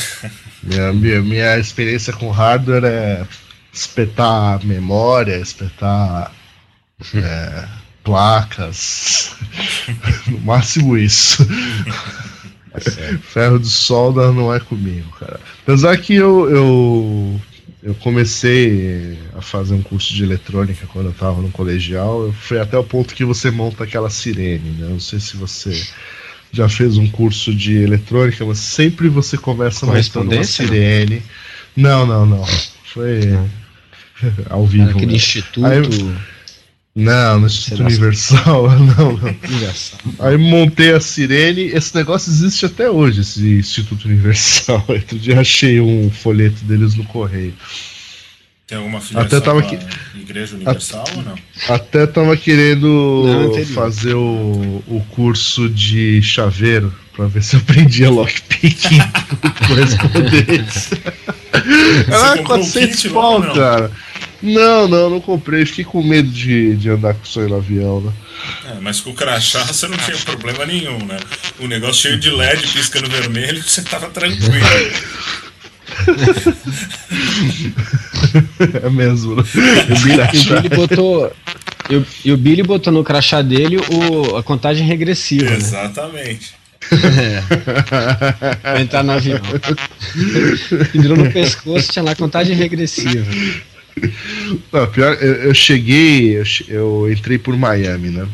minha, 0.62 0.94
minha, 0.94 1.22
minha 1.22 1.58
experiência 1.58 2.14
com 2.14 2.30
hardware 2.30 2.84
é 2.86 3.28
espetar 3.74 4.64
memória, 4.64 5.36
espetar 5.38 6.32
é, 7.16 7.66
placas. 8.04 9.36
no 10.28 10.40
máximo 10.42 10.96
isso. 10.98 11.46
Ferro 13.22 13.60
de 13.60 13.70
solda 13.70 14.32
não 14.32 14.54
é 14.54 14.60
comigo, 14.60 15.10
cara. 15.20 15.40
Apesar 15.62 15.96
que 15.98 16.16
eu, 16.16 16.50
eu, 16.50 17.42
eu 17.84 17.96
comecei 17.96 19.18
a 19.36 19.42
fazer 19.42 19.76
um 19.76 19.82
curso 19.82 20.14
de 20.14 20.24
eletrônica 20.24 20.88
quando 20.88 21.08
eu 21.08 21.14
tava 21.14 21.42
no 21.42 21.52
colegial. 21.52 22.24
Eu 22.24 22.34
fui 22.34 22.60
até 22.60 22.78
o 22.78 22.84
ponto 22.84 23.14
que 23.14 23.24
você 23.24 23.52
monta 23.52 23.84
aquela 23.84 24.10
sirene, 24.10 24.72
né? 24.72 24.88
Não 24.90 25.00
sei 25.00 25.20
se 25.20 25.38
você 25.38 25.80
já 26.52 26.68
fez 26.68 26.98
um 26.98 27.08
curso 27.08 27.54
de 27.54 27.78
eletrônica, 27.78 28.44
mas 28.44 28.58
sempre 28.58 29.08
você 29.08 29.38
começa 29.38 29.86
montando 29.86 30.32
uma 30.32 30.36
não? 30.38 30.44
sirene. 30.44 31.22
Não, 31.76 32.06
não, 32.08 32.26
não. 32.26 32.46
Foi 32.86 33.38
ao 34.50 34.66
vivo. 34.66 34.90
Aquele 34.90 35.08
né? 35.08 35.14
instituto 35.14 35.66
Aí 35.66 35.82
Não, 36.96 37.40
no 37.40 37.48
Instituto. 37.48 37.82
Universal, 37.84 38.70
não, 38.80 39.18
não. 39.18 39.36
Universal. 39.50 40.00
Aí 40.20 40.38
montei 40.38 40.94
a 40.94 41.00
sirene, 41.00 41.64
esse 41.64 41.96
negócio 41.96 42.30
existe 42.32 42.66
até 42.66 42.90
hoje, 42.90 43.22
esse 43.22 43.58
Instituto 43.58 44.08
Universal. 44.08 44.84
Outro 44.88 45.18
dia 45.18 45.40
achei 45.40 45.80
um 45.80 46.12
folheto 46.12 46.64
deles 46.66 46.94
no 46.96 47.04
correio. 47.06 47.54
Tem 48.68 48.78
alguma 48.78 49.02
filiação 49.02 49.28
Até 49.38 49.46
tava 49.46 49.60
aqui- 49.60 49.78
Igreja 50.16 50.56
Universal 50.56 51.04
ou 51.18 51.22
não? 51.24 51.36
Até 51.68 52.08
tava 52.08 52.38
querendo 52.38 53.24
Não, 53.26 53.52
entendi. 53.52 53.74
fazer 53.74 54.14
o, 54.14 54.82
o 54.88 55.04
curso 55.12 55.68
de 55.70 56.22
chaveiro 56.22 56.94
pra 57.14 57.26
ver 57.28 57.44
se 57.44 57.56
eu 57.56 57.60
aprendia 57.60 58.10
lockpicking 58.10 59.00
com 59.42 59.68
correspondência. 59.68 60.98
Ah, 62.12 62.38
comprou 62.38 62.42
o 62.42 62.46
400 62.72 62.96
kit 62.96 63.08
lá 63.10 63.14
pau, 63.22 63.34
ou 63.34 63.40
não? 63.42 63.54
Não, 64.44 64.90
não, 64.90 65.10
não 65.10 65.22
comprei. 65.22 65.66
Fiquei 65.66 65.86
com 65.86 66.04
medo 66.04 66.28
de, 66.30 66.76
de 66.76 66.90
andar 66.90 67.14
com 67.14 67.24
isso 67.24 67.40
aí 67.40 67.48
no 67.48 67.56
avião, 67.56 68.02
né? 68.02 68.12
É, 68.66 68.80
mas 68.82 69.00
com 69.00 69.12
o 69.12 69.14
crachá 69.14 69.64
você 69.64 69.88
não 69.88 69.98
tinha 69.98 70.18
problema 70.18 70.66
nenhum, 70.66 70.98
né? 71.06 71.18
O 71.60 71.68
negócio 71.68 72.02
cheio 72.02 72.20
de 72.20 72.30
LED 72.30 72.68
piscando 72.68 73.10
vermelho, 73.10 73.64
você 73.64 73.82
tava 73.82 74.10
tranquilo. 74.10 74.54
É 78.84 78.90
mesmo, 78.90 79.36
né? 79.36 79.44
E 79.90 79.94
o 79.94 80.00
Billy 80.00 80.70
botou. 80.70 81.32
E 81.90 81.96
o, 81.96 82.08
e 82.26 82.32
o 82.32 82.38
Billy 82.38 82.64
botou 82.64 82.92
no 82.92 83.04
crachá 83.04 83.42
dele 83.42 83.78
o, 83.78 84.36
a 84.38 84.44
contagem 84.44 84.88
regressiva, 84.88 85.50
né? 85.50 85.58
Exatamente. 85.58 86.54
Pra 88.62 88.82
entrar 88.82 89.04
no 89.04 89.12
avião. 89.12 89.40
Pendurou 90.92 91.18
no 91.18 91.32
pescoço, 91.32 91.92
tinha 91.92 92.04
lá 92.04 92.16
contagem 92.16 92.56
regressiva. 92.56 93.26
Não, 94.72 94.88
pior, 94.88 95.14
eu, 95.22 95.34
eu 95.36 95.54
cheguei, 95.54 96.38
eu, 96.38 96.44
eu 96.68 97.12
entrei 97.12 97.38
por 97.38 97.56
Miami, 97.58 98.10
né? 98.10 98.28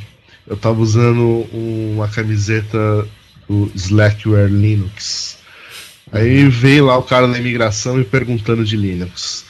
Eu 0.47 0.57
tava 0.57 0.82
usando 0.82 1.47
uma 1.51 2.07
camiseta 2.07 3.07
o 3.49 3.70
Slackware 3.76 4.49
Linux. 4.49 5.38
Aí 6.12 6.47
veio 6.47 6.86
lá 6.86 6.97
o 6.97 7.03
cara 7.03 7.28
da 7.28 7.38
imigração 7.38 7.95
me 7.95 8.03
perguntando 8.03 8.64
de 8.64 8.78
Linux. 8.78 9.45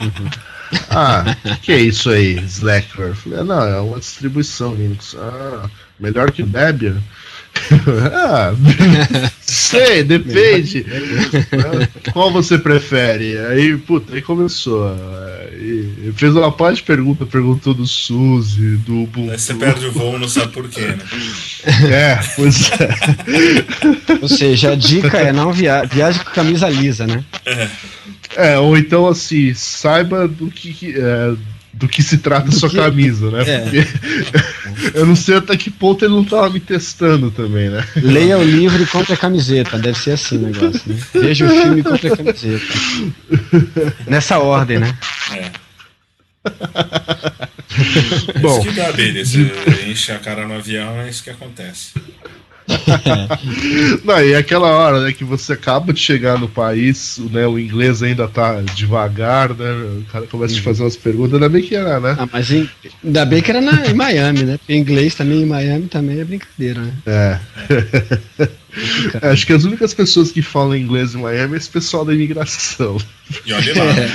Ah, 0.90 1.36
que 1.62 1.70
é 1.70 1.78
isso 1.78 2.10
aí, 2.10 2.34
Slackware? 2.44 3.14
Falei, 3.14 3.38
ah, 3.38 3.44
não, 3.44 3.62
é 3.62 3.80
uma 3.80 4.00
distribuição 4.00 4.74
Linux. 4.74 5.14
Ah, 5.16 5.70
melhor 5.98 6.32
que 6.32 6.42
o 6.42 6.46
Debian? 6.46 7.00
ah, 8.12 8.52
sei, 9.66 10.02
depende. 10.02 10.84
Qual 12.12 12.32
você 12.32 12.58
prefere? 12.58 13.38
Aí, 13.38 13.76
puta, 13.76 14.14
aí 14.14 14.22
começou. 14.22 14.88
Aí 14.88 16.12
fez 16.16 16.34
uma 16.34 16.52
parte 16.52 16.76
de 16.76 16.82
pergunta, 16.84 17.26
perguntou 17.26 17.74
do 17.74 17.86
SUSE, 17.86 18.76
do 18.78 19.02
Ubuntu. 19.02 19.32
Aí 19.32 19.38
você 19.38 19.54
perde 19.54 19.86
o 19.86 19.92
voo, 19.92 20.18
não 20.18 20.28
sabe 20.28 20.52
por 20.52 20.68
quê, 20.68 20.80
né? 20.80 20.98
É, 21.92 22.18
pois 22.36 22.70
é. 22.72 24.22
Ou 24.22 24.28
seja, 24.28 24.72
a 24.72 24.74
dica 24.74 25.18
é 25.18 25.32
não 25.32 25.52
via 25.52 25.84
viagem 25.84 26.22
com 26.22 26.30
camisa 26.30 26.68
lisa, 26.68 27.06
né? 27.06 27.24
É. 27.44 27.68
É, 28.36 28.58
ou 28.58 28.76
então 28.76 29.06
assim, 29.06 29.54
saiba 29.54 30.28
do 30.28 30.50
que, 30.50 30.94
é, 30.96 31.34
do 31.76 31.86
que 31.86 32.02
se 32.02 32.18
trata 32.18 32.48
a 32.48 32.52
sua 32.52 32.68
que- 32.70 32.76
camisa, 32.76 33.30
né? 33.30 33.42
É. 33.46 33.58
Porque 33.60 33.86
eu 34.98 35.06
não 35.06 35.14
sei 35.14 35.36
até 35.36 35.56
que 35.56 35.70
ponto 35.70 36.04
ele 36.04 36.14
não 36.14 36.24
tava 36.24 36.48
me 36.50 36.58
testando 36.60 37.30
também, 37.30 37.68
né? 37.68 37.86
Leia 37.96 38.38
o 38.38 38.42
livro 38.42 38.82
e 38.82 38.86
compre 38.86 39.12
a 39.12 39.16
camiseta. 39.16 39.78
Deve 39.78 39.98
ser 39.98 40.12
assim 40.12 40.38
o 40.38 40.40
negócio, 40.42 40.82
né? 40.86 40.98
Veja 41.14 41.46
o 41.46 41.48
filme 41.48 41.80
e 41.80 41.84
compre 41.84 42.08
a 42.08 42.16
camiseta. 42.16 42.64
Nessa 44.06 44.38
ordem, 44.38 44.78
né? 44.78 44.96
É. 45.32 45.50
Bom, 48.40 48.58
isso 48.60 48.68
que 48.68 48.74
dá, 48.74 48.92
Billy. 48.92 49.24
Você 49.24 49.84
enche 49.90 50.12
a 50.12 50.18
cara 50.18 50.46
no 50.46 50.54
avião, 50.54 51.00
é 51.00 51.10
isso 51.10 51.22
que 51.22 51.30
acontece. 51.30 51.90
Não, 54.04 54.20
e 54.22 54.34
aquela 54.34 54.68
hora, 54.68 55.00
né, 55.02 55.12
que 55.12 55.24
você 55.24 55.52
acaba 55.52 55.92
de 55.92 56.00
chegar 56.00 56.38
no 56.38 56.48
país, 56.48 57.18
né, 57.30 57.46
o 57.46 57.58
inglês 57.58 58.02
ainda 58.02 58.26
tá 58.28 58.60
devagar, 58.74 59.50
né, 59.54 59.70
o 60.00 60.04
cara 60.10 60.26
começa 60.26 60.54
a 60.54 60.56
te 60.56 60.62
fazer 60.62 60.82
umas 60.82 60.96
perguntas, 60.96 61.34
ainda 61.34 61.48
bem 61.48 61.62
que 61.62 61.74
era, 61.74 62.00
né? 62.00 62.16
Ah, 62.18 62.28
mas 62.32 62.50
em- 62.50 62.68
ainda 63.04 63.24
bem 63.24 63.40
que 63.42 63.50
era 63.50 63.60
na, 63.60 63.86
em 63.86 63.94
Miami, 63.94 64.42
né? 64.44 64.58
Porque 64.58 64.74
inglês 64.74 65.14
também 65.14 65.42
em 65.42 65.46
Miami 65.46 65.86
também 65.86 66.20
é 66.20 66.24
brincadeira, 66.24 66.80
né? 66.82 66.92
É. 67.06 67.38
Acho 69.30 69.46
que 69.46 69.52
as 69.54 69.64
únicas 69.64 69.94
pessoas 69.94 70.30
que 70.30 70.42
falam 70.42 70.76
inglês 70.76 71.14
em 71.14 71.18
Miami 71.22 71.54
é 71.54 71.56
esse 71.56 71.70
pessoal 71.70 72.04
da 72.04 72.12
imigração. 72.12 72.98
E 73.46 73.52
olha 73.52 73.74
lá. 73.84 73.94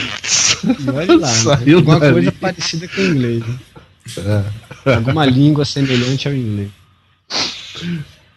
É, 0.63 0.69
e 0.69 0.89
olha 0.91 1.17
lá, 1.17 1.27
né? 1.27 1.33
Saiu 1.33 1.77
alguma 1.79 1.99
dali. 1.99 2.13
coisa 2.13 2.31
parecida 2.33 2.87
com 2.87 3.01
o 3.01 3.05
inglês. 3.05 3.43
Né? 4.17 4.45
Alguma 4.85 5.25
língua 5.25 5.65
semelhante 5.65 6.27
ao 6.27 6.35
inglês. 6.35 6.69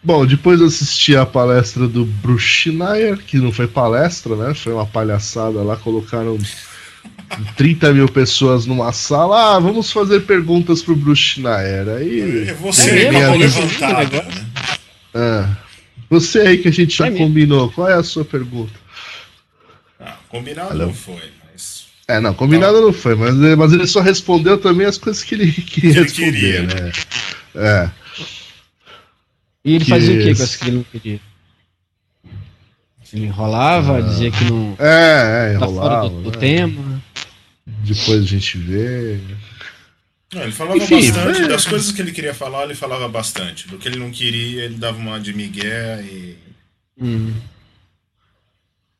Bom, 0.05 0.23
depois 0.23 0.61
eu 0.61 0.67
assisti 0.67 1.15
a 1.15 1.25
palestra 1.25 1.87
do 1.87 2.05
Bruce 2.05 2.45
Schneier, 2.45 3.17
que 3.17 3.39
não 3.39 3.51
foi 3.51 3.65
palestra, 3.65 4.35
né? 4.35 4.53
Foi 4.53 4.71
uma 4.71 4.85
palhaçada 4.85 5.63
lá, 5.63 5.75
colocaram 5.75 6.37
30 7.57 7.91
mil 7.91 8.07
pessoas 8.07 8.67
numa 8.67 8.93
sala. 8.93 9.55
Ah, 9.55 9.59
vamos 9.59 9.91
fazer 9.91 10.19
perguntas 10.21 10.83
pro 10.83 10.95
Bruce 10.95 11.23
Schneier. 11.23 11.87
Aí. 11.89 12.49
É 12.49 12.53
você 12.53 13.07
É 13.07 13.11
né? 13.11 13.47
Ah, 15.15 15.57
você 16.07 16.39
aí 16.41 16.57
que 16.59 16.67
a 16.67 16.71
gente 16.71 16.95
já 16.95 17.07
É 17.07 17.09
mesmo. 17.09 17.25
combinou, 17.25 17.71
qual 17.71 17.89
é 17.89 17.95
a 17.95 18.03
sua 18.03 18.23
pergunta? 18.23 18.73
Ah, 19.99 20.17
combinado 20.29 20.77
não 20.77 20.93
foi, 20.93 21.31
mas. 21.51 21.85
É, 22.07 22.19
não, 22.19 22.31
combinado 22.35 22.79
não 22.79 22.93
foi, 22.93 23.15
mas, 23.15 23.33
mas 23.33 23.73
ele 23.73 23.87
só 23.87 24.01
respondeu 24.01 24.59
também 24.59 24.85
as 24.85 24.99
coisas 24.99 25.23
que 25.23 25.33
ele 25.33 25.51
queria 25.65 25.89
ele 25.89 26.03
responder, 26.03 26.31
queria, 26.31 26.61
né? 26.61 26.91
É. 27.55 28.04
E 29.65 29.75
ele 29.75 29.83
Que 29.83 29.89
fazia 29.89 30.13
o 30.15 30.21
que 30.23 30.35
com 30.35 30.43
as 30.43 30.55
que 30.55 30.67
ele 30.67 30.75
não 30.77 30.83
queria? 30.83 31.19
Ele 33.13 33.25
enrolava, 33.25 34.01
dizia 34.03 34.29
que 34.31 34.43
não 34.45 34.75
É, 34.79 35.53
é, 35.55 35.57
tá 35.59 35.67
fora 35.67 35.67
do, 35.67 35.71
enrolava. 35.71 36.09
do 36.09 36.31
né? 36.31 36.37
tema. 36.37 37.03
Depois 37.65 38.23
a 38.23 38.25
gente 38.25 38.57
vê. 38.59 39.19
Não, 40.33 40.41
ele 40.43 40.51
falava 40.51 40.77
Enfim, 40.77 41.11
bastante. 41.11 41.41
é. 41.43 41.47
Das 41.47 41.65
coisas 41.65 41.91
que 41.91 42.01
ele 42.01 42.11
queria 42.11 42.33
falar, 42.33 42.63
ele 42.65 42.75
falava 42.75 43.07
bastante. 43.07 43.67
Do 43.67 43.77
que 43.77 43.87
ele 43.87 43.97
não 43.99 44.11
queria, 44.11 44.65
ele 44.65 44.75
dava 44.75 44.97
uma 44.97 45.19
de 45.19 45.33
migué 45.33 46.01
e. 46.03 46.37
Hum. 47.01 47.33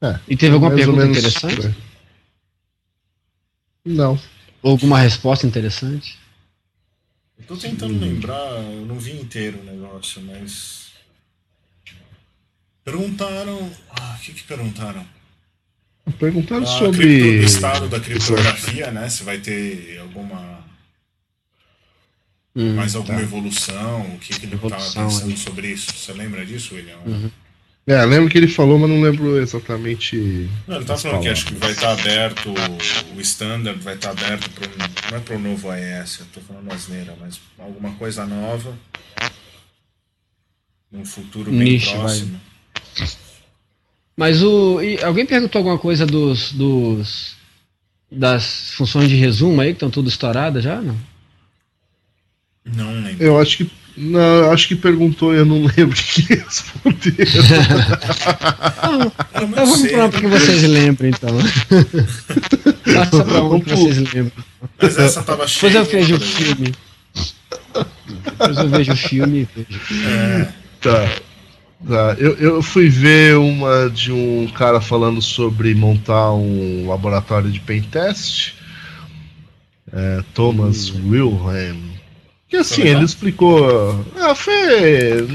É, 0.01 0.20
E 0.28 0.36
teve 0.38 0.53
alguma 0.53 0.74
pergunta 0.74 1.01
menos- 1.05 1.18
interessante? 1.18 1.68
é. 1.68 1.74
Não. 3.86 4.20
Ou 4.61 4.72
alguma 4.72 4.99
resposta 4.99 5.45
interessante? 5.45 6.18
Eu 7.38 7.45
tô 7.45 7.57
tentando 7.57 7.99
lembrar, 7.99 8.51
eu 8.73 8.86
não 8.86 8.97
vi 8.97 9.19
inteiro 9.19 9.59
o 9.59 9.63
negócio, 9.63 10.21
mas. 10.21 10.91
Perguntaram. 12.83 13.71
Ah, 13.89 14.15
o 14.17 14.21
que 14.21 14.33
que 14.33 14.43
perguntaram? 14.43 15.05
Perguntaram 16.19 16.63
Ah, 16.63 16.67
sobre. 16.67 17.39
o 17.39 17.43
estado 17.43 17.89
da 17.89 17.99
criptografia, 17.99 18.91
né? 18.91 19.09
Se 19.09 19.23
vai 19.23 19.39
ter 19.39 19.99
alguma. 19.99 20.63
Hum. 22.57 22.73
mais 22.75 22.95
alguma 22.95 23.19
evolução, 23.21 24.13
o 24.15 24.17
que, 24.19 24.39
que 24.39 24.45
ele 24.45 24.55
estava 24.55 24.77
pensando 24.77 25.36
sobre 25.36 25.71
isso. 25.73 25.91
Você 25.93 26.13
lembra 26.13 26.45
disso, 26.45 26.73
William? 26.75 26.97
Uhum. 27.05 27.29
É, 27.88 28.03
lembro 28.03 28.29
que 28.29 28.38
ele 28.38 28.47
falou, 28.47 28.79
mas 28.79 28.89
não 28.89 29.01
lembro 29.01 29.38
exatamente. 29.38 30.49
Não, 30.67 30.77
ele 30.77 30.86
tá 30.86 30.97
falando 30.97 31.21
que 31.21 31.27
palavras. 31.27 31.31
acho 31.31 31.45
que 31.45 31.53
vai 31.53 31.71
estar 31.71 31.91
aberto, 31.91 32.53
o 33.15 33.21
standard 33.21 33.79
vai 33.79 33.93
estar 33.93 34.09
aberto 34.09 34.49
pro, 34.49 34.69
não 35.11 35.17
é 35.17 35.21
pro 35.21 35.39
novo 35.39 35.69
AES, 35.69 36.19
eu 36.19 36.25
tô 36.33 36.41
falando 36.41 36.71
asneira, 36.71 37.15
mas 37.19 37.39
alguma 37.59 37.91
coisa 37.91 38.25
nova 38.25 38.75
num 40.95 41.05
futuro 41.05 41.51
bem 41.51 41.79
próximo. 41.79 42.39
Mas 44.15 44.41
o. 44.41 44.81
e 44.81 45.03
alguém 45.03 45.25
perguntou 45.25 45.59
alguma 45.59 45.77
coisa 45.77 46.05
dos. 46.05 46.53
dos 46.53 47.36
das 48.09 48.71
funções 48.75 49.09
de 49.09 49.15
resumo 49.15 49.59
aí, 49.59 49.69
que 49.69 49.73
estão 49.73 49.89
tudo 49.89 50.07
estouradas 50.07 50.63
já? 50.63 50.79
Não? 50.81 50.97
Não 52.63 52.93
lembro. 53.03 53.21
Eu 53.21 53.39
acho 53.39 53.57
que. 53.57 53.71
Não, 53.97 54.19
eu 54.19 54.51
acho 54.51 54.67
que 54.67 54.75
perguntou 54.75 55.33
e 55.33 55.37
eu 55.37 55.45
não 55.45 55.63
lembro 55.77 55.95
que 55.95 56.21
respondeu. 56.33 57.13
Então 59.33 59.47
vamos 59.47 59.79
cedo, 59.79 59.91
pra 59.91 59.99
uma 59.99 60.09
que 60.09 60.27
vocês 60.27 60.63
lembram, 60.63 61.09
então. 61.09 61.29
Passa 62.93 63.23
pra 63.23 63.41
uma 63.41 63.61
que 63.61 63.69
vocês 63.69 63.97
lembram. 64.13 64.31
Mas 64.81 64.97
essa 64.97 65.23
tava 65.23 65.47
cheia. 65.47 65.71
Depois 65.71 65.93
eu 65.93 65.99
vejo 65.99 66.13
o 66.13 66.17
exemplo. 66.17 66.27
filme. 66.27 66.73
Depois 68.25 68.57
eu 68.57 68.69
vejo 68.69 68.91
o 68.91 68.97
filme 68.97 69.39
e 69.41 69.63
vejo. 69.63 69.79
É, 70.07 70.47
Tá. 70.81 71.09
Tá. 71.87 72.15
Eu, 72.17 72.33
eu 72.35 72.61
fui 72.61 72.89
ver 72.89 73.37
uma 73.37 73.89
de 73.89 74.11
um 74.11 74.47
cara 74.47 74.81
falando 74.81 75.21
sobre 75.21 75.73
montar 75.75 76.33
um 76.33 76.87
laboratório 76.87 77.51
de 77.51 77.59
pentest. 77.59 78.53
É, 79.93 80.21
Thomas 80.33 80.89
Wilhelm. 80.91 81.94
Que 82.56 82.62
assim, 82.62 82.82
ele 82.84 83.03
explicou. 83.03 84.06
Ah, 84.16 84.34
foi. 84.34 85.28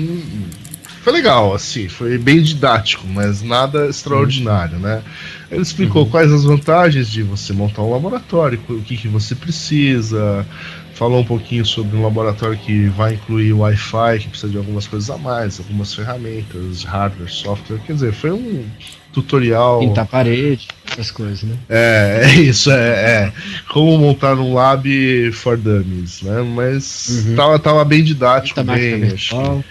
Foi 1.02 1.12
legal, 1.14 1.54
assim, 1.54 1.88
foi 1.88 2.18
bem 2.18 2.42
didático, 2.42 3.06
mas 3.06 3.40
nada 3.42 3.86
extraordinário, 3.86 4.78
né? 4.78 5.02
Ele 5.50 5.62
explicou 5.62 6.04
quais 6.06 6.30
as 6.30 6.44
vantagens 6.44 7.10
de 7.10 7.22
você 7.22 7.54
montar 7.54 7.82
um 7.82 7.90
laboratório, 7.90 8.60
o 8.68 8.82
que, 8.82 8.98
que 8.98 9.08
você 9.08 9.34
precisa, 9.34 10.46
falou 10.94 11.20
um 11.20 11.24
pouquinho 11.24 11.64
sobre 11.64 11.96
um 11.96 12.02
laboratório 12.02 12.58
que 12.58 12.88
vai 12.88 13.14
incluir 13.14 13.54
Wi-Fi, 13.54 14.18
que 14.20 14.28
precisa 14.28 14.52
de 14.52 14.58
algumas 14.58 14.86
coisas 14.86 15.08
a 15.08 15.16
mais, 15.16 15.58
algumas 15.58 15.94
ferramentas, 15.94 16.84
hardware, 16.84 17.30
software, 17.30 17.78
quer 17.86 17.94
dizer, 17.94 18.12
foi 18.12 18.32
um 18.32 18.66
tutorial. 19.12 19.80
Pintar 19.80 20.06
parede, 20.06 20.68
essas 20.90 21.10
coisas, 21.10 21.42
né? 21.42 21.56
É, 21.68 22.22
é 22.30 22.34
isso, 22.40 22.70
é, 22.70 22.76
é. 22.76 23.32
Como 23.68 23.98
montar 23.98 24.34
um 24.34 24.54
lab 24.54 25.32
for 25.32 25.56
dummies, 25.56 26.22
né? 26.22 26.42
Mas 26.42 27.08
Uhum. 27.26 27.36
tava, 27.36 27.58
tava 27.58 27.84
bem 27.84 28.02
didático, 28.02 28.62
bem. 28.62 29.04
Acho 29.12 29.62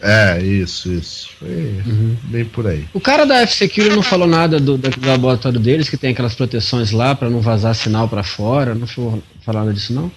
é, 0.00 0.42
isso, 0.42 0.90
isso. 0.90 1.28
Foi 1.38 1.48
Uhum. 1.48 2.16
bem 2.24 2.44
por 2.44 2.66
aí. 2.66 2.86
O 2.94 3.00
cara 3.00 3.26
da 3.26 3.40
F-Security 3.42 3.94
não 3.94 4.02
falou 4.02 4.26
nada 4.26 4.58
do, 4.58 4.78
do 4.78 5.06
laboratório 5.06 5.60
deles, 5.60 5.88
que 5.88 5.96
tem 5.98 6.12
aquelas 6.12 6.34
proteções 6.34 6.90
lá 6.90 7.14
pra 7.14 7.28
não 7.28 7.40
vazar 7.40 7.74
sinal 7.74 8.08
pra 8.08 8.22
fora. 8.22 8.74
Não 8.74 8.86
foi 8.86 9.22
falar 9.44 9.60
nada 9.60 9.74
disso, 9.74 9.92
não? 9.92 10.10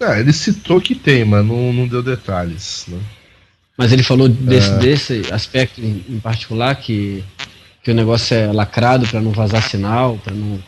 É, 0.00 0.20
ele 0.20 0.32
citou 0.32 0.80
que 0.80 0.94
tem, 0.94 1.24
mas 1.24 1.44
não, 1.44 1.72
não 1.72 1.86
deu 1.86 2.02
detalhes, 2.02 2.84
né? 2.88 2.98
Mas 3.78 3.92
ele 3.92 4.02
falou 4.02 4.28
desse, 4.28 4.70
É. 4.70 4.78
desse 4.78 5.22
aspecto 5.32 5.80
em, 5.80 6.04
em 6.08 6.18
particular, 6.18 6.74
que, 6.74 7.22
que 7.82 7.90
o 7.92 7.94
negócio 7.94 8.36
é 8.36 8.52
lacrado 8.52 9.06
pra 9.06 9.20
não 9.20 9.30
vazar 9.30 9.62
sinal, 9.62 10.18
pra 10.24 10.34
não 10.34 10.58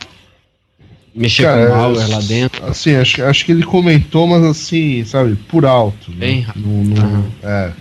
mexer 1.13 1.43
Cara, 1.43 1.67
com 1.67 1.75
malware 1.75 2.09
lá 2.09 2.19
dentro. 2.21 2.65
Assim, 2.65 2.95
acho, 2.95 3.21
acho 3.23 3.45
que 3.45 3.51
ele 3.51 3.63
comentou, 3.63 4.25
mas 4.25 4.41
assim, 4.45 5.03
sabe, 5.03 5.35
por 5.35 5.65
alto. 5.65 6.09
né? 6.11 6.17
Bem 6.19 6.39
rápido. 6.41 6.65
Não- 6.67 7.03
Aham. 7.05 7.31
É, 7.43 7.71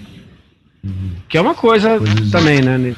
Que 1.28 1.38
é 1.38 1.40
uma 1.40 1.54
coisa 1.54 1.98
Coisas- 1.98 2.30
também, 2.30 2.60
né? 2.60 2.76
ne- 2.76 2.96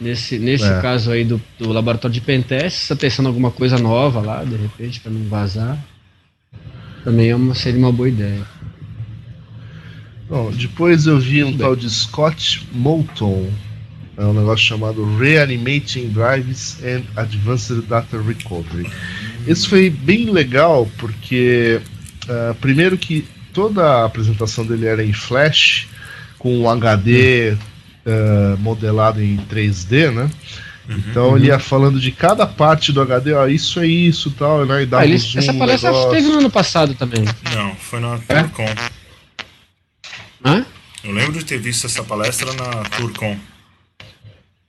Nesse, 0.00 0.36
nesse 0.38 0.64
É. 0.64 0.80
caso 0.80 1.12
aí 1.12 1.24
do, 1.24 1.40
do 1.60 1.72
laboratório 1.72 2.12
de 2.12 2.20
pentest, 2.20 2.76
se 2.76 2.88
tá 2.88 2.96
testando 2.96 3.28
alguma 3.28 3.52
coisa 3.52 3.78
nova 3.78 4.20
lá, 4.20 4.42
de 4.42 4.56
repente, 4.56 4.98
pra 5.00 5.12
não 5.12 5.22
vazar, 5.28 5.78
também 7.04 7.30
é 7.30 7.36
uma, 7.36 7.54
seria 7.54 7.78
uma 7.78 7.92
boa 7.92 8.08
ideia. 8.08 8.40
Bom, 10.32 10.50
depois 10.50 11.06
eu 11.06 11.18
vi 11.18 11.44
um 11.44 11.54
tal 11.54 11.76
de 11.76 11.90
Scott 11.90 12.66
Moulton, 12.72 13.50
é 14.16 14.24
um 14.24 14.32
negócio 14.32 14.64
chamado 14.64 15.04
Reanimating 15.18 16.08
Drives 16.08 16.78
and 16.82 17.02
Advanced 17.14 17.82
Data 17.82 18.16
Recovery. 18.18 18.90
Esse 19.46 19.68
foi 19.68 19.90
bem 19.90 20.30
legal 20.30 20.88
porque, 20.96 21.82
uh, 22.24 22.54
primeiro, 22.54 22.96
que 22.96 23.28
toda 23.52 23.84
a 23.84 24.06
apresentação 24.06 24.64
dele 24.64 24.86
era 24.86 25.04
em 25.04 25.12
Flash, 25.12 25.86
com 26.38 26.60
um 26.60 26.66
HD 26.66 27.50
uh, 27.50 27.58
ah, 28.06 28.56
modelado 28.58 29.22
em 29.22 29.36
3D, 29.36 30.12
né? 30.12 30.30
Uhum, 30.88 31.02
então 31.10 31.28
uhum. 31.28 31.36
ele 31.36 31.48
ia 31.48 31.58
falando 31.58 32.00
de 32.00 32.10
cada 32.10 32.46
parte 32.46 32.90
do 32.90 33.02
HD, 33.02 33.34
ó, 33.34 33.46
isso 33.46 33.80
é 33.80 33.86
isso 33.86 34.30
tal, 34.30 34.64
né? 34.64 34.84
E 34.84 34.86
dava 34.86 35.02
ah, 35.02 35.06
ele, 35.06 35.14
um 35.14 35.38
essa 35.38 35.52
palestra 35.52 35.90
negócio. 35.90 36.10
teve 36.10 36.28
no 36.28 36.38
ano 36.38 36.50
passado 36.50 36.94
também. 36.94 37.22
Não, 37.54 37.74
foi 37.74 38.00
na 38.00 38.18
é? 38.30 38.48
Eu 41.04 41.12
lembro 41.12 41.38
de 41.38 41.44
ter 41.44 41.58
visto 41.58 41.86
essa 41.86 42.04
palestra 42.04 42.52
na 42.52 42.84
Turcom. 42.96 43.36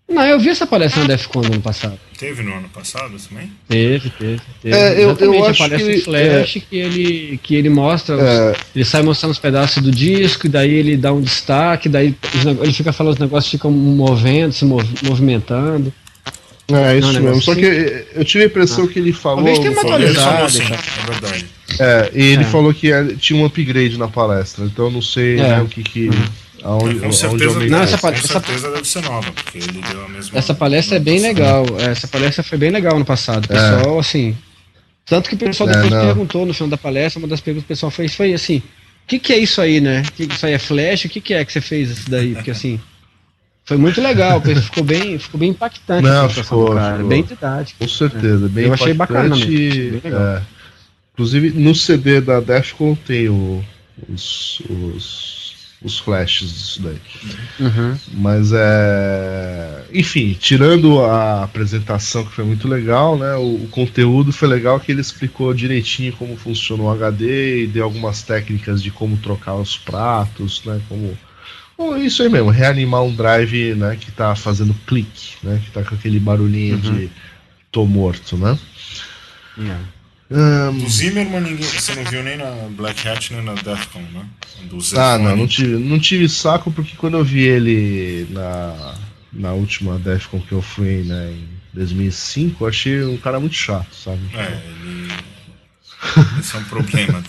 Não, 0.09 0.23
eu 0.25 0.39
vi 0.39 0.49
essa 0.49 0.67
palestra 0.67 1.01
na 1.01 1.07
Defcon 1.07 1.41
no 1.41 1.53
ano 1.53 1.61
passado. 1.61 1.97
Teve 2.17 2.43
no 2.43 2.53
ano 2.53 2.69
passado 2.69 3.15
também? 3.17 3.51
Teve, 3.67 4.09
teve. 4.11 4.41
teve. 4.61 4.75
É, 4.75 5.03
eu, 5.03 5.09
Exatamente, 5.09 5.37
eu 5.37 5.45
a 5.45 5.53
palestra 5.53 5.93
que, 5.93 6.01
Flash 6.01 6.55
é... 6.55 6.59
que, 6.59 6.77
ele, 6.77 7.39
que 7.41 7.55
ele 7.55 7.69
mostra, 7.69 8.15
é... 8.21 8.55
ele 8.75 8.85
sai 8.85 9.01
mostrando 9.01 9.31
os 9.31 9.39
pedaços 9.39 9.81
do 9.81 9.91
disco, 9.91 10.45
e 10.45 10.49
daí 10.49 10.71
ele 10.71 10.97
dá 10.97 11.11
um 11.13 11.21
destaque, 11.21 11.89
daí 11.89 12.15
ele 12.61 12.73
fica 12.73 12.93
falando 12.93 13.13
os 13.13 13.19
negócios 13.19 13.51
ficam 13.51 13.71
movendo, 13.71 14.53
se 14.53 14.65
mov 14.65 14.87
movimentando. 15.03 15.91
É, 16.71 16.97
isso 16.97 17.19
mesmo. 17.19 17.41
Só 17.41 17.55
que 17.55 18.05
eu 18.13 18.23
tive 18.23 18.45
a 18.45 18.47
impressão 18.47 18.85
ah. 18.85 18.87
que 18.87 18.99
ele 18.99 19.13
falou. 19.13 19.43
Talvez 19.43 19.59
tenha 19.59 19.71
uma 19.71 19.81
atualizada. 19.81 20.45
Assim, 20.45 20.63
é 20.63 21.11
verdade. 21.11 21.45
É, 21.79 22.11
e 22.13 22.23
ele 22.23 22.43
é. 22.43 22.45
falou 22.45 22.73
que 22.73 22.89
tinha 23.17 23.39
um 23.39 23.45
upgrade 23.45 23.97
na 23.97 24.07
palestra, 24.07 24.65
então 24.65 24.85
eu 24.85 24.91
não 24.91 25.01
sei 25.01 25.39
é. 25.39 25.49
né, 25.49 25.61
o 25.61 25.67
que 25.67 25.83
que. 25.83 26.09
Uhum. 26.09 26.25
Aonde, 26.63 26.99
com 26.99 27.11
certeza, 27.11 27.59
não, 27.59 27.81
essa, 27.81 27.97
com 27.97 28.07
essa, 28.07 28.27
certeza 28.27 28.71
deve 28.71 28.87
ser 28.87 29.01
nova, 29.01 29.29
porque 29.33 29.57
ele 29.57 29.81
deu 29.81 30.05
a 30.05 30.07
mesma. 30.07 30.37
Essa 30.39 30.53
palestra 30.53 30.95
é 30.95 30.99
bem 30.99 31.19
legal. 31.19 31.65
Essa 31.77 32.07
palestra 32.07 32.41
foi 32.41 32.57
bem 32.57 32.71
legal 32.71 32.97
no 32.97 33.03
passado. 33.03 33.45
O 33.49 33.53
é. 33.53 33.55
pessoal, 33.55 33.97
é. 33.97 33.99
assim. 33.99 34.37
Tanto 35.05 35.27
que 35.27 35.35
o 35.35 35.37
pessoal 35.37 35.69
é, 35.69 35.73
depois 35.73 35.91
é, 35.91 36.05
perguntou 36.05 36.45
no 36.45 36.53
final 36.53 36.69
da 36.69 36.77
palestra, 36.77 37.19
uma 37.19 37.27
das 37.27 37.41
perguntas 37.41 37.65
que 37.65 37.73
o 37.73 37.75
pessoal 37.75 37.91
fez 37.91 38.15
foi 38.15 38.33
assim: 38.33 38.59
o 38.59 39.07
que, 39.07 39.19
que 39.19 39.33
é 39.33 39.37
isso 39.39 39.59
aí, 39.59 39.81
né? 39.81 40.03
Que 40.15 40.23
isso 40.23 40.45
aí 40.45 40.53
é 40.53 40.59
flash? 40.59 41.03
O 41.03 41.09
que, 41.09 41.19
que 41.19 41.33
é 41.33 41.43
que 41.43 41.51
você 41.51 41.59
fez 41.59 41.89
isso 41.89 42.09
daí? 42.09 42.33
Porque 42.33 42.51
assim. 42.51 42.79
Foi 43.65 43.77
muito 43.77 44.01
legal, 44.01 44.41
ficou 44.41 44.83
bem, 44.83 45.17
ficou 45.17 45.39
bem 45.39 45.51
impactante. 45.51 46.03
Não, 46.03 46.29
ficou, 46.29 46.75
cara, 46.75 46.95
ficou. 46.95 47.07
bem 47.07 47.23
didático. 47.23 47.79
Com 47.79 47.87
certeza, 47.87 48.49
bem 48.49 48.65
Eu 48.65 48.73
achei 48.73 48.93
bacana 48.93 49.35
mesmo. 49.35 49.47
Bem 49.47 50.01
é, 50.03 50.41
inclusive, 51.13 51.51
no 51.51 51.73
CD 51.73 52.21
da 52.21 52.39
Defcon 52.39 52.95
tem 52.95 53.29
o, 53.29 53.63
os, 54.09 54.61
os 54.69 55.43
os 55.83 55.99
flashes 55.99 56.51
disso 56.51 56.81
daí. 56.81 57.01
Uhum. 57.59 57.97
Mas 58.13 58.51
é. 58.53 59.83
Enfim, 59.93 60.35
tirando 60.39 61.03
a 61.03 61.43
apresentação 61.43 62.23
que 62.23 62.31
foi 62.31 62.45
muito 62.45 62.67
legal, 62.67 63.17
né? 63.17 63.35
O, 63.35 63.55
o, 63.55 63.67
conteúdo 63.69 64.31
foi 64.31 64.47
legal 64.47 64.79
que 64.79 64.91
ele 64.91 65.01
explicou 65.01 65.53
direitinho 65.53 66.13
como 66.13 66.37
funciona 66.37 66.83
o 66.83 66.89
HD 66.89 67.63
e 67.63 67.67
deu 67.67 67.83
algumas 67.83 68.23
técnicas 68.23 68.81
de 68.81 68.91
como 68.91 69.17
trocar 69.17 69.55
os 69.55 69.77
pratos, 69.77 70.63
né? 70.65 70.79
Como. 70.87 71.17
Bom, 71.77 71.97
isso 71.97 72.23
aí 72.23 72.29
mesmo, 72.29 72.49
reanimar 72.49 73.03
um 73.03 73.13
drive 73.13 73.73
né, 73.73 73.97
que 73.99 74.11
tá 74.11 74.35
fazendo 74.35 74.73
clique, 74.85 75.35
né? 75.43 75.59
Que 75.63 75.71
tá 75.71 75.83
com 75.83 75.95
aquele 75.95 76.19
barulhinho 76.19 76.75
uhum. 76.75 76.81
de 76.81 77.09
tô 77.71 77.85
morto, 77.85 78.37
né? 78.37 78.57
Yeah. 79.57 79.83
Um... 80.33 80.79
Do 80.79 80.89
Zimmerman 80.89 81.41
ninguém, 81.41 81.67
você 81.67 81.93
não 81.93 82.03
viu 82.05 82.23
nem 82.23 82.37
na 82.37 82.49
Black 82.71 83.07
Hat 83.07 83.31
nem 83.31 83.43
na 83.43 83.53
Defcon, 83.53 84.01
né? 84.11 84.25
Do 84.63 84.79
ah, 84.97 85.19
não, 85.19 85.37
não 85.37 85.47
tive, 85.47 85.75
não 85.75 85.99
tive 85.99 86.27
saco 86.27 86.71
porque 86.71 86.95
quando 86.97 87.17
eu 87.17 87.23
vi 87.23 87.41
ele 87.41 88.25
na, 88.31 88.95
na 89.31 89.53
última 89.53 89.99
Defcon 89.99 90.39
que 90.39 90.53
eu 90.53 90.61
fui 90.61 91.03
né, 91.03 91.33
em 91.33 91.47
2005, 91.73 92.63
eu 92.63 92.67
achei 92.67 93.03
um 93.03 93.17
cara 93.17 93.39
muito 93.39 93.55
chato, 93.55 93.93
sabe? 93.95 94.21
É, 94.33 94.59
ele. 94.81 95.07
Esse 96.39 96.55
é 96.55 96.59
um 96.59 96.63
problema. 96.63 97.23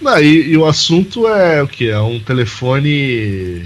não, 0.00 0.20
e, 0.20 0.50
e, 0.50 0.56
o 0.56 0.66
assunto 0.66 1.26
é 1.26 1.62
o 1.64 1.68
que? 1.68 1.88
É 1.88 1.98
um 1.98 2.20
telefone 2.20 3.64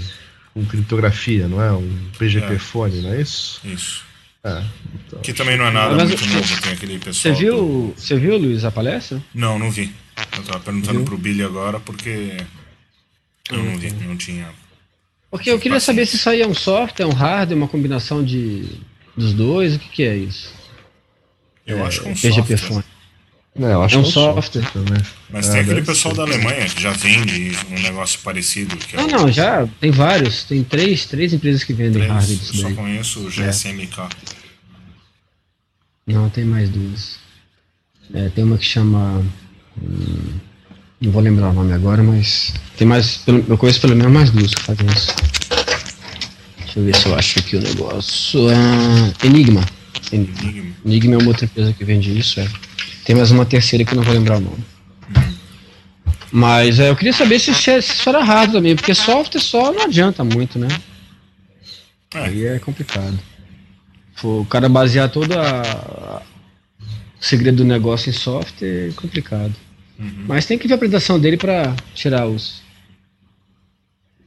com 0.55 0.65
criptografia, 0.65 1.47
não 1.47 1.61
é? 1.61 1.71
Um 1.71 2.09
PGP 2.17 2.55
é. 2.55 3.01
não 3.01 3.13
é 3.13 3.21
isso? 3.21 3.61
Isso. 3.63 4.08
É, 4.43 4.63
então. 5.05 5.19
Que 5.19 5.33
também 5.33 5.57
não 5.57 5.65
é 5.65 5.71
nada 5.71 5.95
Mas, 5.95 6.09
muito 6.09 6.25
novo, 6.27 6.61
tem 6.61 6.71
aquele 6.71 6.97
pessoal. 6.97 7.35
Você 7.35 7.41
viu, 7.41 7.55
do... 7.57 7.93
você 7.97 8.15
viu, 8.15 8.37
Luiz, 8.37 8.63
a 8.63 8.71
palestra? 8.71 9.21
Não, 9.33 9.59
não 9.59 9.69
vi. 9.69 9.93
Eu 10.37 10.43
tava 10.43 10.59
perguntando 10.59 10.99
viu? 10.99 11.05
pro 11.05 11.17
Billy 11.17 11.43
agora 11.43 11.79
porque 11.79 12.37
eu 13.51 13.63
não 13.63 13.77
vi, 13.77 13.91
não 13.91 14.15
tinha. 14.15 14.49
Porque 15.29 15.51
eu 15.51 15.59
queria 15.59 15.79
saber 15.79 16.05
se 16.05 16.15
isso 16.15 16.29
aí 16.29 16.41
é 16.41 16.47
um 16.47 16.53
software, 16.53 17.05
um 17.05 17.13
hardware, 17.13 17.57
uma 17.57 17.67
combinação 17.67 18.23
de 18.23 18.65
dos 19.15 19.33
dois, 19.33 19.75
o 19.75 19.79
que, 19.79 19.89
que 19.89 20.03
é 20.03 20.15
isso? 20.15 20.53
Eu 21.67 21.79
é, 21.79 21.81
acho 21.83 22.01
que 22.01 22.07
é 22.07 22.11
um 22.11 22.15
PGP 22.15 22.57
software. 22.57 22.57
Fone. 22.57 22.85
Não, 23.55 23.67
eu 23.67 23.83
acho 23.83 23.95
é 23.95 23.97
um, 23.97 24.01
é 24.01 24.05
um 24.05 24.11
software. 24.11 24.63
software 24.63 25.01
Mas 25.29 25.49
é, 25.49 25.51
tem 25.51 25.61
aquele 25.61 25.81
pessoal 25.81 26.15
ser. 26.15 26.21
da 26.21 26.27
Alemanha 26.27 26.65
que 26.69 26.81
já 26.81 26.91
vende 26.91 27.57
um 27.71 27.81
negócio 27.81 28.19
parecido. 28.19 28.77
Que 28.77 28.95
não, 28.95 29.05
é 29.05 29.11
não, 29.11 29.31
já 29.31 29.67
tem 29.81 29.91
vários. 29.91 30.43
Tem 30.43 30.63
três, 30.63 31.05
três 31.05 31.33
empresas 31.33 31.63
que 31.63 31.73
vendem 31.73 32.03
três, 32.03 32.11
hardware 32.11 32.39
Eu 32.39 32.53
só 32.53 32.71
conheço 32.71 33.19
o 33.21 33.29
GSMK. 33.29 34.01
É. 34.01 34.07
Não, 36.13 36.29
tem 36.29 36.45
mais 36.45 36.69
duas. 36.69 37.19
É, 38.13 38.29
tem 38.29 38.43
uma 38.43 38.57
que 38.57 38.65
chama. 38.65 39.23
Hum, 39.81 40.39
não 41.01 41.11
vou 41.11 41.21
lembrar 41.21 41.49
o 41.49 41.53
nome 41.53 41.73
agora, 41.73 42.01
mas. 42.01 42.53
Tem 42.77 42.87
mais. 42.87 43.21
Eu 43.27 43.57
conheço 43.57 43.81
pelo 43.81 43.95
menos 43.95 44.11
mais 44.11 44.31
duas 44.31 44.53
que 44.53 44.61
fazem 44.61 44.87
isso. 44.87 45.13
Deixa 46.59 46.79
eu 46.79 46.85
ver 46.85 46.95
se 46.95 47.05
eu 47.07 47.15
acho 47.15 47.39
aqui 47.39 47.55
o 47.57 47.61
negócio. 47.61 48.39
É, 48.49 49.25
Enigma. 49.27 49.63
Enigma. 50.11 50.75
Enigma 50.85 51.15
é 51.15 51.17
uma 51.17 51.27
outra 51.27 51.45
empresa 51.45 51.73
que 51.73 51.83
vende 51.83 52.17
isso, 52.17 52.39
é. 52.39 52.47
Tem 53.09 53.15
mais 53.15 53.31
uma 53.31 53.43
terceira 53.43 53.83
que 53.83 53.91
eu 53.91 53.95
não 53.95 54.03
vou 54.03 54.13
lembrar 54.13 54.37
o 54.37 54.39
nome. 54.39 54.63
Mas 56.31 56.79
é, 56.79 56.91
eu 56.91 56.95
queria 56.95 57.11
saber 57.11 57.39
se, 57.39 57.51
se 57.55 57.75
isso 57.75 58.07
era 58.07 58.19
errado 58.19 58.51
também, 58.51 58.75
porque 58.75 58.93
software 58.93 59.41
só 59.41 59.73
não 59.73 59.85
adianta 59.85 60.23
muito, 60.23 60.59
né? 60.59 60.67
Aí 62.13 62.45
é 62.45 62.59
complicado. 62.59 63.19
O 64.21 64.45
cara 64.45 64.69
basear 64.69 65.09
todo 65.09 65.33
a, 65.33 66.21
o 67.19 67.25
segredo 67.25 67.57
do 67.57 67.65
negócio 67.65 68.11
em 68.11 68.13
software 68.13 68.89
é 68.89 68.91
complicado. 68.95 69.55
Uhum. 69.97 70.25
Mas 70.27 70.45
tem 70.45 70.59
que 70.59 70.67
ver 70.67 70.75
a 70.75 70.75
apresentação 70.75 71.19
dele 71.19 71.35
para 71.37 71.75
tirar 71.95 72.27
os, 72.27 72.61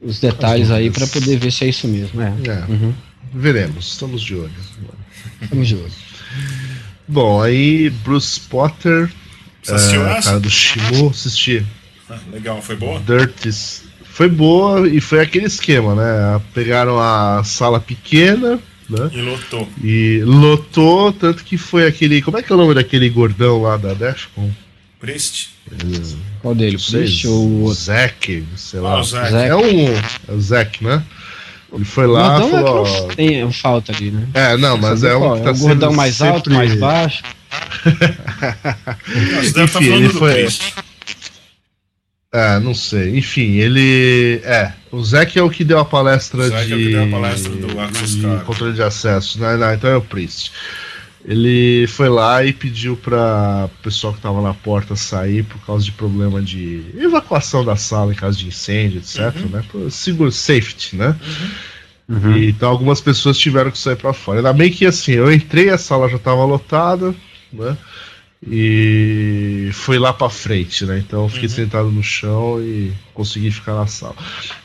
os 0.01 0.19
detalhes 0.19 0.69
aí 0.69 0.91
para 0.91 1.07
poder 1.07 1.37
ver 1.37 1.53
se 1.53 1.63
é 1.63 1.69
isso 1.69 1.87
mesmo. 1.87 2.21
É. 2.21 2.33
é. 2.49 2.65
Uhum. 2.69 2.93
Veremos, 3.33 3.93
estamos 3.93 4.21
de 4.21 4.35
olho. 4.35 4.51
Estamos 5.41 5.69
de 5.69 5.75
olho. 5.75 5.93
Bom, 7.07 7.41
aí 7.41 7.89
Bruce 7.89 8.39
Potter, 8.39 9.11
Você 9.61 9.73
assistiu 9.73 10.01
uh, 10.01 10.23
cara 10.23 10.39
do 10.39 10.49
Shimu, 10.49 11.09
assisti. 11.09 11.65
Ah, 12.09 12.17
legal, 12.31 12.61
foi 12.61 12.75
boa? 12.75 12.99
Dirties. 12.99 13.83
Foi 14.05 14.29
boa 14.29 14.87
e 14.87 15.01
foi 15.01 15.21
aquele 15.21 15.47
esquema, 15.47 15.95
né? 15.95 16.41
Pegaram 16.53 16.99
a 16.99 17.43
sala 17.43 17.79
pequena, 17.79 18.59
né? 18.89 19.09
E 19.11 19.21
lotou. 19.21 19.69
E 19.83 20.21
lotou, 20.23 21.11
tanto 21.11 21.43
que 21.43 21.57
foi 21.57 21.87
aquele. 21.87 22.21
Como 22.21 22.37
é 22.37 22.43
que 22.43 22.51
é 22.51 22.55
o 22.55 22.57
nome 22.57 22.75
daquele 22.75 23.09
gordão 23.09 23.63
lá 23.63 23.75
da 23.75 23.93
Dashcom? 23.93 24.51
Priest. 24.99 25.49
Qual 26.41 26.53
dele? 26.53 26.77
Priest 26.77 27.27
ou? 27.27 27.73
Zack, 27.73 28.45
sei 28.55 28.79
lá. 28.79 28.99
Ah, 28.99 29.03
Zack. 29.03 29.33
É 29.33 29.55
um. 29.55 29.93
É 30.27 30.31
o 30.31 30.39
Zack, 30.39 30.83
né? 30.83 31.03
Ele 31.73 31.85
foi 31.85 32.05
lá 32.05 32.39
e 32.39 32.51
falou. 32.51 32.85
É 32.85 33.07
que 33.07 33.15
tem 33.15 33.51
falta 33.51 33.91
ali, 33.91 34.11
né? 34.11 34.27
É, 34.33 34.57
não, 34.57 34.77
mas 34.77 35.03
é 35.03 35.15
um 35.15 35.37
que 35.37 35.41
tá 35.41 35.49
é 35.49 35.53
o 35.53 35.57
gordão 35.57 35.93
mais 35.93 36.15
sempre... 36.15 36.33
alto, 36.35 36.51
mais 36.51 36.75
baixo. 36.75 37.23
Você 37.83 39.53
deve 39.53 39.65
estar 39.65 39.67
tá 39.67 39.67
falando 39.67 40.09
foi... 40.11 40.47
É, 42.31 42.59
não 42.59 42.73
sei. 42.73 43.15
Enfim, 43.15 43.57
ele. 43.57 44.41
É. 44.43 44.73
O 44.91 45.03
Zeke 45.03 45.37
é 45.37 45.43
o 45.43 45.51
que 45.51 45.63
deu 45.63 45.77
a 45.77 45.85
palestra 45.85 46.49
de. 46.49 46.55
É 46.55 46.75
o 46.75 46.79
que 46.79 46.89
deu 46.89 47.03
a 47.03 47.07
palestra 47.07 47.51
do 47.51 47.67
de 47.67 48.43
controle 48.43 48.73
de 48.73 48.81
acesso. 48.81 49.39
Não, 49.39 49.55
não, 49.55 49.71
então 49.71 49.87
é 49.87 49.95
o 49.95 50.01
Priest. 50.01 50.51
Ele 51.25 51.87
foi 51.87 52.09
lá 52.09 52.43
e 52.43 52.51
pediu 52.51 52.97
para 52.97 53.69
o 53.73 53.83
pessoal 53.83 54.11
que 54.11 54.19
estava 54.19 54.41
na 54.41 54.53
porta 54.53 54.95
sair 54.95 55.43
por 55.43 55.57
causa 55.65 55.85
de 55.85 55.91
problema 55.93 56.41
de 56.41 56.83
evacuação 56.97 57.63
da 57.63 57.77
sala 57.77 58.11
em 58.11 58.15
caso 58.15 58.37
de 58.37 58.47
incêndio, 58.47 58.99
etc. 58.99 59.33
Uhum. 59.37 59.49
Né? 59.49 59.63
Por 59.71 59.91
seguro, 59.91 60.31
safety, 60.31 60.97
né? 60.97 61.15
Uhum. 62.09 62.17
uhum. 62.17 62.37
E, 62.37 62.49
então 62.49 62.69
algumas 62.69 62.99
pessoas 62.99 63.37
tiveram 63.37 63.71
que 63.71 63.77
sair 63.77 63.95
para 63.95 64.11
fora. 64.11 64.39
Ainda 64.39 64.51
bem 64.51 64.69
que 64.69 64.85
assim, 64.85 65.13
eu 65.13 65.31
entrei, 65.31 65.69
a 65.69 65.77
sala 65.77 66.09
já 66.09 66.17
estava 66.17 66.43
lotada, 66.43 67.15
né? 67.53 67.77
E 68.45 69.69
fui 69.71 69.97
lá 69.97 70.11
para 70.11 70.29
frente, 70.29 70.85
né? 70.85 70.99
Então 70.99 71.23
eu 71.23 71.29
fiquei 71.29 71.47
uhum. 71.47 71.55
sentado 71.55 71.89
no 71.89 72.03
chão 72.03 72.61
e 72.61 72.91
consegui 73.13 73.49
ficar 73.49 73.75
na 73.75 73.87
sala. 73.87 74.15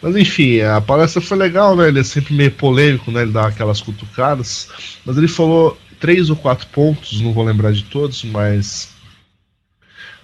Mas 0.02 0.16
enfim, 0.16 0.60
a 0.62 0.80
palestra 0.80 1.22
foi 1.22 1.38
legal, 1.38 1.76
né? 1.76 1.86
Ele 1.86 2.00
é 2.00 2.02
sempre 2.02 2.34
meio 2.34 2.50
polêmico, 2.50 3.12
né? 3.12 3.22
Ele 3.22 3.30
dá 3.30 3.46
aquelas 3.46 3.80
cutucadas. 3.80 4.68
Mas 5.06 5.16
ele 5.16 5.28
falou 5.28 5.78
três 6.00 6.30
ou 6.30 6.36
quatro 6.36 6.66
pontos, 6.68 7.20
não 7.20 7.32
vou 7.32 7.44
lembrar 7.44 7.72
de 7.72 7.84
todos, 7.84 8.24
mas 8.24 8.90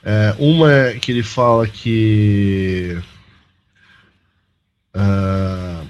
é, 0.02 0.34
uma 0.38 0.72
é 0.72 0.98
que 0.98 1.12
ele 1.12 1.22
fala 1.22 1.66
que 1.66 2.98
Uh, 4.94 5.84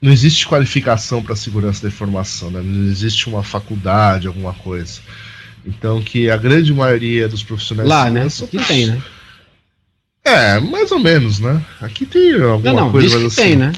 não 0.00 0.12
existe 0.12 0.46
qualificação 0.46 1.22
para 1.22 1.34
segurança 1.34 1.82
da 1.82 1.88
informação, 1.88 2.50
né? 2.50 2.60
não 2.62 2.90
existe 2.90 3.28
uma 3.28 3.42
faculdade, 3.42 4.26
alguma 4.26 4.52
coisa. 4.52 5.00
Então, 5.64 6.02
que 6.02 6.28
a 6.28 6.36
grande 6.36 6.74
maioria 6.74 7.28
dos 7.28 7.42
profissionais. 7.42 7.88
Lá, 7.88 8.10
né? 8.10 8.26
Aqui 8.26 8.58
tem, 8.66 8.86
né? 8.86 9.02
É, 10.24 10.60
mais 10.60 10.90
ou 10.90 10.98
menos, 10.98 11.38
né? 11.38 11.64
Aqui 11.80 12.04
tem 12.04 12.34
alguma 12.42 12.72
não, 12.72 12.84
não, 12.86 12.92
coisa 12.92 13.16
mas 13.16 13.26
assim. 13.26 13.42
tem, 13.42 13.56
né? 13.56 13.72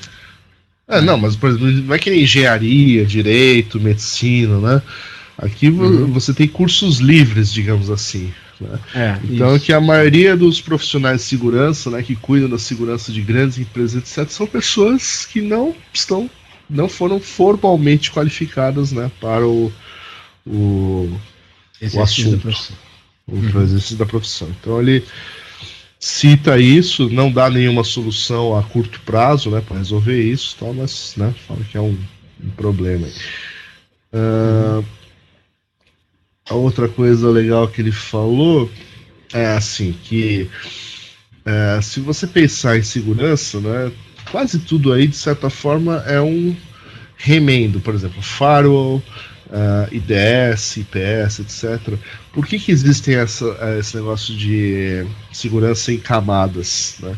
É, 0.86 1.00
não, 1.00 1.16
mas 1.16 1.34
por 1.34 1.50
exemplo, 1.50 1.70
não 1.70 1.94
é 1.94 1.98
que 1.98 2.10
nem 2.10 2.22
engenharia, 2.22 3.04
direito, 3.06 3.80
medicina, 3.80 4.58
né? 4.58 4.82
Aqui 5.36 5.68
uhum. 5.68 6.12
você 6.12 6.32
tem 6.32 6.46
cursos 6.46 6.98
livres, 6.98 7.52
digamos 7.52 7.90
assim. 7.90 8.32
Né? 8.60 8.78
É, 8.94 9.18
então 9.24 9.56
isso. 9.56 9.64
que 9.64 9.72
a 9.72 9.80
maioria 9.80 10.36
dos 10.36 10.60
profissionais 10.60 11.22
de 11.22 11.26
segurança, 11.26 11.90
né, 11.90 12.02
que 12.02 12.14
cuidam 12.14 12.48
da 12.48 12.58
segurança 12.58 13.10
de 13.10 13.20
grandes 13.20 13.58
empresas, 13.58 13.96
etc., 13.96 14.30
são 14.30 14.46
pessoas 14.46 15.26
que 15.26 15.40
não 15.40 15.74
estão, 15.92 16.30
não 16.70 16.88
foram 16.88 17.18
formalmente 17.18 18.12
qualificadas, 18.12 18.92
né, 18.92 19.10
para 19.20 19.46
o, 19.46 19.72
o, 20.46 21.20
o 21.92 22.00
assunto, 22.00 22.48
o 23.26 23.34
uhum. 23.34 23.62
exercício 23.62 23.96
da 23.96 24.06
profissão. 24.06 24.48
Então 24.60 24.80
ele 24.80 25.04
cita 26.04 26.58
isso, 26.58 27.08
não 27.08 27.32
dá 27.32 27.48
nenhuma 27.48 27.82
solução 27.82 28.54
a 28.54 28.62
curto 28.62 29.00
prazo, 29.06 29.50
né, 29.50 29.62
para 29.66 29.78
resolver 29.78 30.20
isso, 30.20 30.54
tal, 30.60 30.74
mas, 30.74 31.14
né, 31.16 31.34
fala 31.48 31.60
que 31.64 31.78
é 31.78 31.80
um, 31.80 31.98
um 32.44 32.50
problema. 32.50 33.06
Uh. 34.12 34.84
A 36.46 36.54
outra 36.54 36.88
coisa 36.88 37.30
legal 37.30 37.66
que 37.68 37.80
ele 37.80 37.90
falou 37.90 38.70
é 39.32 39.46
assim 39.46 39.94
que 40.04 40.50
é, 41.42 41.80
se 41.80 42.00
você 42.00 42.26
pensar 42.26 42.76
em 42.76 42.82
segurança, 42.82 43.58
né, 43.58 43.90
quase 44.30 44.58
tudo 44.58 44.92
aí 44.92 45.06
de 45.06 45.16
certa 45.16 45.48
forma 45.48 46.04
é 46.06 46.20
um 46.20 46.54
remendo, 47.16 47.80
por 47.80 47.94
exemplo, 47.94 48.20
firewall, 48.20 49.02
uh, 49.46 49.94
IDS, 49.94 50.76
IPS, 50.76 51.40
etc. 51.40 51.98
Por 52.32 52.46
que, 52.46 52.58
que 52.58 52.72
existem 52.72 53.16
essa, 53.16 53.46
esse 53.78 53.96
negócio 53.96 54.34
de 54.34 55.06
segurança 55.32 55.92
em 55.92 55.98
camadas? 55.98 56.96
Né? 57.00 57.16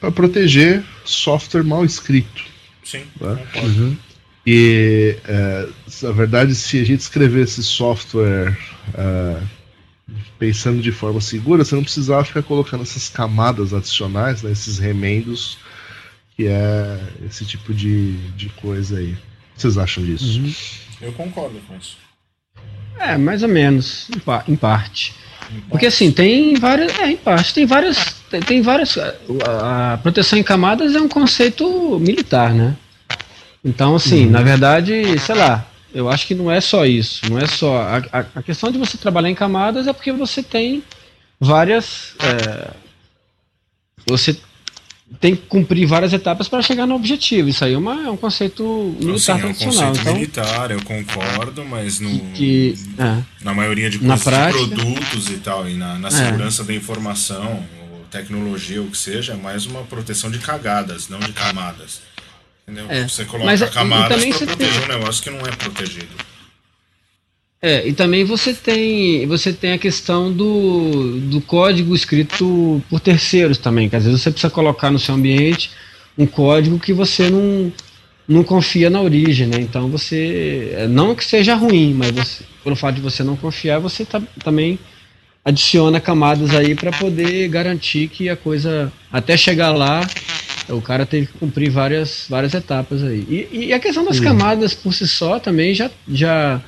Para 0.00 0.12
proteger 0.12 0.82
software 1.04 1.64
mal 1.64 1.84
escrito. 1.84 2.44
Sim. 2.84 3.02
Né? 3.20 3.38
Uhum. 3.62 3.96
E, 4.46 5.16
é, 5.26 5.68
na 6.02 6.12
verdade, 6.12 6.54
se 6.54 6.80
a 6.80 6.84
gente 6.84 7.00
escrever 7.00 7.42
esse 7.42 7.62
software 7.62 8.56
é, 8.94 9.36
pensando 10.38 10.80
de 10.80 10.90
forma 10.90 11.20
segura, 11.20 11.64
você 11.64 11.74
não 11.74 11.82
precisava 11.82 12.24
ficar 12.24 12.42
colocando 12.42 12.82
essas 12.82 13.10
camadas 13.10 13.74
adicionais, 13.74 14.42
né, 14.42 14.50
esses 14.50 14.78
remendos, 14.78 15.58
que 16.34 16.46
é 16.46 16.98
esse 17.26 17.44
tipo 17.44 17.74
de, 17.74 18.16
de 18.30 18.48
coisa 18.50 18.98
aí. 18.98 19.12
O 19.12 19.16
que 19.54 19.62
vocês 19.62 19.76
acham 19.76 20.04
disso? 20.04 20.40
Uhum. 20.40 20.54
Eu 21.00 21.12
concordo 21.12 21.60
com 21.66 21.76
isso. 21.76 21.96
É, 22.98 23.16
mais 23.16 23.42
ou 23.42 23.48
menos, 23.48 24.08
em, 24.14 24.18
pa 24.18 24.44
em 24.48 24.56
parte. 24.56 25.14
Porque 25.70 25.86
assim, 25.86 26.10
tem 26.10 26.56
várias. 26.56 26.98
É, 26.98 27.10
em 27.10 27.16
parte, 27.16 27.54
tem 27.54 27.64
várias. 27.64 28.14
Tem, 28.30 28.40
tem 28.40 28.62
várias. 28.62 28.98
A, 28.98 29.94
a 29.94 29.98
proteção 29.98 30.38
em 30.38 30.42
camadas 30.42 30.94
é 30.94 31.00
um 31.00 31.08
conceito 31.08 31.98
militar, 32.00 32.52
né? 32.52 32.76
Então, 33.64 33.96
assim, 33.96 34.26
uhum. 34.26 34.30
na 34.30 34.42
verdade, 34.42 35.18
sei 35.18 35.34
lá, 35.34 35.66
eu 35.92 36.08
acho 36.08 36.26
que 36.26 36.34
não 36.34 36.50
é 36.50 36.60
só 36.60 36.84
isso. 36.84 37.28
Não 37.30 37.38
é 37.38 37.46
só. 37.46 37.80
A, 37.80 37.96
a, 38.12 38.24
a 38.36 38.42
questão 38.42 38.70
de 38.70 38.78
você 38.78 38.98
trabalhar 38.98 39.30
em 39.30 39.34
camadas 39.34 39.86
é 39.86 39.92
porque 39.92 40.12
você 40.12 40.42
tem 40.42 40.82
várias. 41.40 42.14
É, 42.20 42.70
você 44.06 44.36
tem 45.20 45.34
que 45.34 45.42
cumprir 45.46 45.86
várias 45.86 46.12
etapas 46.12 46.48
para 46.48 46.62
chegar 46.62 46.86
no 46.86 46.94
objetivo. 46.94 47.48
Isso 47.48 47.64
aí 47.64 47.74
é, 47.74 47.78
uma, 47.78 48.06
é 48.06 48.10
um 48.10 48.16
conceito 48.16 48.94
militar 49.00 49.18
Sim, 49.18 49.30
é 49.30 49.34
um 49.34 49.38
tradicional. 49.40 49.88
Conceito 49.88 50.00
então, 50.00 50.14
militar, 50.14 50.70
eu 50.70 50.82
concordo, 50.82 51.64
mas 51.64 51.98
no, 51.98 52.20
que, 52.32 52.74
é, 52.98 53.22
na 53.42 53.54
maioria 53.54 53.90
de, 53.90 54.02
na 54.04 54.16
prática, 54.16 54.64
de 54.64 54.74
produtos 54.74 55.30
e 55.30 55.38
tal, 55.38 55.68
e 55.68 55.74
na, 55.74 55.98
na 55.98 56.08
é. 56.08 56.10
segurança 56.10 56.62
da 56.62 56.74
informação, 56.74 57.64
tecnologia, 58.10 58.82
o 58.82 58.90
que 58.90 58.98
seja, 58.98 59.32
é 59.32 59.36
mais 59.36 59.66
uma 59.66 59.82
proteção 59.82 60.30
de 60.30 60.38
cagadas, 60.38 61.08
não 61.08 61.18
de 61.18 61.32
camadas. 61.32 62.00
Entendeu? 62.66 62.86
É. 62.90 63.08
Você 63.08 63.24
coloca 63.24 63.46
Mas, 63.46 63.62
camadas 63.70 64.24
para 64.24 64.46
proteger 64.46 64.72
tem... 64.74 64.84
um 64.84 64.88
negócio 64.98 65.22
que 65.22 65.30
não 65.30 65.40
é 65.40 65.50
protegido. 65.56 66.27
É, 67.60 67.88
e 67.88 67.92
também 67.92 68.24
você 68.24 68.54
tem, 68.54 69.26
você 69.26 69.52
tem 69.52 69.72
a 69.72 69.78
questão 69.78 70.32
do, 70.32 71.18
do 71.20 71.40
código 71.40 71.94
escrito 71.94 72.80
por 72.88 73.00
terceiros 73.00 73.58
também, 73.58 73.88
que 73.88 73.96
às 73.96 74.04
vezes 74.04 74.20
você 74.20 74.30
precisa 74.30 74.50
colocar 74.50 74.92
no 74.92 74.98
seu 74.98 75.16
ambiente 75.16 75.70
um 76.16 76.24
código 76.24 76.78
que 76.78 76.92
você 76.92 77.28
não, 77.28 77.72
não 78.28 78.44
confia 78.44 78.88
na 78.88 79.00
origem, 79.00 79.48
né? 79.48 79.58
Então 79.60 79.88
você, 79.88 80.72
é, 80.76 80.86
não 80.86 81.16
que 81.16 81.24
seja 81.24 81.56
ruim, 81.56 81.94
mas 81.94 82.12
você, 82.12 82.44
pelo 82.62 82.76
fato 82.76 82.96
de 82.96 83.00
você 83.00 83.24
não 83.24 83.36
confiar, 83.36 83.80
você 83.80 84.04
tá, 84.04 84.22
também 84.44 84.78
adiciona 85.44 86.00
camadas 86.00 86.54
aí 86.54 86.76
para 86.76 86.92
poder 86.92 87.48
garantir 87.48 88.08
que 88.08 88.28
a 88.28 88.36
coisa, 88.36 88.92
até 89.10 89.36
chegar 89.36 89.72
lá, 89.72 90.06
o 90.68 90.80
cara 90.80 91.04
teve 91.06 91.26
que 91.26 91.32
cumprir 91.38 91.70
várias, 91.70 92.26
várias 92.28 92.54
etapas 92.54 93.02
aí. 93.02 93.48
E, 93.50 93.66
e 93.66 93.72
a 93.72 93.80
questão 93.80 94.04
das 94.04 94.20
camadas 94.20 94.74
por 94.74 94.94
si 94.94 95.08
só 95.08 95.40
também 95.40 95.74
já. 95.74 95.90
já 96.06 96.60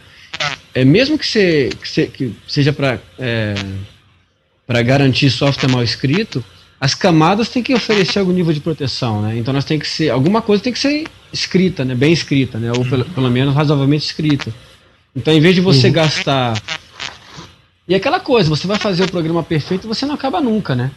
é, 0.74 0.84
mesmo 0.84 1.18
que, 1.18 1.26
você, 1.26 1.70
que, 1.80 1.88
você, 1.88 2.06
que 2.06 2.36
seja 2.46 2.72
para 2.72 2.98
é, 3.18 3.54
garantir 4.84 5.30
software 5.30 5.70
mal 5.70 5.82
escrito, 5.82 6.44
as 6.80 6.94
camadas 6.94 7.48
têm 7.48 7.62
que 7.62 7.74
oferecer 7.74 8.18
algum 8.18 8.32
nível 8.32 8.52
de 8.52 8.60
proteção, 8.60 9.20
né? 9.20 9.36
Então 9.36 9.52
nós 9.52 9.64
tem 9.64 9.78
que 9.78 9.86
ser 9.86 10.10
alguma 10.10 10.40
coisa 10.40 10.62
tem 10.62 10.72
que 10.72 10.78
ser 10.78 11.04
escrita, 11.32 11.84
né? 11.84 11.94
Bem 11.94 12.12
escrita, 12.12 12.58
né? 12.58 12.72
Ou 12.72 12.84
pelo, 12.84 13.04
pelo 13.04 13.30
menos 13.30 13.54
razoavelmente 13.54 14.06
escrita. 14.06 14.54
Então, 15.14 15.34
em 15.34 15.40
vez 15.40 15.54
de 15.54 15.60
você 15.60 15.88
uhum. 15.88 15.92
gastar 15.92 16.54
e 17.90 17.94
aquela 17.94 18.20
coisa, 18.20 18.48
você 18.48 18.68
vai 18.68 18.78
fazer 18.78 19.02
o 19.02 19.10
programa 19.10 19.42
perfeito, 19.42 19.88
você 19.88 20.06
não 20.06 20.14
acaba 20.14 20.40
nunca, 20.40 20.76
né? 20.76 20.92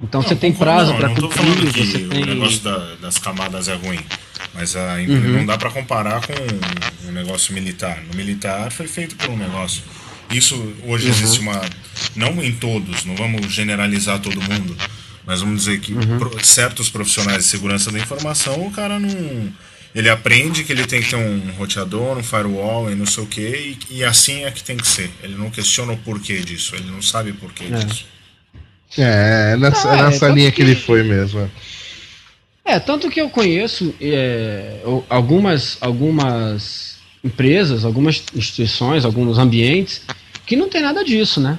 Então 0.00 0.20
não, 0.20 0.28
você 0.28 0.36
tem 0.36 0.52
prazo 0.52 0.94
para 0.94 1.08
cumprir. 1.08 1.72
Você 1.72 2.04
o 2.04 2.08
tem... 2.10 2.24
negócio 2.26 2.60
da, 2.60 2.94
das 2.96 3.18
camadas 3.18 3.68
é 3.68 3.74
ruim, 3.74 3.98
mas 4.54 4.76
a, 4.76 4.96
uhum. 4.96 5.38
não 5.38 5.46
dá 5.46 5.56
para 5.56 5.70
comparar 5.70 6.20
com 6.20 6.32
um, 6.32 7.08
um, 7.08 7.12
negócio 7.12 7.54
militar. 7.54 8.02
No 8.08 8.14
militar 8.14 8.70
foi 8.70 8.86
feito 8.86 9.16
por 9.16 9.30
um 9.30 9.36
negócio. 9.36 9.82
Isso 10.30 10.54
hoje 10.84 11.06
uhum. 11.06 11.12
existe 11.12 11.40
uma, 11.40 11.60
não 12.14 12.42
em 12.42 12.52
todos, 12.52 13.04
não 13.04 13.16
vamos 13.16 13.52
generalizar 13.52 14.18
todo 14.18 14.40
mundo, 14.40 14.76
mas 15.24 15.40
vamos 15.40 15.60
dizer 15.64 15.80
que 15.80 15.92
uhum. 15.92 16.18
pro, 16.18 16.44
certos 16.44 16.90
profissionais 16.90 17.44
de 17.44 17.44
segurança 17.44 17.90
da 17.90 17.98
informação, 17.98 18.66
o 18.66 18.70
cara 18.70 18.98
não, 18.98 19.52
ele 19.94 20.10
aprende 20.10 20.62
que 20.62 20.72
ele 20.72 20.84
tem 20.84 21.00
que 21.00 21.08
ter 21.08 21.16
um 21.16 21.52
roteador, 21.56 22.18
um 22.18 22.22
firewall 22.22 22.90
e 22.90 22.94
não 22.94 23.06
sei 23.06 23.24
o 23.24 23.26
que, 23.26 23.78
e, 23.90 23.98
e, 23.98 24.04
assim 24.04 24.44
é 24.44 24.50
que 24.50 24.62
tem 24.62 24.76
que 24.76 24.86
ser. 24.86 25.10
Ele 25.22 25.36
não 25.36 25.48
questiona 25.48 25.92
o 25.92 25.96
porquê 25.96 26.40
disso, 26.40 26.74
ele 26.74 26.90
não 26.90 27.00
sabe 27.00 27.30
o 27.30 27.34
porquê 27.34 27.64
é. 27.64 27.78
disso. 27.78 28.04
É, 28.98 29.52
é 29.52 29.56
nessa, 29.56 29.90
ah, 29.90 29.96
é 29.98 30.02
nessa 30.02 30.28
linha 30.28 30.50
que, 30.50 30.56
que, 30.56 30.62
ele 30.62 30.74
foi 30.74 31.02
mesmo. 31.02 31.50
É, 32.64 32.74
é 32.74 32.80
tanto 32.80 33.10
que 33.10 33.20
eu 33.20 33.28
conheço 33.28 33.94
é, 34.00 34.80
algumas, 35.08 35.78
algumas 35.80 36.96
empresas, 37.24 37.84
algumas 37.84 38.22
instituições, 38.34 39.04
alguns 39.04 39.38
ambientes 39.38 40.02
que 40.46 40.56
não 40.56 40.68
tem 40.68 40.82
nada 40.82 41.04
disso, 41.04 41.40
né? 41.40 41.58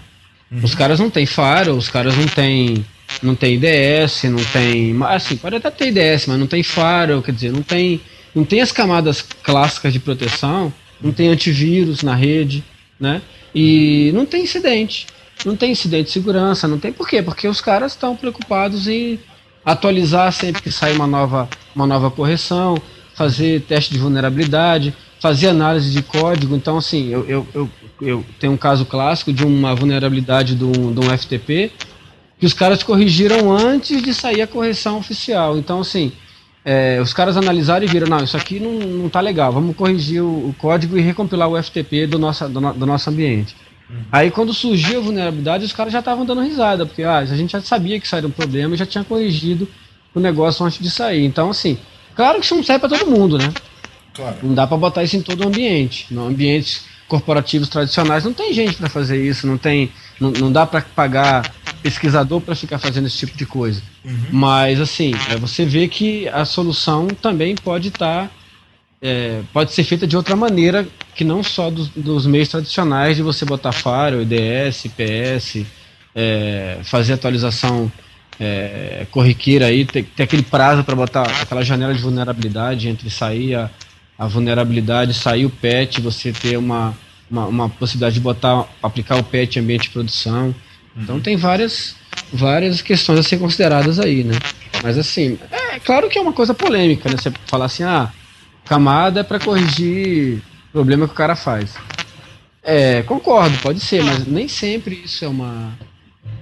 Uhum. 0.52 0.60
Os 0.64 0.74
caras 0.74 1.00
não 1.00 1.10
têm 1.10 1.26
faro, 1.26 1.76
os 1.76 1.90
caras 1.90 2.16
não 2.16 2.26
têm 2.26 2.86
não 3.24 3.36
tem 3.36 3.54
IDS, 3.56 4.24
não 4.24 4.44
tem, 4.44 4.94
assim, 5.04 5.38
pode 5.38 5.56
até 5.56 5.72
ter 5.72 5.88
IDS, 5.88 6.28
mas 6.28 6.38
não 6.38 6.46
tem 6.46 6.62
faro, 6.62 7.22
quer 7.22 7.32
dizer, 7.32 7.52
não 7.52 7.62
tem 7.62 8.02
não 8.36 8.44
tem 8.44 8.62
as 8.62 8.72
camadas 8.72 9.22
clássicas 9.22 9.92
de 9.92 10.00
proteção, 10.00 10.72
não 11.02 11.12
tem 11.12 11.30
antivírus 11.30 12.04
na 12.04 12.14
rede, 12.14 12.64
né? 13.00 13.22
E 13.54 14.12
não 14.14 14.26
tem 14.26 14.44
incidente. 14.44 15.08
Não 15.46 15.56
tem 15.56 15.72
incidente 15.72 16.06
de 16.06 16.12
segurança, 16.12 16.68
não 16.68 16.80
tem 16.80 16.92
por 16.92 17.08
quê? 17.08 17.22
Porque 17.22 17.48
os 17.48 17.62
caras 17.62 17.94
estão 17.94 18.16
preocupados 18.16 18.88
em 18.88 19.20
atualizar 19.64 20.32
sempre 20.32 20.62
que 20.62 20.72
sai 20.72 20.94
uma 20.94 21.08
nova, 21.08 21.50
uma 21.76 21.86
nova 21.86 22.10
correção, 22.10 22.78
fazer 23.14 23.62
teste 23.62 23.92
de 23.92 24.00
vulnerabilidade, 24.00 24.94
fazer 25.20 25.48
análise 25.48 25.92
de 25.92 26.02
código. 26.02 26.56
Então, 26.56 26.78
assim, 26.78 27.10
eu, 27.10 27.26
eu, 27.28 27.48
eu, 27.54 27.70
eu 28.02 28.26
tenho 28.40 28.54
um 28.54 28.58
caso 28.58 28.86
clássico 28.86 29.34
de 29.34 29.44
uma 29.44 29.76
vulnerabilidade 29.76 30.56
de 30.56 30.64
um, 30.64 30.94
de 30.94 31.00
um 31.00 31.18
FTP 31.18 31.72
que 32.40 32.46
os 32.46 32.54
caras 32.54 32.84
corrigiram 32.84 33.52
antes 33.52 34.02
de 34.02 34.14
sair 34.14 34.42
a 34.42 34.48
correção 34.48 34.98
oficial. 34.98 35.58
Então, 35.58 35.82
assim, 35.82 36.12
é, 36.64 37.00
os 37.02 37.14
caras 37.14 37.36
analisaram 37.36 37.86
e 37.86 37.88
viram, 37.88 38.08
não, 38.08 38.24
isso 38.24 38.38
aqui 38.38 38.60
não, 38.60 38.74
não 38.74 39.10
tá 39.10 39.22
legal, 39.22 39.52
vamos 39.52 39.76
corrigir 39.76 40.22
o, 40.22 40.50
o 40.50 40.56
código 40.58 40.98
e 40.98 41.02
recompilar 41.02 41.50
o 41.50 41.62
FTP 41.62 42.08
do 42.08 42.20
nosso, 42.20 42.48
do, 42.48 42.74
do 42.74 42.86
nosso 42.86 43.10
ambiente. 43.10 43.56
Uhum. 43.90 44.04
Aí 44.12 44.32
quando 44.32 44.54
surgiu 44.54 45.00
a 45.00 45.04
vulnerabilidade, 45.04 45.66
os 45.66 45.74
caras 45.74 45.94
já 45.94 46.00
estavam 46.00 46.26
dando 46.26 46.42
risada, 46.42 46.86
porque 46.86 47.04
ah, 47.04 47.18
a 47.18 47.26
gente 47.26 47.52
já 47.52 47.62
sabia 47.62 48.00
que 48.00 48.08
sairia 48.08 48.28
um 48.28 48.32
problema 48.32 48.76
e 48.76 48.78
já 48.78 48.86
tinha 48.86 49.04
corrigido 49.04 49.68
o 50.14 50.20
negócio 50.20 50.66
antes 50.66 50.80
de 50.80 50.90
sair. 50.90 51.26
Então, 51.26 51.50
assim, 51.50 51.78
claro 52.16 52.40
que 52.40 52.46
isso 52.46 52.56
não 52.56 52.64
serve 52.64 52.88
para 52.88 52.98
todo 52.98 53.10
mundo, 53.10 53.38
né? 53.38 53.54
Claro. 54.14 54.38
Não 54.44 54.54
dá 54.54 54.66
para 54.66 54.78
botar 54.78 55.04
isso 55.04 55.16
em 55.16 55.22
todo 55.22 55.44
o 55.44 55.48
ambiente. 55.48 56.08
No 56.10 56.28
ambientes 56.28 56.86
corporativos 57.08 57.70
tradicionais 57.70 58.26
não 58.26 58.34
tem 58.34 58.54
gente 58.54 58.76
para 58.76 58.90
fazer 58.90 59.24
isso, 59.24 59.48
não 59.48 59.58
tem, 59.58 59.92
não, 60.20 60.32
não 60.32 60.52
dá 60.52 60.66
para 60.66 60.82
pagar 60.82 61.54
pesquisador 61.82 62.42
para 62.42 62.56
ficar 62.56 62.80
fazendo 62.80 63.08
esse 63.08 63.18
tipo 63.18 63.38
de 63.38 63.46
coisa. 63.46 63.82
Uhum. 64.04 64.26
Mas 64.32 64.82
assim, 64.82 65.14
é, 65.30 65.38
você 65.38 65.66
vê 65.66 65.88
que 65.88 66.28
a 66.30 66.44
solução 66.44 67.08
também 67.08 67.56
pode 67.56 67.90
estar. 67.90 68.26
Tá, 68.26 68.32
é, 69.02 69.42
pode 69.54 69.72
ser 69.74 69.84
feita 69.84 70.08
de 70.08 70.18
outra 70.18 70.36
maneira 70.36 70.88
que 71.16 71.24
não 71.24 71.44
só 71.44 71.70
dos, 71.70 71.90
dos 71.90 72.26
meios 72.26 72.50
tradicionais 72.50 73.18
de 73.18 73.24
você 73.24 73.46
botar 73.46 73.72
faro, 73.72 74.22
IDS, 74.22 74.86
IPS, 74.86 75.66
é, 76.16 76.80
fazer 76.84 77.14
atualização 77.14 77.92
é, 78.40 79.06
corriqueira 79.12 79.68
aí, 79.68 79.86
ter, 79.86 80.04
ter 80.04 80.24
aquele 80.24 80.44
prazo 80.44 80.84
para 80.84 80.96
botar 80.96 81.24
aquela 81.42 81.64
janela 81.64 81.94
de 81.94 82.02
vulnerabilidade 82.02 82.88
entre 82.88 83.10
sair 83.10 83.56
a, 83.56 83.70
a 84.18 84.28
vulnerabilidade, 84.28 85.14
sair 85.14 85.46
o 85.46 85.50
patch, 85.50 86.00
você 86.00 86.32
ter 86.32 86.58
uma, 86.58 86.96
uma, 87.30 87.46
uma, 87.46 87.70
possibilidade 87.70 88.16
de 88.16 88.22
botar, 88.22 88.68
aplicar 88.82 89.18
o 89.18 89.24
patch 89.24 89.58
em 89.58 89.60
ambiente 89.60 89.84
de 89.84 89.90
produção. 89.90 90.54
Então 90.96 91.16
uhum. 91.16 91.22
tem 91.22 91.36
várias, 91.36 91.96
várias 92.34 92.82
questões 92.82 93.20
a 93.20 93.24
ser 93.24 93.38
consideradas 93.38 94.00
aí, 94.00 94.24
né? 94.24 94.36
Mas 94.84 94.98
assim, 94.98 95.38
é 95.52 95.80
claro 95.80 96.10
que 96.10 96.18
é 96.18 96.22
uma 96.22 96.34
coisa 96.34 96.54
polêmica, 96.54 97.10
né? 97.10 97.16
Você 97.18 97.32
falar 97.48 97.66
assim, 97.66 97.84
ah, 97.84 98.12
camada 98.68 99.22
é 99.22 99.24
para 99.24 99.40
corrigir 99.40 100.42
problema 100.72 101.08
que 101.08 101.14
o 101.14 101.18
cara 101.18 101.36
faz. 101.36 101.74
É, 102.64 103.02
concordo, 103.04 103.58
pode 103.60 103.80
ser, 103.80 104.04
mas 104.04 104.28
nem 104.28 104.48
sempre 104.48 105.02
isso 105.06 105.24
é 105.24 105.28
uma, 105.28 105.78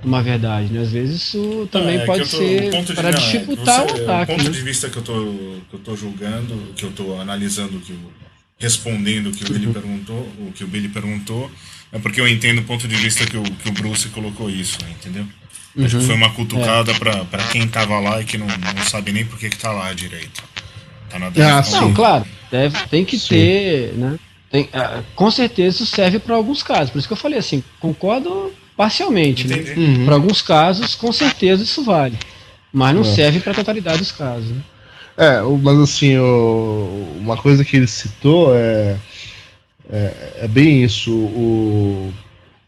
uma 0.03 0.23
verdade, 0.23 0.73
né? 0.73 0.82
Às 0.82 0.91
vezes 0.91 1.21
isso 1.21 1.69
também 1.71 1.97
é, 1.97 2.05
pode 2.05 2.30
tô, 2.30 2.38
ser 2.38 2.95
para 2.95 3.11
dificultar 3.11 3.84
você, 3.84 4.01
o 4.01 4.03
ataque. 4.03 4.32
O 4.32 4.36
ponto 4.36 4.45
né? 4.45 4.51
de 4.51 4.61
vista 4.61 4.89
que 4.89 4.97
eu 4.97 5.03
tô, 5.03 5.13
que 5.69 5.76
eu 5.76 5.80
tô 5.80 5.95
julgando, 5.95 6.73
que 6.76 6.84
eu 6.84 6.91
tô 6.91 7.19
analisando, 7.19 7.80
que 7.80 7.91
eu, 7.91 7.99
respondendo 8.57 9.28
o 9.28 9.32
que 9.32 9.43
o 9.43 9.53
Billy 9.53 9.67
uhum. 9.67 9.73
perguntou, 9.73 10.32
o 10.39 10.51
que 10.51 10.63
o 10.63 10.67
Billy 10.67 10.89
perguntou, 10.89 11.51
é 11.91 11.99
porque 11.99 12.19
eu 12.19 12.28
entendo 12.28 12.59
o 12.59 12.63
ponto 12.63 12.88
de 12.88 12.95
vista 12.95 13.26
que 13.26 13.38
o, 13.38 13.43
que 13.43 13.69
o 13.69 13.71
Bruce 13.71 14.09
colocou 14.09 14.49
isso, 14.49 14.80
entendeu? 14.89 15.28
Uhum. 15.76 15.86
Acho 15.86 15.99
que 15.99 16.05
foi 16.05 16.15
uma 16.15 16.32
cutucada 16.32 16.91
é. 16.91 16.95
para 17.26 17.43
quem 17.51 17.67
tava 17.67 17.99
lá 17.99 18.21
e 18.21 18.26
que 18.26 18.38
não, 18.38 18.47
não 18.47 18.84
sabe 18.86 19.11
nem 19.11 19.26
por 19.26 19.38
que, 19.38 19.49
que 19.49 19.57
tá 19.57 19.71
lá 19.71 19.93
direito. 19.93 20.43
Tá 21.16 21.20
na 21.20 21.59
ah, 21.59 21.63
não, 21.72 21.93
claro, 21.93 22.26
deve, 22.51 22.78
tem 22.89 23.05
que 23.05 23.18
sim. 23.18 23.30
ter, 23.30 23.93
né? 23.93 24.20
Tem, 24.51 24.63
uh, 24.63 25.03
com 25.16 25.32
certeza 25.32 25.84
isso 25.84 25.86
serve 25.86 26.20
para 26.20 26.36
alguns 26.36 26.61
casos. 26.61 26.89
Por 26.89 26.99
isso 26.99 27.07
que 27.07 27.13
eu 27.13 27.18
falei 27.18 27.39
assim, 27.39 27.63
concordo 27.80 28.53
parcialmente. 28.76 29.47
Né? 29.47 29.74
Uhum. 29.78 30.05
Para 30.05 30.16
alguns 30.16 30.41
casos, 30.41 30.93
com 30.93 31.11
certeza 31.13 31.63
isso 31.63 31.84
vale. 31.84 32.18
Mas 32.72 32.93
não 32.93 33.01
é. 33.01 33.05
serve 33.05 33.39
para 33.39 33.53
a 33.53 33.55
totalidade 33.55 33.99
dos 33.99 34.11
casos. 34.11 34.49
Né? 34.49 34.61
É, 35.18 35.41
mas 35.61 35.80
assim, 35.80 36.18
o, 36.18 37.07
uma 37.18 37.38
coisa 37.38 37.63
que 37.63 37.78
ele 37.78 37.88
citou 37.88 38.53
é, 38.53 38.97
é, 39.89 40.13
é 40.41 40.47
bem 40.49 40.84
isso. 40.84 41.11
O, 41.11 42.13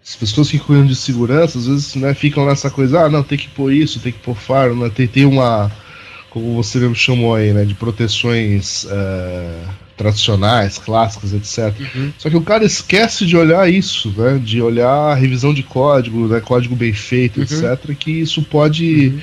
as 0.01 0.15
pessoas 0.15 0.49
que 0.49 0.57
cuidam 0.57 0.85
de 0.85 0.95
segurança, 0.95 1.57
às 1.57 1.67
vezes, 1.67 1.95
né, 1.95 2.13
ficam 2.13 2.45
nessa 2.45 2.69
coisa, 2.69 3.01
ah, 3.01 3.09
não, 3.09 3.23
tem 3.23 3.37
que 3.37 3.49
pôr 3.49 3.73
isso, 3.73 3.99
tem 3.99 4.13
que 4.13 4.19
pôr 4.19 4.35
faro, 4.35 4.73
né, 4.73 4.89
tem, 4.89 5.05
tem 5.05 5.25
uma, 5.25 5.69
como 6.39 6.55
você 6.55 6.79
mesmo 6.79 6.95
chamou 6.95 7.35
aí, 7.35 7.53
né, 7.53 7.65
de 7.65 7.73
proteções. 7.73 8.85
Uh, 8.85 9.87
tradicionais, 9.97 10.77
clássicas, 10.77 11.33
etc. 11.33 11.73
Uhum. 11.95 12.13
Só 12.19 12.29
que 12.29 12.37
o 12.37 12.41
cara 12.41 12.63
esquece 12.63 13.25
de 13.25 13.35
olhar 13.35 13.67
isso, 13.67 14.13
né? 14.15 14.39
De 14.41 14.61
olhar 14.61 14.87
a 14.87 15.15
revisão 15.15 15.53
de 15.53 15.63
código, 15.63 16.27
né? 16.27 16.39
código 16.39 16.75
bem 16.75 16.93
feito, 16.93 17.37
uhum. 17.37 17.43
etc. 17.43 17.95
Que 17.97 18.11
isso 18.11 18.43
pode 18.43 19.07
uhum. 19.07 19.19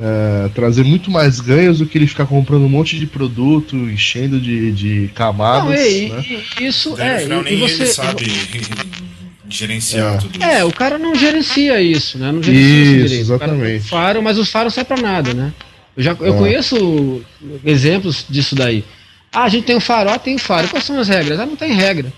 é, 0.00 0.48
trazer 0.54 0.84
muito 0.84 1.10
mais 1.10 1.40
ganhos 1.40 1.78
do 1.78 1.86
que 1.86 1.98
ele 1.98 2.06
ficar 2.06 2.26
comprando 2.26 2.64
um 2.64 2.68
monte 2.68 2.98
de 2.98 3.06
produto, 3.06 3.74
enchendo 3.74 4.40
de, 4.40 4.70
de 4.70 5.10
camadas. 5.12 5.64
Não, 5.64 5.74
e, 5.74 6.08
né? 6.08 6.24
e, 6.60 6.66
isso 6.66 6.94
é. 6.96 7.26
Não, 7.26 7.42
nem 7.42 7.58
você, 7.58 7.82
ele 7.82 7.86
sabe. 7.86 8.24
gerenciar 9.48 10.14
é. 10.14 10.18
tudo 10.18 10.38
isso. 10.38 10.48
É, 10.48 10.64
o 10.64 10.72
cara 10.72 10.98
não 10.98 11.14
gerencia 11.14 11.82
isso, 11.82 12.16
né? 12.16 12.30
Não 12.32 12.42
gerencia 12.42 13.04
isso, 13.04 13.14
exatamente. 13.16 13.88
faro, 13.88 14.22
mas 14.22 14.38
o 14.38 14.46
faro 14.46 14.70
serve 14.70 14.88
para 14.88 15.02
nada, 15.02 15.34
né? 15.34 15.52
Eu 15.96 16.02
já 16.02 16.16
eu 16.20 16.34
é. 16.34 16.38
conheço 16.38 17.22
exemplos 17.64 18.24
disso 18.28 18.54
daí. 18.54 18.84
Ah, 19.32 19.44
a 19.44 19.48
gente 19.48 19.64
tem 19.64 19.76
um 19.76 19.80
farol, 19.80 20.18
tem 20.18 20.36
faro. 20.38 20.68
Quais 20.68 20.84
são 20.84 20.98
as 20.98 21.08
regras? 21.08 21.40
Ah, 21.40 21.46
não 21.46 21.56
tem 21.56 21.72
regra. 21.72 22.12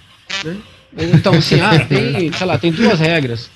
Né? 0.45 0.57
Então, 0.97 1.35
assim, 1.35 1.61
ah, 1.61 1.79
tem, 1.87 2.33
sei 2.33 2.47
lá, 2.47 2.59
tem 2.59 2.70
duas 2.72 2.99
regras. 2.99 3.51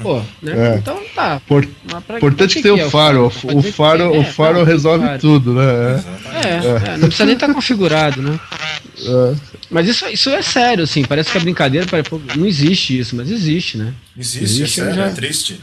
Pô, 0.00 0.20
né? 0.40 0.74
É. 0.74 0.76
Então 0.76 1.00
tá. 1.14 1.40
Por, 1.46 1.68
importante 2.16 2.56
que 2.56 2.62
ter 2.62 2.74
que 2.74 2.82
o 2.82 2.90
faro. 2.90 3.24
É 3.24 3.54
o, 3.54 3.62
faro, 3.62 4.02
é, 4.14 4.18
o 4.18 4.24
faro 4.24 4.58
tá, 4.60 4.64
resolve 4.64 5.04
faro. 5.04 5.18
tudo, 5.18 5.54
né? 5.54 5.64
É, 5.64 6.48
é, 6.48 6.92
é, 6.94 6.96
não 6.96 7.08
precisa 7.08 7.26
nem 7.26 7.34
estar 7.34 7.48
tá 7.48 7.54
configurado, 7.54 8.22
né? 8.22 8.38
É. 9.00 9.34
Mas 9.70 9.88
isso, 9.88 10.06
isso 10.08 10.30
é 10.30 10.42
sério, 10.42 10.84
assim. 10.84 11.04
Parece 11.04 11.30
que 11.30 11.38
é 11.38 11.40
brincadeira, 11.40 11.86
não 12.36 12.46
existe 12.46 12.98
isso, 12.98 13.16
mas 13.16 13.30
existe, 13.30 13.76
né? 13.76 13.92
Existe, 14.16 14.44
existe 14.44 14.80
é, 14.80 14.84
sério, 14.84 14.96
já... 15.00 15.06
é 15.06 15.10
triste. 15.10 15.60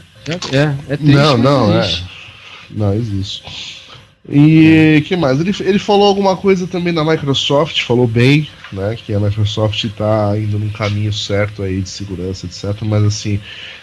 É, 0.52 0.92
é 0.92 0.96
triste. 0.96 1.14
Não, 1.14 1.38
não, 1.38 1.80
existe. 1.80 2.04
é. 2.04 2.78
Não, 2.78 2.94
existe. 2.94 3.81
E 4.28 5.02
que 5.06 5.16
mais? 5.16 5.40
Ele, 5.40 5.52
ele 5.60 5.78
falou 5.78 6.06
alguma 6.06 6.36
coisa 6.36 6.66
também 6.66 6.94
da 6.94 7.04
Microsoft, 7.04 7.82
falou 7.82 8.06
bem, 8.06 8.48
né? 8.72 8.96
Que 8.96 9.12
a 9.12 9.18
Microsoft 9.18 9.82
está 9.82 10.38
indo 10.38 10.58
num 10.58 10.70
caminho 10.70 11.12
certo 11.12 11.62
aí 11.62 11.80
de 11.80 11.88
segurança, 11.88 12.46
etc. 12.46 12.82
Mas 12.82 13.02
assim, 13.02 13.40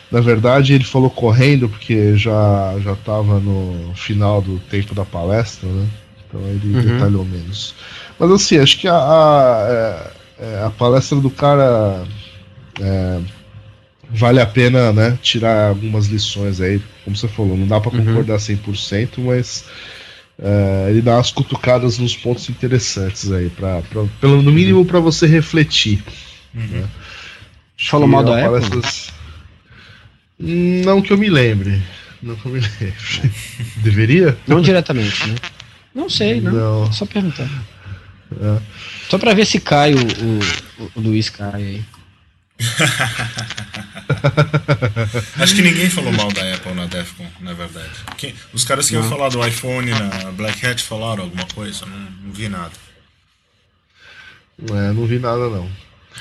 na 0.10 0.22
verdade 0.22 0.74
ele 0.74 0.86
falou 0.86 1.10
correndo 1.10 1.68
porque 1.68 2.16
já 2.16 2.76
já 2.82 2.94
estava 2.94 3.40
no 3.40 3.94
final 3.96 4.42
do 4.42 4.60
tempo 4.60 4.96
da 4.96 5.04
palestra, 5.04 5.68
né? 5.68 5.88
Então 6.28 6.42
ele 6.48 6.74
uhum. 6.74 6.82
detalhou 6.82 7.26
menos. 7.26 7.76
Mas 8.18 8.32
assim, 8.32 8.60
acho 8.60 8.80
que 8.80 8.88
a, 8.88 8.96
a, 8.96 9.68
é, 10.40 10.46
é, 10.46 10.64
a 10.64 10.70
palestra 10.70 11.20
do 11.20 11.30
cara 11.30 12.06
é, 12.80 13.20
vale 14.10 14.40
a 14.40 14.46
pena, 14.46 14.94
né? 14.94 15.18
Tirar 15.22 15.70
algumas 15.70 16.08
lições 16.08 16.62
aí, 16.62 16.82
como 17.04 17.16
você 17.16 17.28
falou, 17.28 17.58
não 17.58 17.68
dá 17.68 17.80
para 17.82 17.92
uhum. 17.92 18.06
concordar 18.06 18.38
100%, 18.38 19.18
mas 19.18 19.66
é, 20.42 20.88
ele 20.90 21.02
dá 21.02 21.16
umas 21.16 21.32
cutucadas 21.32 21.98
nos 21.98 22.16
pontos 22.16 22.50
interessantes 22.50 23.32
aí, 23.32 23.50
pra, 23.50 23.82
pra 23.82 24.06
pelo, 24.22 24.42
no 24.42 24.52
mínimo 24.52 24.86
para 24.86 25.00
você 25.00 25.28
refletir. 25.28 26.02
Uhum. 26.56 26.62
Né? 26.62 26.90
Falou 27.78 28.08
mal 28.08 28.24
da 28.24 28.46
Apple? 28.46 28.82
Não 30.40 31.02
que 31.02 31.12
eu 31.12 31.18
me 31.18 31.30
lembre. 31.30 31.82
Não 32.22 32.36
que 32.36 32.46
eu 32.46 32.52
me 32.54 32.60
lembre. 32.60 32.94
Deveria? 33.84 34.38
Não 34.48 34.62
diretamente, 34.62 35.28
né? 35.28 35.36
Não 35.94 36.10
sei, 36.10 36.40
não. 36.40 36.52
não. 36.52 36.94
Só 36.94 37.06
perguntar. 37.06 37.50
É. 38.40 38.62
Só 39.10 39.18
pra 39.18 39.34
ver 39.34 39.46
se 39.46 39.60
cai 39.60 39.94
o, 39.94 39.98
o, 39.98 40.92
o 40.96 41.02
Luiz 41.02 41.30
cai 41.30 41.62
aí. 41.62 41.86
Acho 45.40 45.56
que 45.56 45.62
ninguém 45.62 45.90
falou 45.90 46.12
mal 46.12 46.32
da 46.32 46.54
Apple 46.54 46.74
na 46.74 46.86
Defcon, 46.86 47.28
na 47.40 47.54
verdade. 47.54 47.90
Quem, 48.18 48.36
os 48.54 48.66
caras 48.66 48.88
que 48.88 48.96
não. 48.96 49.02
iam 49.02 49.10
falar 49.10 49.30
do 49.30 49.46
iPhone 49.46 49.92
na 49.92 50.32
Black 50.32 50.66
Hat 50.66 50.84
falaram 50.84 51.24
alguma 51.24 51.46
coisa? 51.46 51.86
Não, 51.86 51.98
não 51.98 52.34
vi 52.34 52.50
nada. 52.50 52.74
É, 54.72 54.92
não 54.92 55.06
vi 55.06 55.20
nada 55.20 55.50
não. 55.50 55.72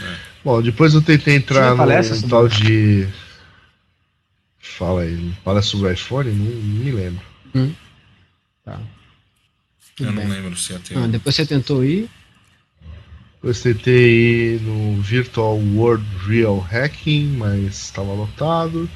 É. 0.00 0.16
Bom, 0.44 0.62
depois 0.62 0.94
eu 0.94 1.02
tentei 1.02 1.34
entrar 1.36 1.74
no 1.74 2.28
tal 2.28 2.48
de. 2.48 3.08
Fala 4.60 5.02
aí, 5.02 5.34
palestra 5.44 5.72
sobre 5.72 5.88
o 5.88 5.92
iPhone? 5.92 6.30
Não, 6.30 6.44
não 6.44 6.84
me 6.84 6.92
lembro. 6.92 7.22
Hum. 7.54 7.74
Tá. 8.64 8.78
eu 9.98 10.12
bem. 10.12 10.14
não 10.14 10.28
lembro 10.28 10.56
se 10.56 10.72
ia 10.72 10.78
ter. 10.78 10.96
Ah, 10.96 11.08
depois 11.08 11.34
você 11.34 11.44
tentou 11.44 11.84
ir? 11.84 12.08
Eu 13.42 13.54
tentei 13.54 14.54
ir 14.54 14.60
no 14.62 15.00
Virtual 15.00 15.56
World 15.56 16.04
Real 16.26 16.58
Hacking, 16.58 17.36
mas 17.36 17.84
estava 17.84 18.12
lotado. 18.12 18.90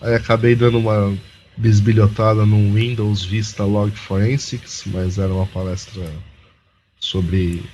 Aí 0.00 0.14
acabei 0.14 0.54
dando 0.54 0.78
uma 0.78 1.16
bisbilhotada 1.56 2.44
no 2.44 2.74
Windows 2.74 3.24
Vista 3.24 3.64
Log 3.64 3.90
Forensics, 3.96 4.84
mas 4.86 5.18
era 5.18 5.32
uma 5.32 5.46
palestra 5.46 6.04
sobre, 7.00 7.64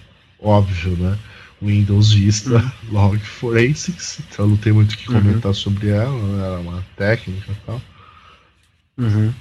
óbvio, 0.40 0.96
né? 0.96 1.18
Windows 1.60 2.12
Vista 2.12 2.54
uhum. 2.54 2.70
Log 2.92 3.18
Forensics, 3.18 4.20
então 4.20 4.46
não 4.46 4.56
tem 4.56 4.72
muito 4.72 4.92
o 4.92 4.96
que 4.96 5.10
uhum. 5.10 5.20
comentar 5.20 5.48
uhum. 5.48 5.54
sobre 5.54 5.88
ela, 5.88 6.16
né? 6.16 6.46
era 6.46 6.60
uma 6.60 6.86
técnica 6.96 7.50
e 7.50 7.66
tal. 7.66 7.82
Uhum. 8.96 9.34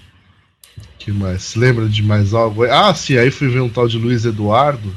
que 0.98 1.12
mais? 1.12 1.54
Lembra 1.56 1.88
de 1.88 2.02
mais 2.02 2.34
algo? 2.34 2.64
Ah, 2.64 2.94
sim, 2.96 3.16
aí 3.16 3.30
fui 3.30 3.48
ver 3.48 3.62
um 3.62 3.70
tal 3.70 3.88
de 3.88 4.00
Luiz 4.00 4.26
Eduardo 4.26 4.92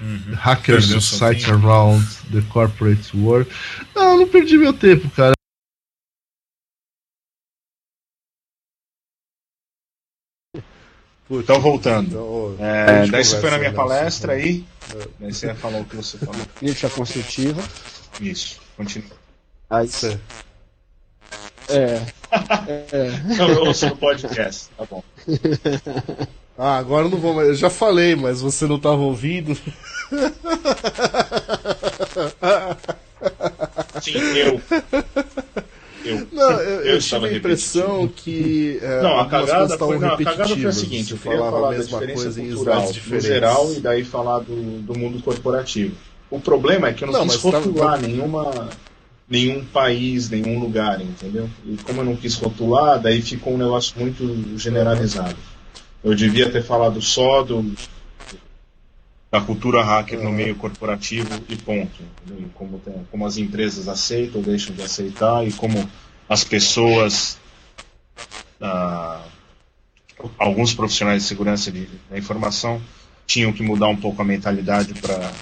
Uhum. 0.00 0.34
Hackers 0.34 0.86
Society 0.86 1.50
Around 1.50 2.06
the 2.30 2.42
Corporate 2.52 3.16
World. 3.16 3.50
Não, 3.94 4.18
não 4.18 4.28
perdi 4.28 4.56
meu 4.56 4.72
tempo, 4.72 5.10
cara. 5.10 5.32
Então, 11.30 11.60
voltando. 11.60 12.08
Então, 12.08 12.56
é, 12.58 13.06
daí 13.06 13.22
você 13.22 13.38
foi 13.40 13.50
na 13.50 13.58
minha 13.58 13.72
palestra 13.72 14.32
aí. 14.32 14.64
Daí 15.20 15.32
você 15.32 15.54
falar 15.54 15.80
o 15.80 15.84
que 15.84 15.96
você 15.96 16.16
falou. 16.16 16.40
Crítica 16.56 16.88
construtiva. 16.88 17.62
Isso, 18.20 18.60
continua. 18.76 19.16
Aí 19.68 19.86
você. 19.86 20.18
É. 21.68 21.96
é. 22.96 23.36
Não, 23.36 23.48
eu 23.50 23.64
ouço 23.64 23.86
no 23.86 23.96
podcast, 23.96 24.70
tá 24.76 24.86
bom. 24.86 25.04
Ah, 26.58 26.76
agora 26.76 27.06
eu 27.06 27.10
não 27.10 27.18
vou 27.18 27.32
mais. 27.32 27.48
Eu 27.48 27.54
já 27.54 27.70
falei, 27.70 28.16
mas 28.16 28.40
você 28.40 28.66
não 28.66 28.74
estava 28.76 29.00
ouvindo. 29.00 29.54
Sim, 34.02 34.18
eu. 34.18 34.60
Eu. 36.04 36.26
Não, 36.32 36.50
eu, 36.50 36.80
eu, 36.80 36.98
tive 36.98 37.26
a 37.26 37.32
impressão 37.32 38.08
que. 38.08 38.80
É, 38.82 39.02
não, 39.02 39.20
a 39.20 39.28
cagada, 39.28 39.78
foi, 39.78 39.98
não, 39.98 40.08
a 40.08 40.16
cagada 40.16 40.48
foi 40.48 40.66
a 40.66 40.72
seguinte: 40.72 41.12
eu 41.12 41.18
queria 41.18 41.38
falar 41.38 41.76
da 41.76 41.82
diferença 41.82 42.32
cultural 42.40 42.92
no 43.06 43.20
geral 43.20 43.72
e 43.72 43.80
daí 43.80 44.02
falar 44.02 44.40
do, 44.40 44.82
do 44.82 44.98
mundo 44.98 45.22
corporativo. 45.22 45.94
O 46.28 46.40
problema 46.40 46.88
é 46.88 46.92
que 46.92 47.04
eu 47.04 47.08
não, 47.08 47.20
não 47.20 47.28
quis 47.28 47.40
tá- 47.40 47.58
rotular 47.58 48.00
tá... 48.00 48.06
nenhuma, 48.06 48.68
nenhum 49.28 49.64
país, 49.64 50.28
nenhum 50.28 50.58
lugar, 50.58 51.00
entendeu? 51.00 51.48
E 51.64 51.76
como 51.84 52.00
eu 52.00 52.04
não 52.04 52.16
quis 52.16 52.34
rotular, 52.34 53.00
daí 53.00 53.22
ficou 53.22 53.54
um 53.54 53.58
negócio 53.58 53.94
muito 53.96 54.58
generalizado. 54.58 55.36
Eu 56.02 56.14
devia 56.14 56.50
ter 56.50 56.62
falado 56.62 57.02
só 57.02 57.42
do, 57.42 57.74
da 59.30 59.40
cultura 59.40 59.82
hacker 59.82 60.22
no 60.22 60.32
meio 60.32 60.54
corporativo 60.54 61.28
e 61.48 61.56
ponto. 61.56 62.02
Entendeu? 62.24 62.48
Como, 62.54 62.78
tem, 62.78 63.06
como 63.10 63.26
as 63.26 63.36
empresas 63.36 63.88
aceitam 63.88 64.40
ou 64.40 64.46
deixam 64.46 64.74
de 64.74 64.82
aceitar 64.82 65.46
e 65.46 65.52
como 65.52 65.88
as 66.28 66.44
pessoas, 66.44 67.38
ah, 68.60 69.22
alguns 70.38 70.74
profissionais 70.74 71.22
de 71.22 71.28
segurança 71.28 71.70
de, 71.70 71.88
da 72.10 72.18
informação 72.18 72.80
tinham 73.26 73.52
que 73.52 73.62
mudar 73.62 73.88
um 73.88 73.96
pouco 73.96 74.22
a 74.22 74.24
mentalidade 74.24 74.94
para 74.94 75.32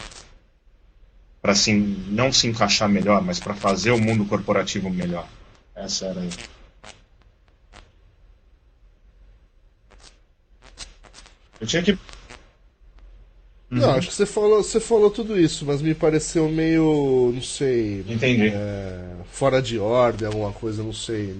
para 1.40 1.52
assim, 1.52 2.04
não 2.08 2.32
se 2.32 2.48
encaixar 2.48 2.88
melhor, 2.88 3.22
mas 3.22 3.38
para 3.38 3.54
fazer 3.54 3.92
o 3.92 3.98
mundo 3.98 4.24
corporativo 4.24 4.90
melhor. 4.90 5.28
Essa 5.76 6.06
era 6.06 6.20
a 6.20 6.24
Eu 11.60 11.66
tinha 11.66 11.82
que 11.82 11.98
não, 13.68 13.88
uhum. 13.88 13.94
acho 13.96 14.08
que 14.08 14.14
você 14.14 14.26
falou, 14.26 14.62
você 14.62 14.78
falou 14.78 15.10
tudo 15.10 15.38
isso, 15.38 15.64
mas 15.66 15.82
me 15.82 15.92
pareceu 15.92 16.48
meio, 16.48 17.32
não 17.34 17.42
sei. 17.42 18.04
Entendi. 18.08 18.52
É, 18.54 19.00
fora 19.32 19.60
de 19.60 19.76
ordem, 19.76 20.24
alguma 20.26 20.52
coisa, 20.52 20.84
não 20.84 20.92
sei. 20.92 21.34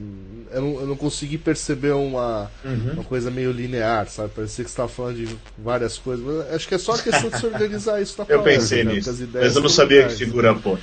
Eu 0.51 0.61
não, 0.61 0.81
eu 0.81 0.87
não 0.89 0.97
consegui 0.97 1.39
perceber 1.39 1.93
uma, 1.93 2.51
uhum. 2.65 2.95
uma 2.95 3.05
coisa 3.05 3.31
meio 3.31 3.53
linear, 3.53 4.09
sabe? 4.09 4.33
Parecia 4.35 4.65
que 4.65 4.71
você 4.71 4.75
estava 4.75 4.89
falando 4.89 5.17
de 5.19 5.37
várias 5.57 5.99
coisas. 5.99 6.27
Mas 6.27 6.55
acho 6.55 6.67
que 6.67 6.75
é 6.75 6.79
só 6.79 6.99
questão 6.99 7.31
de 7.31 7.39
se 7.39 7.47
organizar 7.47 8.03
isso 8.03 8.17
na 8.19 8.27
Eu 8.29 8.43
pensei 8.43 8.83
né? 8.83 8.95
nisso. 8.95 9.29
Mas 9.33 9.55
eu 9.55 9.63
não 9.63 9.69
sabia 9.69 10.09
que 10.09 10.17
figura 10.17 10.53
pô. 10.53 10.77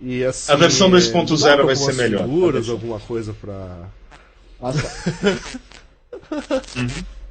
E, 0.00 0.24
assim, 0.24 0.50
a 0.50 0.56
versão 0.56 0.90
2.0 0.90 1.64
vai 1.64 1.76
ser 1.76 1.94
melhor. 1.94 2.24
Figuras, 2.24 2.68
alguma 2.68 2.98
coisa 2.98 3.32
pra. 3.40 3.88
Nossa. 4.60 4.82
uhum. 6.76 6.88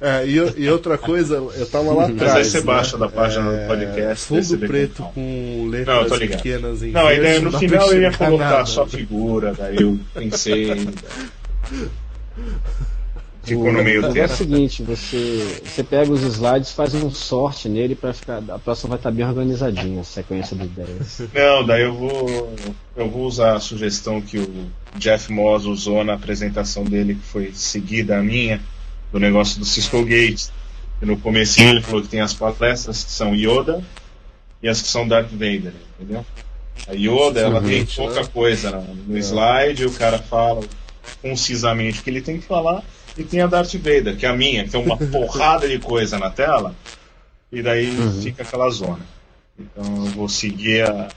É, 0.00 0.26
e, 0.26 0.64
e, 0.64 0.70
outra 0.70 0.98
coisa, 0.98 1.36
eu 1.36 1.66
tava 1.66 1.94
lá 1.94 2.04
atrás. 2.04 2.20
Mas 2.20 2.34
aí 2.34 2.44
você 2.44 2.60
baixa 2.60 2.98
né? 2.98 3.06
da 3.06 3.10
página 3.10 3.52
é, 3.52 3.62
do 3.62 3.68
podcast. 3.68 4.26
Fundo 4.26 4.58
preto 4.58 5.02
com 5.14 5.68
letras 5.70 6.10
não, 6.10 6.18
pequenas 6.18 6.82
em 6.82 6.90
Não, 6.90 7.06
aí 7.06 7.40
no 7.40 7.58
final 7.58 7.90
eu 7.90 8.02
ia 8.02 8.12
colocar 8.12 8.50
nada. 8.50 8.66
só 8.66 8.86
figura, 8.86 9.54
daí 9.56 9.80
eu 9.80 9.98
pensei. 10.14 10.70
Ficou 13.42 13.72
no 13.72 13.82
meio 13.82 14.02
do 14.02 14.18
É 14.18 14.24
o 14.24 14.28
seguinte, 14.28 14.82
você, 14.82 15.62
você 15.64 15.82
pega 15.82 16.12
os 16.12 16.22
slides, 16.22 16.72
faz 16.72 16.94
um 16.94 17.10
sorte 17.10 17.68
nele 17.68 17.94
para 17.94 18.12
ficar. 18.12 18.42
A 18.48 18.58
próxima 18.58 18.90
vai 18.90 18.98
estar 18.98 19.10
bem 19.10 19.24
organizadinha, 19.24 20.02
a 20.02 20.04
sequência 20.04 20.56
de 20.56 20.64
ideias. 20.64 21.22
Não, 21.32 21.64
daí 21.64 21.82
eu 21.82 21.94
vou. 21.94 22.54
Eu 22.94 23.08
vou 23.08 23.24
usar 23.24 23.56
a 23.56 23.60
sugestão 23.60 24.20
que 24.20 24.38
o 24.38 24.66
Jeff 24.96 25.32
Moss 25.32 25.64
usou 25.64 26.04
na 26.04 26.14
apresentação 26.14 26.84
dele, 26.84 27.14
que 27.14 27.26
foi 27.26 27.52
seguida 27.54 28.18
a 28.18 28.22
minha 28.22 28.60
do 29.10 29.18
negócio 29.18 29.58
do 29.58 29.64
Cisco 29.64 30.04
Gate. 30.04 30.48
E 31.00 31.06
no 31.06 31.16
começo 31.16 31.60
ele 31.62 31.80
falou 31.80 32.02
que 32.02 32.08
tem 32.08 32.20
as 32.20 32.34
palestras 32.34 33.04
que 33.04 33.10
são 33.10 33.34
Yoda 33.34 33.82
e 34.62 34.68
as 34.68 34.82
que 34.82 34.88
são 34.88 35.08
Darth 35.08 35.30
Vader, 35.30 35.72
entendeu? 35.98 36.24
A 36.86 36.92
Yoda, 36.92 37.40
ela 37.40 37.62
tem 37.62 37.84
pouca 37.86 38.26
coisa 38.26 38.84
no 39.06 39.16
é. 39.16 39.20
slide, 39.20 39.86
o 39.86 39.92
cara 39.92 40.18
fala 40.18 40.62
concisamente 41.22 42.00
o 42.00 42.02
que 42.02 42.10
ele 42.10 42.20
tem 42.20 42.38
que 42.38 42.46
falar, 42.46 42.82
e 43.16 43.24
tem 43.24 43.40
a 43.40 43.46
Darth 43.46 43.74
Vader, 43.74 44.16
que 44.16 44.26
é 44.26 44.28
a 44.28 44.36
minha, 44.36 44.64
que 44.64 44.70
tem 44.70 44.82
uma 44.82 44.96
porrada 45.10 45.68
de 45.68 45.78
coisa 45.78 46.18
na 46.18 46.30
tela, 46.30 46.74
e 47.50 47.62
daí 47.62 47.90
uhum. 47.90 48.22
fica 48.22 48.42
aquela 48.42 48.70
zona. 48.70 49.00
Então 49.58 49.84
eu 49.84 50.10
vou 50.12 50.28
seguir 50.28 50.88
a, 50.88 51.08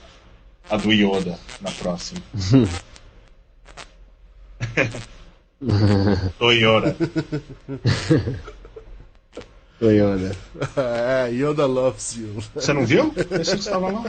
a 0.70 0.76
do 0.76 0.92
Yoda 0.92 1.38
na 1.60 1.70
próxima. 1.70 2.20
Toyota. 9.84 10.36
Toyota. 10.52 10.80
É, 10.80 11.30
Yoda 11.30 11.66
loves 11.66 12.16
you. 12.16 12.42
Você 12.54 12.72
não 12.72 12.86
viu? 12.86 13.12
Esse 13.38 13.52
que 13.52 13.60
estava 13.60 13.90
lá. 13.90 14.04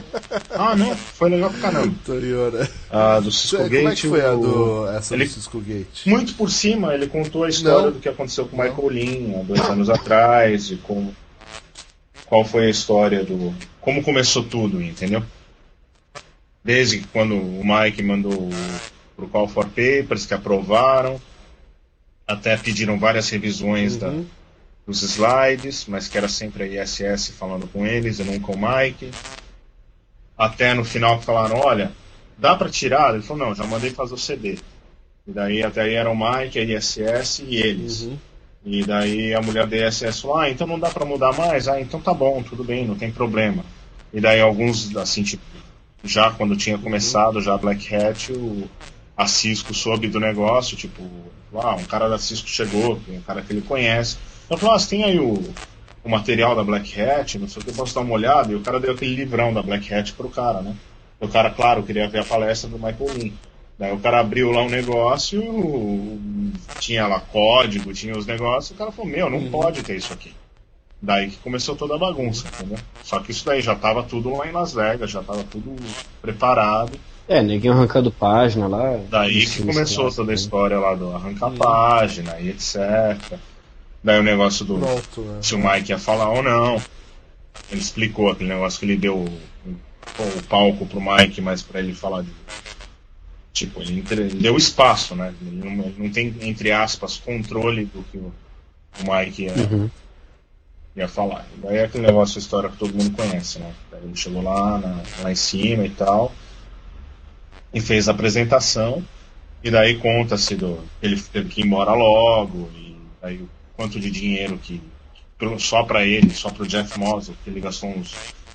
Ah, 0.50 0.74
não. 0.74 0.96
Foi 0.96 1.28
legal 1.28 1.50
pra 1.50 1.60
caramba. 1.60 1.94
Toyota. 2.04 2.70
Ah, 2.90 3.20
do 3.20 3.30
Cisco 3.30 3.58
Gate. 3.68 3.76
Como 3.76 3.88
é 3.88 3.94
que 3.94 4.08
foi 4.08 4.20
o... 4.20 4.26
a 4.26 4.34
do, 4.34 4.88
essa 4.88 5.14
ele, 5.14 5.24
do 5.24 5.30
Cisco 5.30 5.60
Gate? 5.60 6.06
Muito 6.06 6.34
por 6.34 6.50
cima, 6.50 6.94
ele 6.94 7.06
contou 7.06 7.44
a 7.44 7.48
história 7.48 7.86
não. 7.86 7.92
do 7.92 8.00
que 8.00 8.08
aconteceu 8.08 8.46
com 8.46 8.56
o 8.56 8.62
Michael 8.62 8.88
Lin 8.88 9.34
há 9.38 9.42
dois 9.42 9.60
anos 9.60 9.90
atrás 9.90 10.70
e 10.70 10.76
como, 10.76 11.14
qual 12.24 12.44
foi 12.44 12.66
a 12.66 12.70
história 12.70 13.22
do... 13.24 13.54
Como 13.80 14.02
começou 14.02 14.42
tudo, 14.44 14.82
entendeu? 14.82 15.22
Desde 16.64 17.00
quando 17.12 17.36
o 17.36 17.62
Mike 17.62 18.02
mandou 18.02 18.48
pro 19.14 19.28
Call 19.28 19.48
for 19.48 19.66
Papers, 19.66 20.26
que 20.26 20.34
aprovaram 20.34 21.20
até 22.26 22.56
pediram 22.56 22.98
várias 22.98 23.28
revisões 23.30 23.94
uhum. 23.94 23.98
da, 23.98 24.12
dos 24.86 25.02
slides, 25.02 25.86
mas 25.88 26.06
que 26.06 26.16
era 26.16 26.28
sempre 26.28 26.62
a 26.62 26.82
ISS 26.82 27.30
falando 27.30 27.66
com 27.66 27.84
eles 27.84 28.20
e 28.20 28.24
nunca 28.24 28.52
o 28.52 28.56
Mike. 28.56 29.10
Até 30.38 30.74
no 30.74 30.84
final 30.84 31.20
falaram, 31.20 31.58
olha, 31.58 31.90
dá 32.38 32.54
para 32.54 32.70
tirar? 32.70 33.14
Ele 33.14 33.22
falou, 33.22 33.48
não, 33.48 33.54
já 33.54 33.64
mandei 33.66 33.90
fazer 33.90 34.14
o 34.14 34.18
CD. 34.18 34.58
E 35.26 35.32
daí 35.32 35.62
até 35.62 35.82
aí 35.82 35.94
era 35.94 36.08
o 36.08 36.16
Mike, 36.16 36.58
a 36.58 36.62
ISS 36.62 37.40
e 37.40 37.56
eles. 37.56 38.02
Uhum. 38.02 38.18
E 38.64 38.84
daí 38.84 39.34
a 39.34 39.40
mulher 39.40 39.66
da 39.66 39.88
ISS 39.88 40.20
falou, 40.20 40.38
ah, 40.38 40.50
então 40.50 40.66
não 40.66 40.78
dá 40.78 40.90
para 40.90 41.04
mudar 41.04 41.32
mais? 41.32 41.66
Ah, 41.66 41.80
então 41.80 42.00
tá 42.00 42.14
bom, 42.14 42.42
tudo 42.42 42.62
bem, 42.62 42.86
não 42.86 42.94
tem 42.94 43.10
problema. 43.10 43.64
E 44.12 44.20
daí 44.20 44.40
alguns, 44.40 44.94
assim, 44.96 45.24
tipo, 45.24 45.42
já 46.04 46.30
quando 46.30 46.56
tinha 46.56 46.78
começado, 46.78 47.40
já 47.40 47.56
Black 47.56 47.92
Hat, 47.94 48.32
o, 48.32 48.68
a 49.16 49.26
Cisco 49.26 49.74
soube 49.74 50.08
do 50.08 50.20
negócio, 50.20 50.76
tipo, 50.76 51.02
ah, 51.54 51.74
um 51.74 51.84
cara 51.84 52.08
da 52.08 52.18
Cisco 52.18 52.48
chegou, 52.48 53.00
um 53.08 53.20
cara 53.22 53.42
que 53.42 53.52
ele 53.52 53.62
conhece. 53.62 54.16
Então 54.46 54.56
falou, 54.56 54.74
ah, 54.74 54.78
você 54.78 54.88
tem 54.88 55.04
aí 55.04 55.18
o, 55.18 55.42
o 56.04 56.08
material 56.08 56.54
da 56.54 56.64
Black 56.64 57.00
Hat, 57.00 57.38
não 57.38 57.48
sei 57.48 57.60
o 57.60 57.64
que, 57.64 57.70
eu 57.70 57.74
posso 57.74 57.94
dar 57.94 58.00
uma 58.00 58.14
olhada? 58.14 58.52
E 58.52 58.54
o 58.54 58.60
cara 58.60 58.80
deu 58.80 58.92
aquele 58.92 59.14
livrão 59.14 59.52
da 59.52 59.62
Black 59.62 59.92
Hat 59.92 60.12
pro 60.12 60.30
cara, 60.30 60.62
né? 60.62 60.74
O 61.20 61.28
cara, 61.28 61.50
claro, 61.50 61.82
queria 61.82 62.08
ver 62.08 62.20
a 62.20 62.24
palestra 62.24 62.70
do 62.70 62.76
Michael 62.76 63.14
Lin. 63.14 63.32
Daí 63.78 63.92
o 63.92 63.98
cara 63.98 64.20
abriu 64.20 64.52
lá 64.52 64.62
um 64.62 64.70
negócio, 64.70 65.42
tinha 66.78 67.06
lá 67.06 67.20
código, 67.20 67.92
tinha 67.92 68.16
os 68.16 68.24
negócios, 68.24 68.70
o 68.70 68.74
cara 68.74 68.90
falou, 68.90 69.10
meu, 69.10 69.28
não 69.28 69.38
uhum. 69.38 69.50
pode 69.50 69.82
ter 69.82 69.96
isso 69.96 70.12
aqui. 70.12 70.32
Daí 71.00 71.30
que 71.30 71.36
começou 71.38 71.76
toda 71.76 71.94
a 71.94 71.98
bagunça, 71.98 72.46
entendeu? 72.48 72.78
Só 73.02 73.20
que 73.20 73.30
isso 73.30 73.44
daí 73.44 73.60
já 73.60 73.74
estava 73.74 74.02
tudo 74.02 74.34
lá 74.34 74.46
em 74.46 74.52
Las 74.52 74.72
Vegas, 74.72 75.10
já 75.10 75.20
estava 75.20 75.44
tudo 75.44 75.76
preparado. 76.22 76.98
É, 77.28 77.42
ninguém 77.42 77.70
arrancando 77.70 78.10
página 78.10 78.66
lá. 78.66 78.98
Daí 79.10 79.44
que 79.44 79.62
começou 79.62 80.10
toda 80.10 80.32
a 80.32 80.34
história 80.34 80.78
lá 80.78 80.94
do 80.94 81.12
arrancar 81.12 81.48
hum. 81.48 81.56
página 81.56 82.40
e 82.40 82.48
etc. 82.48 83.38
Daí 84.02 84.20
o 84.20 84.22
negócio 84.22 84.64
do 84.64 84.78
Pronto, 84.78 85.20
né? 85.22 85.38
se 85.42 85.54
o 85.54 85.58
Mike 85.58 85.90
ia 85.90 85.98
falar 85.98 86.30
ou 86.30 86.42
não. 86.42 86.80
Ele 87.70 87.80
explicou 87.80 88.30
aquele 88.30 88.50
negócio 88.50 88.78
que 88.78 88.84
ele 88.84 88.96
deu 88.96 89.16
o, 89.16 89.26
o 90.18 90.42
palco 90.48 90.86
pro 90.86 91.00
Mike, 91.00 91.40
mas 91.40 91.62
para 91.62 91.80
ele 91.80 91.94
falar 91.94 92.22
de. 92.22 92.30
Tipo, 93.52 93.80
ele, 93.80 94.04
ele, 94.10 94.34
deu 94.34 94.56
espaço, 94.56 95.14
né? 95.14 95.34
Ele 95.40 95.56
não, 95.56 95.84
ele 95.84 95.94
não, 95.98 96.10
tem, 96.10 96.34
entre 96.42 96.70
aspas, 96.70 97.16
controle 97.16 97.86
do 97.86 98.02
que 98.04 98.18
o, 98.18 98.32
o 99.00 99.16
Mike 99.16 99.44
ia, 99.44 99.54
uhum. 99.54 99.90
ia 100.94 101.08
falar. 101.08 101.46
Daí 101.62 101.78
é 101.78 101.84
aquele 101.84 102.06
negócio, 102.06 102.38
a 102.38 102.40
história 102.40 102.68
que 102.68 102.76
todo 102.76 102.94
mundo 102.94 103.16
conhece, 103.16 103.58
né? 103.58 103.72
Daí 103.90 104.02
ele 104.04 104.14
chegou 104.14 104.42
lá, 104.42 104.78
na, 104.78 105.02
lá 105.22 105.32
em 105.32 105.36
cima 105.36 105.86
e 105.86 105.90
tal 105.90 106.32
e 107.76 107.80
fez 107.80 108.08
a 108.08 108.12
apresentação. 108.12 109.04
E 109.62 109.70
daí 109.70 109.98
conta-se 109.98 110.54
do 110.54 110.78
ele 111.02 111.20
teve 111.20 111.48
que 111.48 111.60
ir 111.60 111.66
embora 111.66 111.92
logo 111.92 112.70
e 112.74 112.96
aí 113.20 113.36
o 113.36 113.48
quanto 113.76 114.00
de 114.00 114.10
dinheiro 114.10 114.58
que 114.58 114.82
só 115.58 115.84
para 115.84 116.04
ele, 116.04 116.30
só 116.34 116.50
para 116.50 116.62
o 116.62 116.66
Jeff 116.66 116.98
Moss, 116.98 117.30
que 117.44 117.50
ele 117.50 117.60
gastou 117.60 117.90
uns 117.90 118.14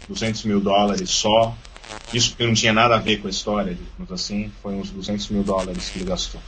200 0.10 0.44
mil 0.46 0.60
dólares 0.60 1.10
só. 1.10 1.56
Isso 2.14 2.36
que 2.36 2.46
não 2.46 2.54
tinha 2.54 2.74
nada 2.74 2.96
a 2.96 3.00
ver 3.00 3.22
com 3.22 3.28
a 3.28 3.30
história, 3.30 3.76
digamos 3.76 4.12
assim, 4.12 4.52
foi 4.62 4.74
uns 4.74 4.90
200 4.90 5.30
mil 5.30 5.44
dólares 5.44 5.90
que 5.90 6.00
ele 6.00 6.06
gastou. 6.06 6.42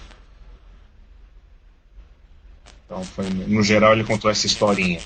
Então, 2.86 3.04
foi, 3.04 3.30
no 3.30 3.62
geral, 3.62 3.94
ele 3.94 4.04
contou 4.04 4.32
essa 4.32 4.46
historinha. 4.46 5.02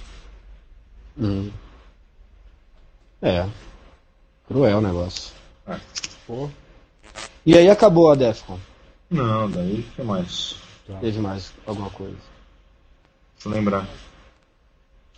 Hum. 1.18 1.52
É. 3.22 3.48
Cruel 4.48 4.78
o 4.78 4.82
negócio. 4.82 5.34
É. 5.68 5.80
Pô. 6.26 6.50
E 7.46 7.58
aí 7.58 7.70
acabou 7.70 8.12
a 8.12 8.16
Defcon. 8.16 8.60
Não, 9.10 9.50
daí 9.50 9.80
o 9.80 9.96
que 9.96 10.04
mais? 10.04 10.56
Teve 11.02 11.20
mais 11.20 11.52
alguma 11.66 11.90
coisa. 11.90 12.18
Deixa 13.38 13.50
eu 13.50 13.52
lembrar. 13.52 13.88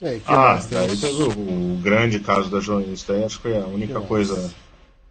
É, 0.02 0.20
ah, 0.28 0.60
daí 0.72 0.96
teve 0.96 1.24
o, 1.24 1.30
o, 1.30 1.80
grande 1.82 2.20
caso 2.20 2.50
da 2.50 2.62
jornalista, 2.62 3.14
acho 3.26 3.36
que 3.38 3.42
foi 3.44 3.58
a 3.58 3.66
única 3.66 4.00
que 4.00 4.08
coisa 4.08 4.36
mais? 4.36 4.56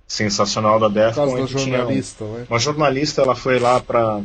sensacional 0.07 0.81
da 0.81 0.89
Defcon. 0.89 1.27
Causa 1.27 1.37
da 1.37 1.47
jornalista, 1.47 2.25
tinha 2.25 2.39
né? 2.39 2.47
uma 2.49 2.59
jornalista, 2.59 3.21
ela 3.21 3.35
foi 3.35 3.59
lá 3.59 3.81
para 3.81 4.23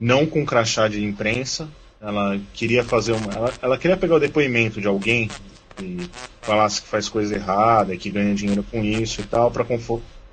não 0.00 0.26
com 0.26 0.44
crachá 0.44 0.88
de 0.88 1.04
imprensa, 1.04 1.68
ela 2.00 2.40
queria 2.52 2.82
fazer 2.82 3.12
uma, 3.12 3.32
ela, 3.32 3.54
ela 3.62 3.78
queria 3.78 3.96
pegar 3.96 4.16
o 4.16 4.20
depoimento 4.20 4.80
de 4.80 4.88
alguém 4.88 5.30
que 5.76 6.10
falasse 6.42 6.82
que 6.82 6.88
faz 6.88 7.08
coisa 7.08 7.34
errada, 7.34 7.96
que 7.96 8.10
ganha 8.10 8.34
dinheiro 8.34 8.64
com 8.64 8.82
isso 8.82 9.20
e 9.20 9.24
tal, 9.24 9.50
para 9.50 9.64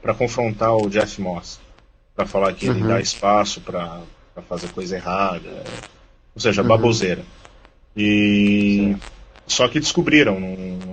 para 0.01 0.13
confrontar 0.13 0.75
o 0.75 0.89
Jeff 0.89 1.21
Moss, 1.21 1.59
para 2.15 2.25
falar 2.25 2.53
que 2.53 2.65
ele 2.67 2.81
Uhum. 2.81 2.87
dá 2.87 2.99
espaço 2.99 3.61
para 3.61 4.01
fazer 4.47 4.69
coisa 4.69 4.95
errada, 4.95 5.63
ou 6.35 6.41
seja, 6.41 6.61
Uhum. 6.61 6.67
baboseira. 6.67 7.23
E 7.95 8.95
só 9.47 9.67
que 9.67 9.79
descobriram, 9.79 10.37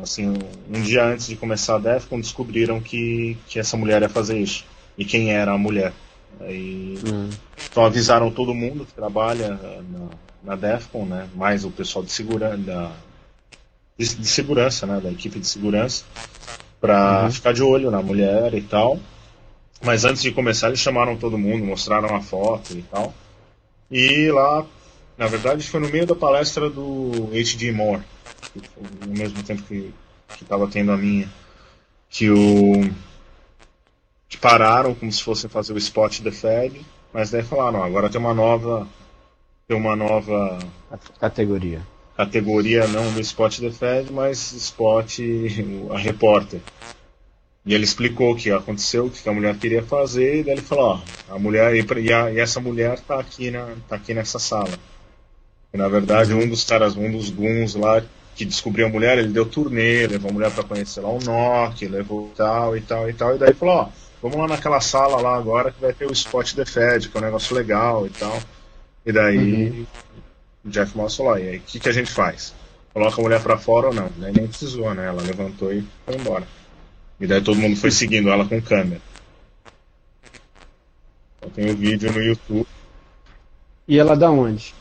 assim, 0.02 0.38
um 0.70 0.80
dia 0.80 1.04
antes 1.04 1.26
de 1.26 1.36
começar 1.36 1.76
a 1.76 1.78
Defcon, 1.78 2.20
descobriram 2.20 2.80
que, 2.80 3.36
que 3.48 3.58
essa 3.58 3.76
mulher 3.76 4.02
ia 4.02 4.08
fazer 4.08 4.38
isso. 4.38 4.64
E 4.96 5.04
quem 5.04 5.32
era 5.32 5.52
a 5.52 5.58
mulher. 5.58 5.92
Aí, 6.40 6.98
Hum. 7.04 7.30
então 7.70 7.84
avisaram 7.84 8.30
todo 8.30 8.54
mundo 8.54 8.84
que 8.84 8.92
trabalha 8.92 9.58
na, 9.90 10.08
na 10.44 10.56
Defcon, 10.56 11.04
né? 11.06 11.28
Mais 11.34 11.64
o 11.64 11.70
pessoal 11.70 12.04
de, 12.04 12.12
segura, 12.12 12.56
da, 12.56 12.92
de, 13.98 14.14
de 14.16 14.26
segurança, 14.28 14.86
né? 14.86 15.00
Da 15.02 15.10
equipe 15.10 15.38
de 15.40 15.46
segurança, 15.46 16.04
para 16.80 17.24
Uhum. 17.24 17.30
ficar 17.32 17.52
de 17.52 17.62
olho 17.62 17.90
na 17.90 18.02
mulher 18.02 18.54
e 18.54 18.60
tal. 18.62 18.98
Mas 19.82 20.04
antes 20.04 20.22
de 20.22 20.30
começar, 20.30 20.68
eles 20.68 20.78
chamaram 20.78 21.16
todo 21.16 21.36
mundo, 21.38 21.64
mostraram 21.64 22.14
a 22.14 22.20
foto 22.20 22.72
e 22.74 22.82
tal. 22.82 23.12
E 23.90 24.30
lá, 24.30 24.64
na 25.22 25.28
verdade, 25.28 25.68
foi 25.68 25.78
no 25.78 25.88
meio 25.88 26.04
da 26.04 26.16
palestra 26.16 26.68
do 26.68 27.28
H.D. 27.32 27.70
Moore, 27.70 28.02
no 29.06 29.16
mesmo 29.16 29.40
tempo 29.44 29.62
que 29.62 29.92
estava 30.40 30.66
tendo 30.66 30.90
a 30.90 30.96
minha, 30.96 31.28
que 32.10 32.28
o 32.28 32.90
que 34.28 34.36
pararam 34.36 34.94
como 34.96 35.12
se 35.12 35.22
fossem 35.22 35.48
fazer 35.48 35.74
o 35.74 35.78
spot 35.78 36.20
The 36.20 36.32
Fed, 36.32 36.84
mas 37.12 37.30
daí 37.30 37.42
falaram, 37.44 37.84
agora 37.84 38.10
tem 38.10 38.20
uma 38.20 38.34
nova 38.34 38.88
tem 39.68 39.76
uma 39.76 39.94
nova 39.94 40.58
Categoria. 41.20 41.82
categoria 42.16 42.88
não 42.88 43.12
do 43.12 43.20
spot 43.20 43.60
The 43.60 43.70
Fed, 43.70 44.12
mas 44.12 44.52
spot 44.52 45.18
a 45.94 45.98
repórter. 45.98 46.60
E 47.64 47.72
ele 47.74 47.84
explicou 47.84 48.32
o 48.32 48.36
que 48.36 48.50
aconteceu, 48.50 49.06
o 49.06 49.10
que 49.10 49.28
a 49.28 49.32
mulher 49.32 49.56
queria 49.56 49.84
fazer, 49.84 50.40
e 50.40 50.42
daí 50.42 50.54
ele 50.54 50.62
falou, 50.62 51.00
ó, 51.28 51.34
a 51.34 51.38
mulher 51.38 51.76
e, 51.76 51.86
e 52.00 52.12
a- 52.12 52.32
e 52.32 52.40
essa 52.40 52.58
mulher 52.58 52.98
tá 52.98 53.20
aqui 53.20 53.52
na 53.52 53.68
tá 53.88 53.94
aqui 53.94 54.12
nessa 54.12 54.40
sala. 54.40 54.76
E, 55.72 55.76
na 55.76 55.88
verdade, 55.88 56.34
um 56.34 56.48
dos 56.48 56.64
caras, 56.64 56.96
um 56.96 57.10
dos 57.10 57.30
guns 57.30 57.74
lá 57.74 58.02
que 58.34 58.44
descobriu 58.44 58.86
a 58.86 58.90
mulher, 58.90 59.18
ele 59.18 59.28
deu 59.28 59.44
turnê, 59.46 60.06
levou 60.06 60.30
a 60.30 60.34
mulher 60.34 60.50
para 60.50 60.64
conhecer 60.64 61.00
lá 61.00 61.10
o 61.10 61.18
Nokia, 61.22 61.90
levou 61.90 62.32
tal 62.36 62.76
e 62.76 62.80
tal 62.80 63.08
e 63.08 63.12
tal, 63.12 63.34
e 63.34 63.38
daí 63.38 63.52
falou, 63.52 63.74
ó, 63.74 63.88
vamos 64.22 64.38
lá 64.38 64.48
naquela 64.48 64.80
sala 64.80 65.20
lá 65.20 65.36
agora 65.36 65.70
que 65.70 65.80
vai 65.80 65.92
ter 65.92 66.06
o 66.06 66.12
Spot 66.12 66.54
The 66.54 66.64
Fed, 66.64 67.08
que 67.08 67.16
é 67.16 67.20
um 67.20 67.24
negócio 67.24 67.54
legal 67.54 68.06
e 68.06 68.10
tal. 68.10 68.38
E 69.04 69.12
daí 69.12 69.86
o 70.64 70.70
Jeff 70.70 70.96
Moss 70.96 71.16
falou, 71.16 71.38
e 71.38 71.48
aí, 71.48 71.56
o 71.58 71.60
que, 71.60 71.80
que 71.80 71.88
a 71.88 71.92
gente 71.92 72.10
faz? 72.10 72.54
Coloca 72.92 73.20
a 73.20 73.24
mulher 73.24 73.42
pra 73.42 73.56
fora 73.56 73.88
ou 73.88 73.94
não? 73.94 74.10
Daí 74.16 74.32
nem 74.32 74.46
precisou, 74.46 74.94
né? 74.94 75.06
Ela 75.06 75.22
levantou 75.22 75.72
e 75.72 75.84
foi 76.04 76.14
embora. 76.14 76.46
E 77.18 77.26
daí 77.26 77.40
todo 77.40 77.58
mundo 77.58 77.76
foi 77.76 77.90
seguindo 77.90 78.30
ela 78.30 78.44
com 78.44 78.60
câmera. 78.60 79.00
Eu 81.40 81.50
tenho 81.50 81.76
vídeo 81.76 82.12
no 82.12 82.22
YouTube. 82.22 82.66
E 83.88 83.98
ela 83.98 84.14
da 84.14 84.30
onde? 84.30 84.74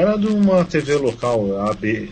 Era 0.00 0.16
de 0.16 0.26
uma 0.28 0.64
TV 0.64 0.94
local, 0.96 1.60
AB, 1.68 2.10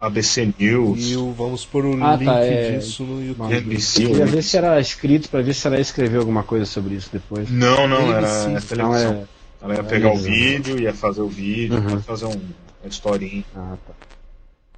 ABC 0.00 0.52
News. 0.58 1.10
E 1.10 1.16
o, 1.16 1.32
vamos 1.32 1.64
pôr 1.64 1.84
o 1.86 2.04
Ah, 2.04 2.14
link 2.14 2.26
tá, 2.26 2.38
é. 2.40 2.76
disso 2.78 3.02
no 3.02 3.20
YouTube. 3.24 3.52
NBC. 3.52 4.06
Queria 4.06 4.26
ver 4.26 4.42
se 4.42 4.56
era 4.56 4.78
escrito 4.80 5.28
pra 5.28 5.42
ver 5.42 5.54
se 5.54 5.66
ela 5.66 5.76
ia 5.76 5.82
escrever 5.82 6.18
alguma 6.18 6.42
coisa 6.44 6.64
sobre 6.66 6.94
isso 6.94 7.10
depois. 7.12 7.50
Não, 7.50 7.88
não, 7.88 8.12
era 8.14 8.28
ABC. 8.28 8.46
é 8.46 8.48
Não 8.52 8.60
televisão. 8.60 9.12
é. 9.12 9.40
Ela 9.62 9.74
ia 9.74 9.80
é 9.80 9.82
pegar 9.82 10.08
o 10.08 10.12
televisão. 10.12 10.32
vídeo, 10.32 10.80
ia 10.80 10.94
fazer 10.94 11.20
o 11.22 11.28
vídeo, 11.28 11.76
Uhum. 11.78 11.90
ia 11.90 11.98
fazer 12.00 12.26
um, 12.26 12.30
uma 12.30 12.88
historinha. 12.88 13.44
Ah, 13.56 13.76
tá. 13.86 13.92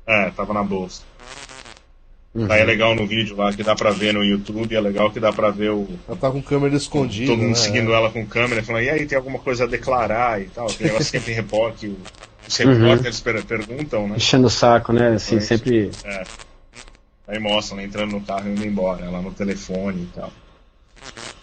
É, 0.07 0.31
tava 0.31 0.55
na 0.55 0.63
bolsa. 0.65 1.03
Uhum. 2.35 2.51
Aí 2.51 2.61
é 2.63 2.65
legal 2.65 2.95
no 2.95 3.07
vídeo 3.07 3.37
lá 3.37 3.53
que 3.53 3.63
dá 3.63 3.75
pra 3.77 3.91
ver 3.91 4.15
no 4.15 4.25
YouTube, 4.25 4.75
é 4.75 4.81
legal 4.81 5.11
que 5.11 5.21
dá 5.21 5.31
pra 5.33 5.51
ver 5.51 5.71
o, 5.71 5.87
Ela 6.09 6.17
tá 6.17 6.31
com 6.31 6.41
câmera 6.41 6.75
escondida. 6.75 7.27
todo 7.31 7.39
mundo 7.41 7.49
né? 7.51 7.55
seguindo 7.57 7.93
ela 7.93 8.11
com 8.11 8.25
câmera, 8.27 8.63
falando, 8.63 8.85
e 8.85 8.89
aí, 8.91 9.05
tem 9.07 9.19
alguma 9.19 9.39
coisa 9.39 9.65
a 9.65 9.67
declarar 9.67 10.41
e 10.41 10.47
tal? 10.47 10.67
Que 10.67 10.85
negócio 10.85 11.05
sempre 11.05 11.33
repórter, 11.35 11.79
que 11.79 11.87
o- 11.89 11.99
os 12.49 12.59
Uhum. 12.59 12.73
repórteres 12.81 13.21
per- 13.21 13.45
perguntam, 13.45 14.09
né? 14.09 14.17
Enchendo 14.17 14.47
o 14.47 14.51
saco, 14.51 14.95
né? 14.95 15.09
Assim, 15.15 15.37
Isso. 15.37 15.47
sempre. 15.49 15.91
É. 16.05 16.23
Aí 17.29 17.39
mostram 17.39 17.79
ela 17.79 17.87
entrando 17.87 18.13
no 18.13 18.21
carro 18.23 18.49
e 18.49 18.53
indo 18.53 18.65
embora, 18.67 19.05
ela 19.05 19.21
no 19.21 19.31
telefone 19.33 20.03
e 20.03 20.07
tal. 20.19 20.33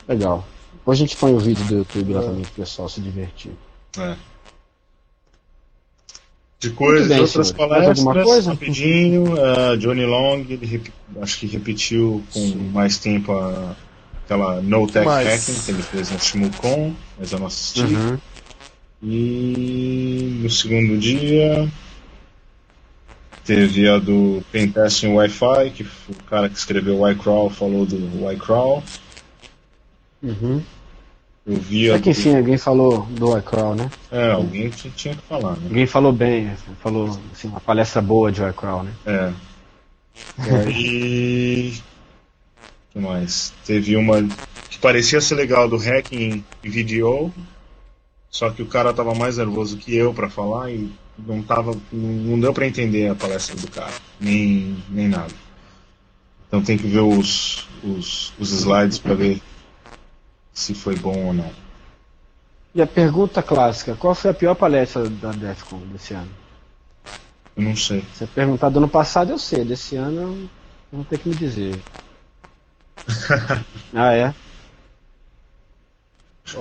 Legal. 0.08 0.48
Depois 0.74 0.98
a 0.98 1.02
gente 1.02 1.16
põe 1.18 1.34
o 1.34 1.40
vídeo 1.40 1.64
do 1.66 1.76
YouTube 1.78 2.14
lá 2.14 2.22
também 2.22 2.42
pro 2.42 2.52
pessoal 2.64 2.90
se 2.90 3.00
divertir. 3.00 3.52
É. 3.98 4.16
De 6.60 6.72
coisas, 6.72 7.08
bem, 7.08 7.20
outras 7.22 7.48
senhor. 7.48 7.70
Palestras, 7.70 8.00
alguma 8.00 8.24
coisa? 8.24 8.50
rapidinho, 8.52 9.34
eh, 9.38 9.78
Johnny 9.78 10.06
Long, 10.06 10.46
ele 10.50 10.84
acho 11.22 11.40
que 11.40 11.46
repetiu 11.48 12.22
com 12.34 12.48
mais 12.74 12.98
tempo 12.98 13.32
a, 13.32 13.76
aquela 14.26 14.62
No 14.62 14.86
Tech 14.86 15.06
Mas- 15.06 15.48
Hacking 15.50 15.62
que 15.64 15.72
ele 15.72 15.82
fez 15.84 16.12
no 16.12 16.20
ShmooCon, 16.20 16.94
mas 17.18 17.32
eu 17.32 17.40
não 17.40 17.48
assisti. 17.48 17.82
Uhum. 17.82 18.18
E 19.02 20.40
no 20.44 20.50
segundo 20.50 20.98
dia 20.98 21.72
teve 23.46 23.88
a 23.88 23.98
do 23.98 24.44
Pentesting 24.52 25.14
Wi-Fi, 25.14 25.70
que 25.74 25.84
o 25.84 26.24
cara 26.30 26.50
que 26.50 26.58
escreveu 26.58 27.00
o 27.00 27.10
iCrawl 27.10 27.50
falou 27.50 27.86
do 27.86 28.30
iCrawl. 28.34 28.84
Uhum. 30.22 30.62
Eu 31.46 31.56
vi 31.56 31.90
Até 31.90 32.02
que 32.02 32.10
enfim, 32.12 32.36
alguém 32.36 32.58
falou 32.58 33.06
do 33.06 33.38
iCrawl, 33.38 33.76
né? 33.76 33.90
É, 34.12 34.32
alguém 34.32 34.70
tinha 34.70 35.16
que 35.16 35.22
falar, 35.22 35.56
né? 35.58 35.68
Alguém 35.68 35.88
falou 35.88 36.12
bem, 36.12 36.52
falou 36.82 37.20
assim, 37.32 37.48
uma 37.48 37.60
palestra 37.60 38.02
boa 38.02 38.32
de 38.32 38.44
iCrawl, 38.44 38.84
né? 38.84 38.92
É. 39.06 39.34
E 40.38 40.56
aí. 40.56 41.74
O 41.78 42.94
que 42.94 43.00
mais? 43.00 43.54
Teve 43.66 43.96
uma 43.96 44.22
que 44.70 44.78
parecia 44.80 45.22
ser 45.22 45.36
legal 45.36 45.68
do 45.68 45.78
hacking 45.78 46.44
em 46.64 46.70
vídeo, 46.70 47.34
só 48.30 48.50
que 48.50 48.62
o 48.62 48.68
cara 48.68 48.94
tava 48.94 49.14
mais 49.16 49.38
nervoso 49.38 49.78
que 49.78 49.96
eu 49.96 50.14
pra 50.14 50.30
falar 50.30 50.72
e 50.72 50.92
não 51.18 51.42
tava. 51.42 51.76
Não 51.92 52.40
deu 52.40 52.54
pra 52.54 52.68
entender 52.68 53.10
a 53.10 53.16
palestra 53.16 53.56
do 53.56 53.70
cara, 53.70 53.94
nem, 54.20 54.78
nem 54.90 55.08
nada. 55.08 55.34
Então 56.48 56.64
tem 56.64 56.78
que 56.78 56.88
ver 56.88 57.02
os, 57.02 57.68
os, 57.84 58.34
os 58.40 58.52
slides 58.52 58.98
pra 58.98 59.14
ver 59.14 59.42
se 60.60 60.74
foi 60.74 60.96
bom 60.96 61.28
ou 61.28 61.34
não. 61.34 61.50
E 62.76 62.82
a 62.82 62.88
pergunta 62.88 63.42
clássica, 63.42 63.96
qual 63.96 64.14
foi 64.14 64.32
a 64.32 64.34
pior 64.34 64.54
palestra 64.56 65.10
da 65.10 65.32
DEFCON 65.32 65.80
desse 65.92 66.14
ano? 66.14 66.30
Eu 67.56 67.64
não 67.64 67.76
sei. 67.76 68.02
Se 68.14 68.20
você 68.20 68.28
perguntar 68.28 68.70
do 68.70 68.78
ano 68.78 68.88
passado, 68.88 69.32
eu 69.32 69.40
sei. 69.40 69.64
Desse 69.66 69.96
ano, 69.96 70.22
eu 70.22 70.50
vou 70.92 71.06
ter 71.06 71.18
que 71.18 71.30
me 71.30 71.36
dizer. 71.36 71.80
ah, 73.94 74.14
é? 74.14 74.34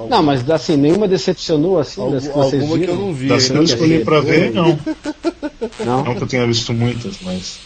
Não, 0.08 0.22
mas 0.22 0.48
assim, 0.50 0.76
nenhuma 0.76 1.08
decepcionou 1.08 1.78
assim 1.78 2.00
Algu- 2.00 2.14
das 2.14 2.26
que 2.28 2.32
vocês 2.34 2.62
alguma 2.62 2.78
que 2.78 2.90
eu 2.90 2.96
não 2.96 3.12
vi. 3.14 3.28
Das 3.28 3.48
que 3.48 3.56
eu 3.56 3.62
escolhi 3.62 4.04
pra 4.04 4.20
ver, 4.20 4.52
não. 4.52 4.78
Não? 5.84 6.04
Não 6.04 6.14
que 6.14 6.22
eu 6.22 6.26
tenha 6.26 6.46
visto 6.46 6.72
muitas, 6.74 7.20
mas. 7.20 7.58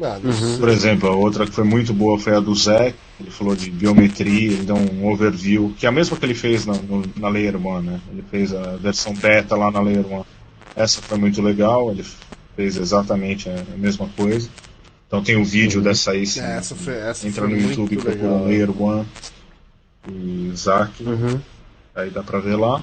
Ah, 0.00 0.18
Uhum. 0.22 0.58
Por 0.58 0.68
exemplo, 0.68 1.08
a 1.08 1.14
outra 1.14 1.44
que 1.44 1.52
foi 1.52 1.64
muito 1.64 1.92
boa 1.92 2.18
foi 2.18 2.34
a 2.34 2.40
do 2.40 2.54
Zé, 2.54 2.94
ele 3.20 3.30
falou 3.30 3.54
de 3.54 3.70
biometria, 3.70 4.52
ele 4.52 4.64
deu 4.64 4.74
um 4.76 5.06
overview, 5.12 5.74
que 5.78 5.84
é 5.86 5.88
a 5.88 5.92
mesma 5.92 6.16
que 6.16 6.24
ele 6.24 6.34
fez 6.34 6.64
na, 6.64 6.72
no, 6.74 7.02
na 7.16 7.28
Layer 7.28 7.54
One, 7.64 7.86
né? 7.90 8.00
Ele 8.10 8.24
fez 8.30 8.52
a 8.54 8.76
versão 8.76 9.14
beta 9.14 9.54
lá 9.54 9.70
na 9.70 9.80
Layer 9.80 10.06
One. 10.10 10.24
Essa 10.74 11.02
foi 11.02 11.18
muito 11.18 11.42
legal, 11.42 11.90
ele 11.90 12.04
fez 12.56 12.76
exatamente 12.76 13.48
a, 13.50 13.52
a 13.54 13.76
mesma 13.76 14.08
coisa. 14.16 14.48
Então 15.06 15.22
tem 15.22 15.36
o 15.36 15.44
vídeo 15.44 15.82
dessa 15.82 16.12
aí, 16.12 16.26
se 16.26 16.40
É, 16.40 16.56
essa 16.56 16.74
foi- 16.74 16.94
essa 16.94 17.28
entra 17.28 17.46
foi 17.46 17.54
no 17.54 17.60
YouTube 17.60 17.92
e 17.92 17.96
procura. 17.98 18.40
Layer 18.44 18.82
One 18.82 19.06
e 20.08 20.50
Isaac, 20.52 21.02
Uhum. 21.04 21.38
aí 21.94 22.08
dá 22.10 22.22
pra 22.22 22.40
ver 22.40 22.56
lá. 22.56 22.82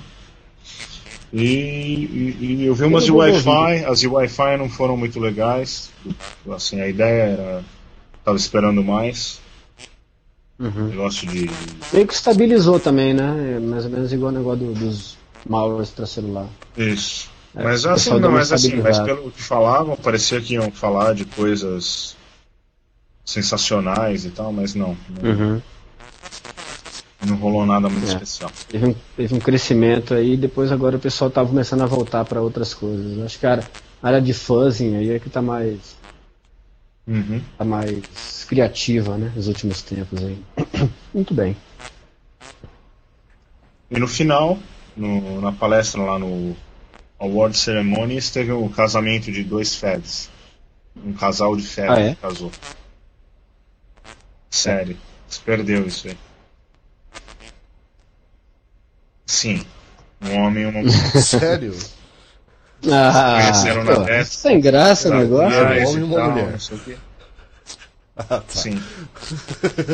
E, 1.31 1.43
e- 1.45 2.37
e 2.61 2.65
eu 2.65 2.73
vi 2.73 2.85
umas 2.85 3.05
de 3.05 3.11
Wi-Fi, 3.11 3.85
as 3.85 3.99
de 3.99 4.07
Wi-Fi 4.07 4.57
não 4.57 4.67
foram 4.69 4.97
muito 4.97 5.19
legais. 5.19 5.91
Assim, 6.51 6.81
a 6.81 6.87
ideia 6.87 7.23
era. 7.33 7.63
Tava 8.23 8.35
esperando 8.37 8.83
mais. 8.83 9.39
Uhum. 10.59 10.87
Negócio 10.87 11.27
de. 11.27 11.49
Meio 11.93 12.07
que 12.07 12.13
estabilizou 12.13 12.79
também, 12.79 13.13
né? 13.13 13.55
É 13.55 13.59
mais 13.59 13.85
ou 13.85 13.91
menos 13.91 14.11
igual 14.11 14.31
o 14.31 14.35
negócio 14.35 14.65
do- 14.65 14.73
dos 14.73 15.17
malwares 15.47 15.89
extracelular. 15.89 16.47
Isso. 16.75 17.29
É, 17.55 17.63
mas 17.63 17.85
assim, 17.85 18.19
não, 18.19 18.31
mas 18.31 18.51
assim, 18.51 18.75
mas 18.77 18.99
pelo 18.99 19.31
que 19.31 19.41
falavam, 19.41 19.95
parecia 19.95 20.39
que 20.41 20.55
iam 20.55 20.69
falar 20.71 21.13
de 21.15 21.25
coisas 21.25 22.15
sensacionais 23.25 24.25
e 24.25 24.29
tal, 24.31 24.51
mas 24.51 24.73
não. 24.75 24.97
Não, 25.21 25.29
Uhum. 25.31 25.61
Não 27.25 27.35
rolou 27.35 27.65
nada 27.65 27.89
muito 27.89 28.05
É. 28.05 28.13
especial. 28.13 28.51
Teve 28.69 28.85
um, 28.87 28.95
teve 29.17 29.35
um 29.35 29.39
crescimento 29.39 30.13
aí, 30.13 30.37
depois 30.37 30.71
agora 30.71 30.97
o 30.97 30.99
pessoal 30.99 31.29
tá 31.29 31.45
começando 31.45 31.81
a 31.81 31.85
voltar 31.85 32.23
para 32.25 32.41
outras 32.41 32.73
coisas. 32.73 33.19
Acho 33.25 33.39
que 33.39 33.45
a 33.45 33.63
área, 34.01 34.21
de 34.21 34.33
fuzzing 34.33 34.95
aí 34.95 35.11
é 35.11 35.19
que 35.19 35.29
tá 35.29 35.41
mais, 35.41 35.97
Uhum. 37.07 37.41
tá 37.57 37.65
mais 37.65 38.45
criativa, 38.47 39.17
né? 39.17 39.31
Nos 39.35 39.47
últimos 39.47 39.81
tempos 39.81 40.23
aí. 40.23 40.37
Muito 41.13 41.33
bem. 41.33 41.57
E 43.91 43.99
no 43.99 44.07
final, 44.07 44.57
no- 44.95 45.41
na 45.41 45.51
palestra 45.51 46.01
lá 46.01 46.17
no 46.19 46.55
Award 47.19 47.57
Ceremonies, 47.57 48.29
teve 48.29 48.51
o 48.51 48.69
casamento 48.69 49.31
de 49.31 49.43
dois 49.43 49.75
Feds. 49.75 50.29
Um 50.95 51.11
casal 51.13 51.55
de 51.55 51.63
Feds 51.63 51.89
Ah, 51.91 51.99
é? 51.99 52.09
que 52.15 52.21
casou. 52.21 52.51
Sério. 54.49 54.97
Você 55.27 55.39
perdeu 55.45 55.85
isso 55.87 56.07
aí. 56.07 56.17
Sim. 59.29 59.61
Um 60.23 60.35
homem 60.39 60.63
e 60.63 60.65
uma 60.65 60.81
mulher. 60.81 61.11
Sério? 61.21 61.75
Ah, 62.91 63.41
Conheceram 63.43 63.83
na 63.83 63.93
pô, 63.95 64.05
festa. 64.05 64.37
sem 64.49 64.59
graça 64.59 65.09
o 65.09 65.13
negócio. 65.19 65.59
Atrás 65.59 65.89
homem 65.89 65.99
e 65.99 66.03
uma 66.03 66.15
tal, 66.17 66.31
mulher. 66.31 66.51
não 66.51 66.59
sei 66.59 66.77
o 66.77 66.79
quê. 66.79 66.97
Ah, 68.17 68.23
tá. 68.23 68.43
Sim. 68.49 68.81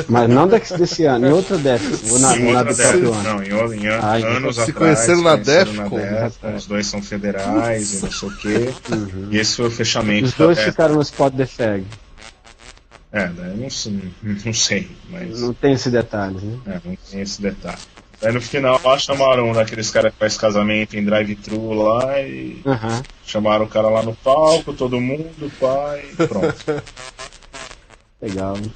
Mas 0.07 0.30
não 0.30 0.48
desse, 0.48 0.78
desse 0.78 1.03
ano, 1.06 1.28
em 1.28 1.32
outra 1.32 1.57
década. 1.57 1.98
Ou 2.10 2.18
na, 2.20 2.38
Em 2.38 2.44
na 2.53 2.60
outra 2.60 2.74
do 2.74 2.78
próprio 2.78 3.12
década. 3.12 3.30
ano. 3.30 3.40
Não, 3.40 3.74
em, 3.74 3.78
em 3.84 3.88
an- 3.88 3.99
Ah, 4.02 4.14
anos 4.16 4.56
se 4.56 4.62
atrás. 4.62 4.78
conheceram 4.78 5.22
na 5.22 5.36
Defcon. 5.36 5.99
Os 6.56 6.66
dois 6.66 6.88
são 6.88 7.02
federais 7.03 7.94
e 7.94 8.02
não 8.06 8.12
sei 8.12 8.30
o 8.30 8.38
quê. 8.38 8.74
Uhum. 8.91 9.28
E 9.32 9.38
esse 9.38 9.56
foi 9.57 9.68
o 9.68 9.72
fechamento 9.72 10.26
Os 10.28 10.32
da 10.34 10.45
dois 10.45 10.60
ficaram 10.60 10.95
no 10.95 11.02
spot 11.02 11.34
the 11.36 11.45
fag. 11.45 11.86
É, 13.12 13.28
daí 13.28 13.49
eu 13.52 13.57
não 13.57 13.70
sei, 13.70 13.99
não 14.24 14.53
sei 14.53 14.90
mas 15.10 15.40
Não 15.41 15.53
tem 15.53 15.74
esse 15.74 15.90
detalhe, 15.90 16.38
né? 16.41 16.57
é, 16.68 16.82
não 16.88 16.95
tem 17.12 17.22
esse 17.22 17.41
detalhe. 17.41 17.78
Aí 18.26 18.34
no 18.34 18.41
final 18.41 18.81
lá 18.84 18.97
chamaram 18.97 19.52
um 19.52 19.53
daqueles 19.53 19.91
caras 19.91 20.11
que 20.11 20.18
faz 20.18 20.35
casamento 20.35 20.97
em 20.97 21.06
drive-thru 21.06 21.73
lá 21.73 22.19
e 22.22 22.60
Aham. 22.65 23.03
chamaram 23.23 23.65
o 23.65 23.69
cara 23.69 23.88
lá 23.88 24.02
no 24.02 24.15
palco, 24.15 24.73
todo 24.73 24.99
mundo, 24.99 25.52
pai, 25.60 26.03
pronto. 26.27 26.56
Legal. 28.19 28.57
né? 28.57 28.69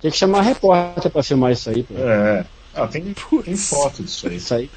Tem 0.00 0.10
que 0.12 0.16
chamar 0.16 0.42
repórter 0.42 1.10
pra 1.10 1.22
filmar 1.24 1.50
isso 1.50 1.68
aí. 1.68 1.82
Pô. 1.82 1.94
É. 1.98 2.46
Ah, 2.72 2.86
tem, 2.86 3.12
tem 3.44 3.56
foto 3.56 4.04
disso 4.04 4.28
aí. 4.28 4.36
Isso 4.36 4.54
aí. 4.54 4.70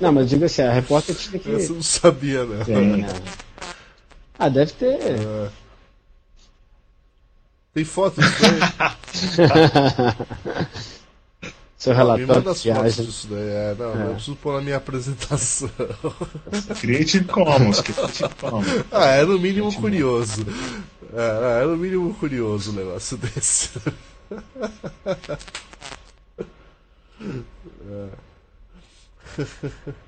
Não, 0.00 0.12
mas 0.12 0.28
diga 0.28 0.46
assim, 0.46 0.62
a 0.62 0.72
repórter 0.72 1.14
tinha 1.14 1.38
que. 1.38 1.54
Essa 1.54 1.70
eu 1.70 1.76
não 1.76 1.82
sabia, 1.82 2.44
né? 2.44 2.64
Tem. 2.64 3.06
Ah, 4.36 4.48
deve 4.48 4.72
ter. 4.72 4.94
É. 4.94 5.48
Tem 7.78 7.84
foto 7.84 8.20
disso 8.20 8.42
daí? 9.38 11.52
Seu 11.76 11.92
Me 11.92 11.96
relatório 11.96 12.26
manda 12.26 12.40
de 12.40 12.48
as 12.48 12.62
fotos 12.64 12.64
viagem. 12.64 13.04
disso 13.06 13.28
daí. 13.30 13.48
É, 13.48 13.76
não, 13.78 13.94
eu 14.08 14.14
preciso 14.14 14.34
pôr 14.34 14.54
na 14.54 14.60
minha 14.62 14.76
apresentação. 14.78 15.70
Creative 16.80 17.24
Commons, 17.26 17.80
Creative 17.80 18.34
Commons. 18.40 18.66
ah, 18.90 19.06
é 19.10 19.24
no 19.24 19.38
mínimo 19.38 19.72
curioso. 19.72 20.44
É, 21.14 21.62
é 21.62 21.66
no 21.66 21.76
mínimo 21.76 22.12
curioso 22.14 22.72
o 22.72 22.74
negócio 22.74 23.16
desse. 23.22 23.70
O 29.38 30.07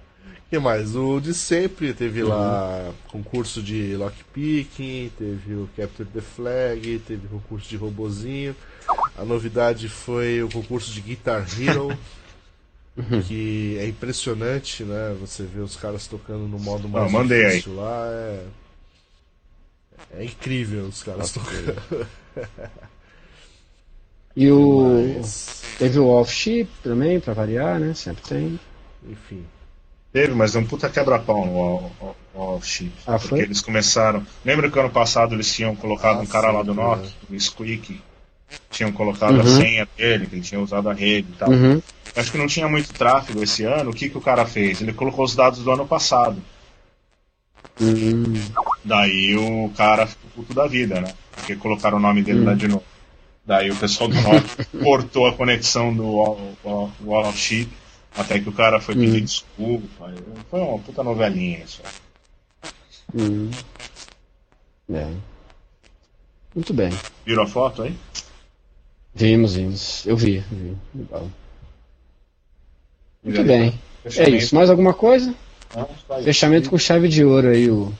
que 0.50 0.58
mais? 0.58 0.96
O 0.96 1.20
de 1.20 1.32
sempre 1.32 1.94
teve 1.94 2.22
lá 2.24 2.92
concurso 3.08 3.62
de 3.62 3.94
lockpicking, 3.96 5.10
teve 5.16 5.54
o 5.54 5.68
Capture 5.76 6.08
the 6.08 6.20
Flag, 6.20 6.98
teve 7.06 7.28
concurso 7.28 7.68
de 7.68 7.76
robozinho. 7.76 8.54
A 9.16 9.24
novidade 9.24 9.88
foi 9.88 10.42
o 10.42 10.50
concurso 10.50 10.90
de 10.90 11.00
Guitar 11.00 11.46
Hero, 11.60 11.96
que 13.28 13.76
é 13.78 13.86
impressionante, 13.86 14.82
né? 14.82 15.16
Você 15.20 15.44
vê 15.44 15.60
os 15.60 15.76
caras 15.76 16.06
tocando 16.08 16.48
no 16.48 16.58
modo 16.58 16.88
mais 16.88 17.06
Ah, 17.06 17.08
mandei 17.08 17.44
aí. 17.44 17.50
difícil 17.50 17.76
lá, 17.76 18.06
é... 18.08 18.44
é 20.16 20.24
incrível 20.24 20.86
os 20.86 21.02
caras 21.02 21.32
tocando. 21.32 21.76
E 24.36 24.50
o. 24.50 25.14
Mas, 25.16 25.60
Teve 25.78 25.98
o 25.98 26.08
off-chip 26.08 26.68
também, 26.82 27.18
pra 27.20 27.32
variar, 27.32 27.80
né? 27.80 27.94
Sempre 27.94 28.22
tem. 28.24 28.60
enfim. 29.08 29.46
Teve, 30.12 30.34
mas 30.34 30.52
deu 30.52 30.60
um 30.60 30.66
puta 30.66 30.88
quebra-pau 30.88 31.46
no 31.46 31.58
All- 31.58 31.92
All- 32.00 32.16
All 32.34 32.62
Chip. 32.62 32.92
Ah, 33.06 33.12
porque 33.12 33.28
foi? 33.28 33.38
eles 33.40 33.60
começaram. 33.60 34.26
Lembra 34.44 34.70
que 34.70 34.78
ano 34.78 34.90
passado 34.90 35.34
eles 35.34 35.52
tinham 35.54 35.74
colocado 35.76 36.18
Ah, 36.18 36.22
um 36.22 36.26
cara 36.26 36.50
lá 36.50 36.60
sim, 36.60 36.66
do 36.66 36.72
é. 36.72 36.74
Nokia, 36.74 37.10
o 37.30 37.40
Squeak, 37.40 38.00
tinham 38.70 38.90
colocado 38.92 39.40
a 39.40 39.44
Uhum. 39.44 39.56
senha 39.56 39.88
dele, 39.96 40.26
que 40.26 40.34
ele 40.34 40.42
tinha 40.42 40.60
usado 40.60 40.88
a 40.90 40.92
rede 40.92 41.28
e 41.32 41.36
tal. 41.36 41.50
Uhum. 41.50 41.80
Acho 42.16 42.32
que 42.32 42.38
não 42.38 42.48
tinha 42.48 42.68
muito 42.68 42.92
tráfego 42.92 43.40
esse 43.42 43.62
ano. 43.64 43.90
O 43.90 43.94
que, 43.94 44.08
que 44.08 44.18
o 44.18 44.20
cara 44.20 44.44
fez? 44.44 44.80
Ele 44.80 44.92
colocou 44.92 45.24
os 45.24 45.36
dados 45.36 45.60
do 45.60 45.70
ano 45.70 45.86
passado. 45.86 46.42
Hum, 47.80 48.34
Daí 48.84 49.36
o 49.36 49.70
cara 49.76 50.06
ficou 50.06 50.30
puto 50.34 50.52
da 50.54 50.66
vida, 50.66 51.00
né? 51.00 51.14
Porque 51.32 51.54
colocaram 51.56 51.98
o 51.98 52.00
nome 52.00 52.22
dele 52.22 52.44
lá 52.44 52.54
de 52.54 52.66
novo. 52.68 52.82
Daí 53.46 53.70
o 53.70 53.76
pessoal 53.76 54.08
do 54.10 54.20
Nokia 54.20 54.42
cortou 54.82 55.26
a 55.26 55.32
conexão 55.34 55.94
do 55.94 56.04
Wall, 56.04 56.52
of. 56.64 57.68
Até 58.16 58.40
que 58.40 58.48
o 58.48 58.52
cara 58.52 58.80
foi 58.80 58.94
pedir 58.94 59.20
desculpa. 59.20 60.12
Foi 60.50 60.60
uma 60.60 60.78
puta 60.78 61.02
novelinha 61.02 61.60
isso. 61.64 61.80
hum. 63.14 63.50
É. 64.92 65.08
Muito 66.54 66.74
bem. 66.74 66.90
Viram 67.24 67.44
a 67.44 67.46
foto 67.46 67.82
aí? 67.82 67.96
Vimos, 69.14 69.54
vimos. 69.54 70.04
Eu 70.06 70.16
vi, 70.16 70.38
vi. 70.50 70.76
Legal. 70.94 71.30
Muito 73.22 73.44
bem. 73.44 73.78
É 74.04 74.10
fechamento. 74.10 74.36
isso. 74.36 74.54
Mais 74.56 74.70
alguma 74.70 74.92
coisa? 74.94 75.32
Não. 75.76 76.22
Fechamento 76.24 76.68
com 76.70 76.76
chave 76.78 77.08
de 77.08 77.24
ouro 77.24 77.48
aí, 77.48 77.70
o. 77.70 77.92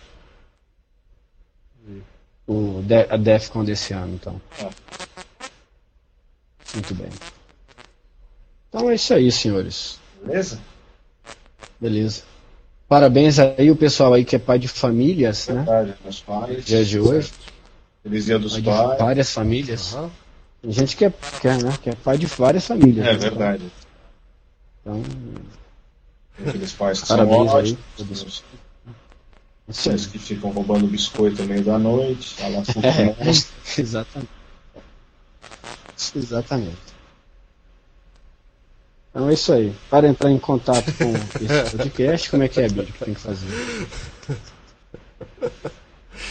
o 2.48 2.82
De- 2.82 3.06
a 3.08 3.16
Defcon 3.16 3.64
desse 3.64 3.92
ano, 3.92 4.14
então. 4.14 4.40
É. 4.58 4.68
Muito 6.74 6.94
bem. 6.94 7.08
Então 8.68 8.90
é 8.90 8.94
isso 8.96 9.14
aí, 9.14 9.30
senhores. 9.30 9.99
Beleza? 10.22 10.60
Beleza. 11.80 12.22
Parabéns 12.88 13.38
aí 13.38 13.70
o 13.70 13.76
pessoal 13.76 14.14
aí 14.14 14.24
que 14.24 14.34
é 14.34 14.38
pai 14.38 14.58
de 14.58 14.68
famílias, 14.68 15.48
né? 15.48 15.54
Verdade, 15.54 15.94
meus 16.02 16.20
pais. 16.20 16.64
Dia 16.64 16.84
de 16.84 16.98
hoje. 16.98 17.30
Feliz 18.02 18.24
dia 18.24 18.38
dos 18.38 18.52
Pai 18.52 18.62
de 18.62 18.70
pais. 18.70 18.98
várias 18.98 19.32
famílias. 19.32 19.94
Aham. 19.94 20.10
Tem 20.62 20.72
gente 20.72 20.96
que 20.96 21.04
é, 21.06 21.12
que 21.40 21.48
é, 21.48 21.56
né, 21.56 21.78
que 21.82 21.90
é 21.90 21.94
pai 21.94 22.18
de 22.18 22.26
várias 22.26 22.66
famílias. 22.66 23.06
É 23.06 23.12
né? 23.12 23.18
verdade. 23.18 23.62
Então, 24.80 25.02
Aqueles 26.46 26.72
pais 26.72 27.00
que 27.02 27.08
Parabéns 27.08 27.50
são 27.50 27.58
ótimos. 27.58 28.44
Aí. 29.68 29.90
pais 29.90 30.06
que 30.06 30.18
ficam 30.18 30.50
roubando 30.50 30.86
biscoito 30.86 31.42
no 31.42 31.48
meio 31.48 31.62
da 31.64 31.78
noite. 31.78 32.36
É, 32.82 33.30
exatamente. 33.80 34.30
Exatamente. 36.16 36.89
Então 39.10 39.28
é 39.28 39.34
isso 39.34 39.52
aí. 39.52 39.74
Para 39.90 40.08
entrar 40.08 40.30
em 40.30 40.38
contato 40.38 40.92
com 40.92 41.12
esse 41.44 41.76
podcast, 41.76 42.30
como 42.30 42.42
é 42.44 42.48
que 42.48 42.60
é, 42.60 42.68
Bíblia, 42.68 42.86
que 42.86 43.04
tem 43.04 43.14
que 43.14 43.20
fazer? 43.20 43.48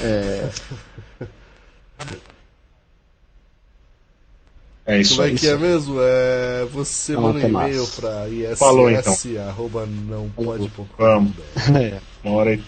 É, 0.02 0.50
É 4.90 5.00
isso 5.00 5.18
Como 5.18 5.28
é 5.28 5.30
aí. 5.32 5.38
que 5.38 5.48
é 5.48 5.56
mesmo? 5.56 5.98
É, 6.02 6.66
você 6.66 7.16
manda 7.16 7.38
um 7.38 7.48
e-mail 7.48 7.86
pra 7.90 8.28
iss 8.28 8.58
Falou, 8.58 8.90
então. 8.90 9.14
Vamos. 10.98 11.34
é, 11.80 12.00
Uma 12.24 12.36
hora 12.38 12.50
aí. 12.50 12.64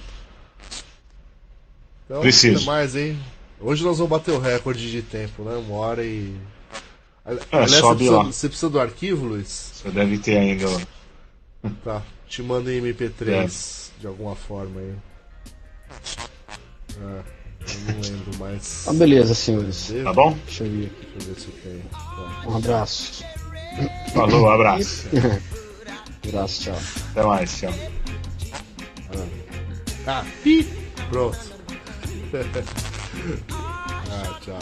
Então, 2.05 2.21
Preciso. 2.21 2.63
mais, 2.63 2.95
hein? 2.95 3.17
Hoje 3.59 3.83
nós 3.83 3.97
vamos 3.97 4.11
bater 4.11 4.33
o 4.33 4.39
recorde 4.39 4.91
de 4.91 5.01
tempo, 5.01 5.41
né? 5.43 5.55
Uma 5.55 5.77
hora 5.77 6.03
e. 6.03 6.35
É, 7.25 7.31
Aliás, 7.51 7.71
você 7.71 7.79
sobe 7.79 7.95
precisa, 7.97 8.17
lá. 8.17 8.23
você 8.23 8.47
precisa 8.49 8.69
do 8.69 8.79
arquivo, 8.79 9.25
Luiz? 9.27 9.71
Você 9.75 9.89
deve 9.91 10.17
ter 10.17 10.37
ainda. 10.37 10.65
Tá. 11.83 12.01
Te 12.27 12.41
manda 12.41 12.73
em 12.73 12.81
MP3 12.81 13.29
É. 13.29 14.01
de 14.01 14.07
alguma 14.07 14.35
forma 14.35 14.79
aí. 14.79 14.93
Ah, 16.99 17.21
eu 17.61 17.93
não 17.93 18.01
lembro 18.01 18.37
mais. 18.39 18.81
então 18.83 18.95
beleza, 18.95 19.35
senhores. 19.35 19.93
Tá 20.03 20.13
bom? 20.13 20.35
Deixa 20.45 20.63
eu 20.63 20.71
ver 20.71 20.85
aqui. 20.87 21.07
Deixa 21.13 21.29
eu 21.29 21.33
ver 21.35 21.41
se 21.41 21.47
eu 21.47 21.53
tenho. 21.63 21.83
Tá. 21.91 22.43
Um 22.49 22.57
abraço. 22.57 23.23
Falou, 24.13 24.49
abraço. 24.49 25.07
Um 25.13 26.27
abraço, 26.29 26.61
tchau. 26.63 26.77
Até 27.11 27.23
mais, 27.23 27.57
tchau. 27.59 27.73
Ah, 30.07 30.25
pi! 30.43 30.67
Pronto. 31.11 31.37
ah, 33.53 34.39
tchau. 34.43 34.59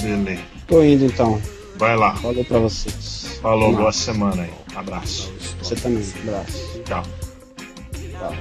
Beleza. 0.00 0.59
Tô 0.70 0.84
indo 0.84 1.04
então. 1.04 1.42
Vai 1.78 1.96
lá. 1.96 2.14
Falou 2.14 2.44
pra 2.44 2.60
vocês. 2.60 3.40
Falou, 3.42 3.74
boa 3.74 3.90
semana 3.90 4.44
aí. 4.44 4.52
Abraço. 4.76 5.32
Você 5.58 5.74
também, 5.74 6.04
abraço. 6.22 6.80
Tchau. 6.84 7.02
Tchau. 8.16 8.34